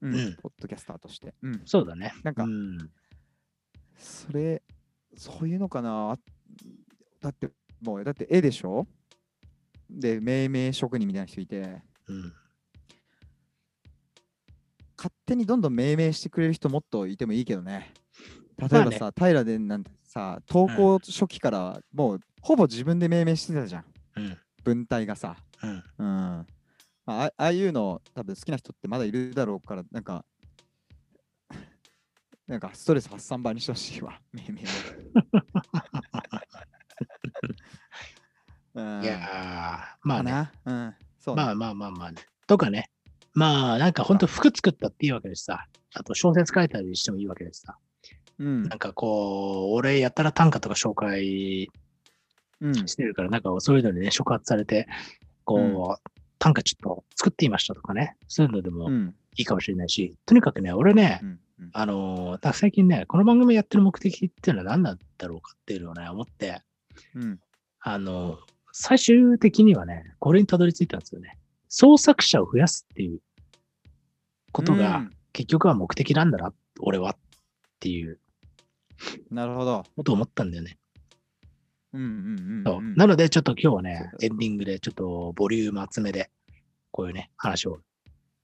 [0.00, 1.34] うん、うんポッドキャスターとして。
[1.42, 1.62] うん。
[1.64, 2.12] そうだね。
[2.22, 2.78] なんかうん
[3.96, 4.62] それ、
[5.16, 6.12] そういうのかな？
[6.12, 6.18] あ
[7.20, 7.50] だって、
[7.80, 8.86] もう、だって絵でしょ？
[9.88, 12.32] で、命名職人みたいな人いて、うん
[14.96, 17.92] 勝手にどんどん命名してくれる人もっといてもいいけどね。
[18.56, 23.84] 例えばさ、タイラデンなんてさ、投稿初期からもうほぼ自分で命名してたじゃん。
[24.16, 25.36] うん文体がさ。
[25.62, 26.46] うんうん。
[27.06, 30.24] まあ、あああいうの多分好きな人ってまだいるだろうから、なんか、
[32.46, 34.20] なんかストレス発散場にしてほしいわ、
[39.02, 40.50] いやー、まあね。
[40.64, 40.94] うん。
[41.18, 42.22] そうね、まあまあまあまあね。
[42.46, 42.90] とかね。
[43.32, 45.66] まあなんか本当服作ったっていいわけですさ。
[45.94, 47.76] あと小説書いたりしてもいいわけですさ。
[48.38, 51.68] うんなんかこう、俺やったら短歌とか紹介
[52.60, 52.74] うん。
[52.88, 54.88] してるから、なんかそういうのにね、触発されて、
[55.44, 56.13] こう、
[56.44, 58.18] 短歌ちょっと作ってみましたとかね。
[58.28, 59.14] そういうのでもうん。
[59.36, 66.60] いいかもしれないし、とにかくね、俺ね、うんうんあのー最近ね、この番組やってる目的っていうのは何なんだろうかっていうのをね、思って、
[67.14, 67.40] うん。
[67.80, 68.38] あのー
[68.72, 71.38] 最終的にはね、これにたどり着いたんですよね。
[71.68, 73.20] 創作者を増やすっていう
[74.52, 77.16] ことが、うん結局は目的なんだな、俺はっ
[77.80, 78.20] ていう
[79.30, 79.82] なるほど。
[79.96, 80.76] ことを思ったんだよね。
[81.94, 86.30] なので、ちょっと今日はねエンディングでちょっとボリューム厚めで、
[86.90, 87.80] こういうね、話を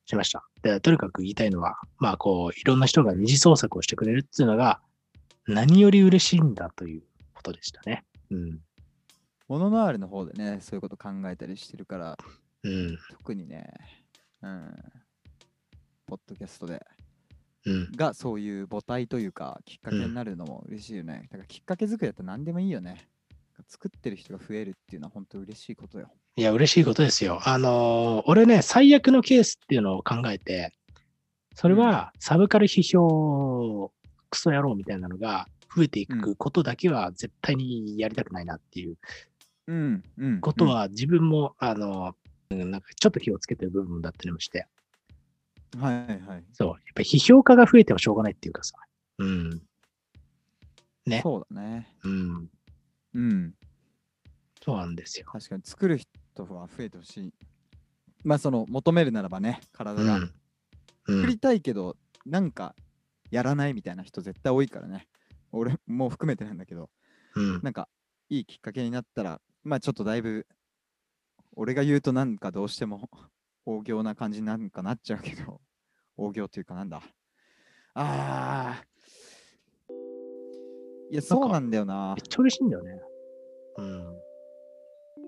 [0.07, 0.45] しました。
[0.63, 4.81] で、とにかく言いたいのは、まあ、こう、いろんな人が二次創作をしてくれるっていうのが、
[5.47, 7.03] 何より嬉しいんだという
[7.33, 8.05] ことでしたね。
[8.31, 8.61] うん。
[9.47, 12.19] モノノアールの方でね、そういうこと考えたりしてるから、
[12.65, 12.99] うん。
[13.11, 13.73] 特にね、
[14.43, 14.75] うん。
[16.07, 16.85] ポッドキャストで、
[17.67, 17.93] うん。
[17.93, 21.29] がそういう母体というか、きっかけになるのも嬉しいよね。
[21.31, 23.09] だからきっかけ作りだったら何でもいいよね。
[23.69, 26.11] 作ってる人が増えるっていうのは本当嬉しいことよ。
[26.37, 27.41] いや、嬉しいことですよ。
[27.45, 30.73] あのー俺ね、最悪のケースっていうのを考えて、
[31.55, 33.93] それはサブカル批評、
[34.31, 38.97] クソ野郎みたいなのが増えていうくことだけは絶対にやりたくないなっていう。
[40.41, 42.15] ことは自分も、あの、
[42.51, 44.67] うんなんかちょっと気をつけてる部分だったりもして、
[45.77, 45.95] うん、はい
[46.27, 46.45] はい。
[46.53, 48.75] そう、やっぱり批評家が増えてもしょうがないっていうかさ、
[49.19, 49.63] うん、
[51.07, 51.89] ねそうだね。
[52.03, 52.49] うん、
[53.15, 53.55] うん。
[54.63, 55.27] そうなんですよ。
[55.27, 56.09] 確かに作る人
[56.55, 57.35] は増えてほしい。
[58.25, 60.17] まあその求めるならばね、体が。
[60.17, 60.35] うん、
[61.09, 61.97] う作りん、たいけど、
[62.27, 62.75] なんか
[63.31, 65.09] やらないみたいな人絶対多いからね。
[65.53, 66.91] 俺も含めてなんだけど、
[67.35, 67.89] うん、なんか
[68.29, 70.47] いいきっかけになったら、まあちょっとだいぶ、
[71.57, 73.09] 俺が言うとなんかどうしても
[73.67, 75.61] 大行な感じになんかなっちゃうけど、
[76.17, 77.03] 大行というかなんだ。
[77.95, 78.90] ああ。
[81.11, 82.23] いや、そうなんだよなめっ。
[82.23, 83.01] ちゃ嬉しいんだよね。
[83.77, 84.17] うん、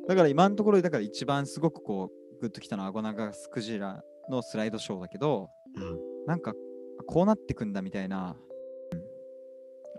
[0.09, 6.55] だから今のところ、だから一番すごくこう、グッときたのはアゴナガスクジラのスライドショーだけど、うん、なんか
[7.07, 8.37] こうなってくんだみたいな、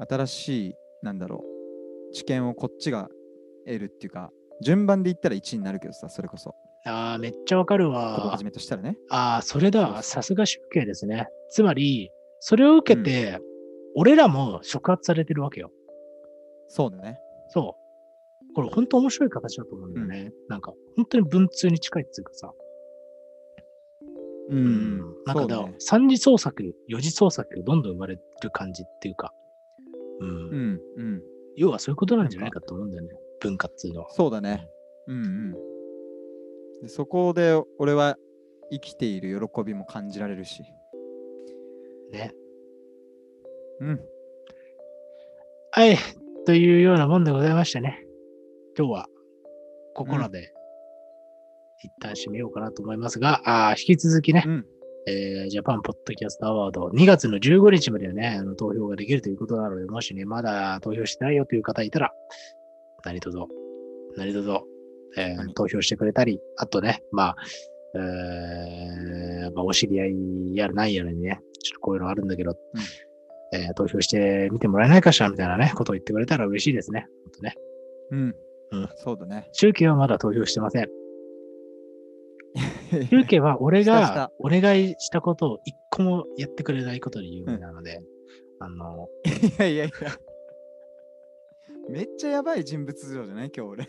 [0.09, 1.43] 新しい、なんだろ
[2.09, 3.09] う、知見をこっちが
[3.65, 4.31] 得るっていうか、
[4.61, 6.55] 順番で言ったら1になるけどさ、それこそ。
[6.85, 8.43] ああ、めっちゃわかるここわ始。
[8.43, 8.97] めとしたらね。
[9.09, 10.01] ああ、それだ。
[10.03, 11.27] さすが集計ですね。
[11.49, 13.39] つまり、それを受けて、
[13.95, 15.71] 俺らも触発されてるわけよ。
[16.67, 17.19] そうだね。
[17.49, 18.53] そう。
[18.53, 20.31] これ本当面白い形だと思うんだよね。
[20.47, 22.53] なんか、本当に文通に近いっていうかさ、
[24.49, 29.33] ううんなんかだね3次創作、4次創作がどんどん生まれる感じっていうか、
[30.19, 31.21] うんうんうん
[31.55, 33.09] 要はそういうことなんじゃないかと思うんだよね、
[33.39, 34.09] 文化っていうのは。
[34.09, 34.67] そうだね。
[35.07, 35.51] うんうん。
[36.81, 38.17] でそこで俺は
[38.71, 40.63] 生きている喜びも感じられるし。
[42.11, 42.33] ね。
[43.79, 43.99] うん。
[45.71, 45.97] はい。
[46.45, 48.05] というようなもんでございましてね。
[48.77, 49.07] 今日は
[49.93, 50.51] ここらで、
[51.83, 54.65] 一旦締めようかなと思いますが、あー引き続きね、うん。
[55.07, 62.11] えージャパンポッドキャストアワード2月の15日まではね、あの投票ができるということなので、もしね、まだ投票してないよという方いたら、
[63.03, 63.37] 何卒、
[64.17, 64.49] 何卒、
[65.17, 67.35] えー何投票してくれたり、あとね、まあ、
[67.95, 72.55] えーまあ、お知り合いやらないやらにね、ちょっとこういうのあるんだけど、
[73.53, 77.07] えー投票してみてもらえないかしらみたいなね、ことを言ってくれたら嬉しいですね。
[77.41, 77.55] ね。
[78.11, 78.35] うん。
[78.71, 79.49] うんそうだね。
[79.53, 80.89] 中継はまだ投票してません。
[83.09, 87.99] 中継は俺がお願いしたことを一個もやってくれないことで有名なので、
[88.59, 89.91] あの、いやいやいや。
[91.89, 93.51] めっちゃやばい人物像じゃない？
[93.55, 93.83] 今日俺。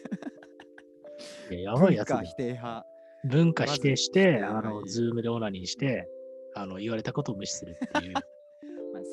[1.50, 2.86] いややばいやつ文化否定派。
[3.26, 6.08] 文化否定して、あの、まずはいズームでオナニーして、
[6.54, 8.14] あの、言われたことを無視するっていう。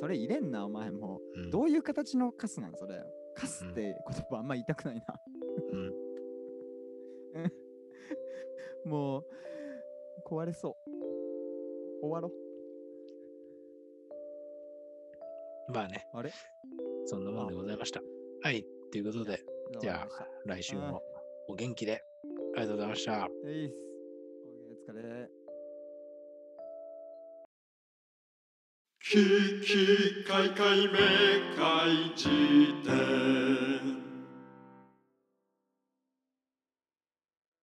[0.01, 1.41] それ入れんな、お前もう。
[1.41, 3.03] うんどういう形のカスなんそれ。
[3.35, 3.95] カスって言
[4.31, 5.21] 葉あんま言いたくないな。
[5.71, 5.93] うん
[8.89, 9.25] もう、
[10.25, 10.91] 壊れそう。
[12.01, 12.31] 終わろ
[15.71, 16.17] まあね、う。
[16.17, 16.31] あれ？
[17.05, 18.01] そんなもんでございました。
[18.41, 19.45] はい、ということで、
[19.79, 21.03] じゃあ、来週も
[21.47, 22.03] お元気で、
[22.55, 23.27] ありがとうございました。
[23.27, 23.29] お
[24.91, 25.40] 疲れ。
[29.03, 29.17] き
[29.61, 30.99] きかいかいめ
[31.57, 32.29] かいじ
[32.85, 34.00] て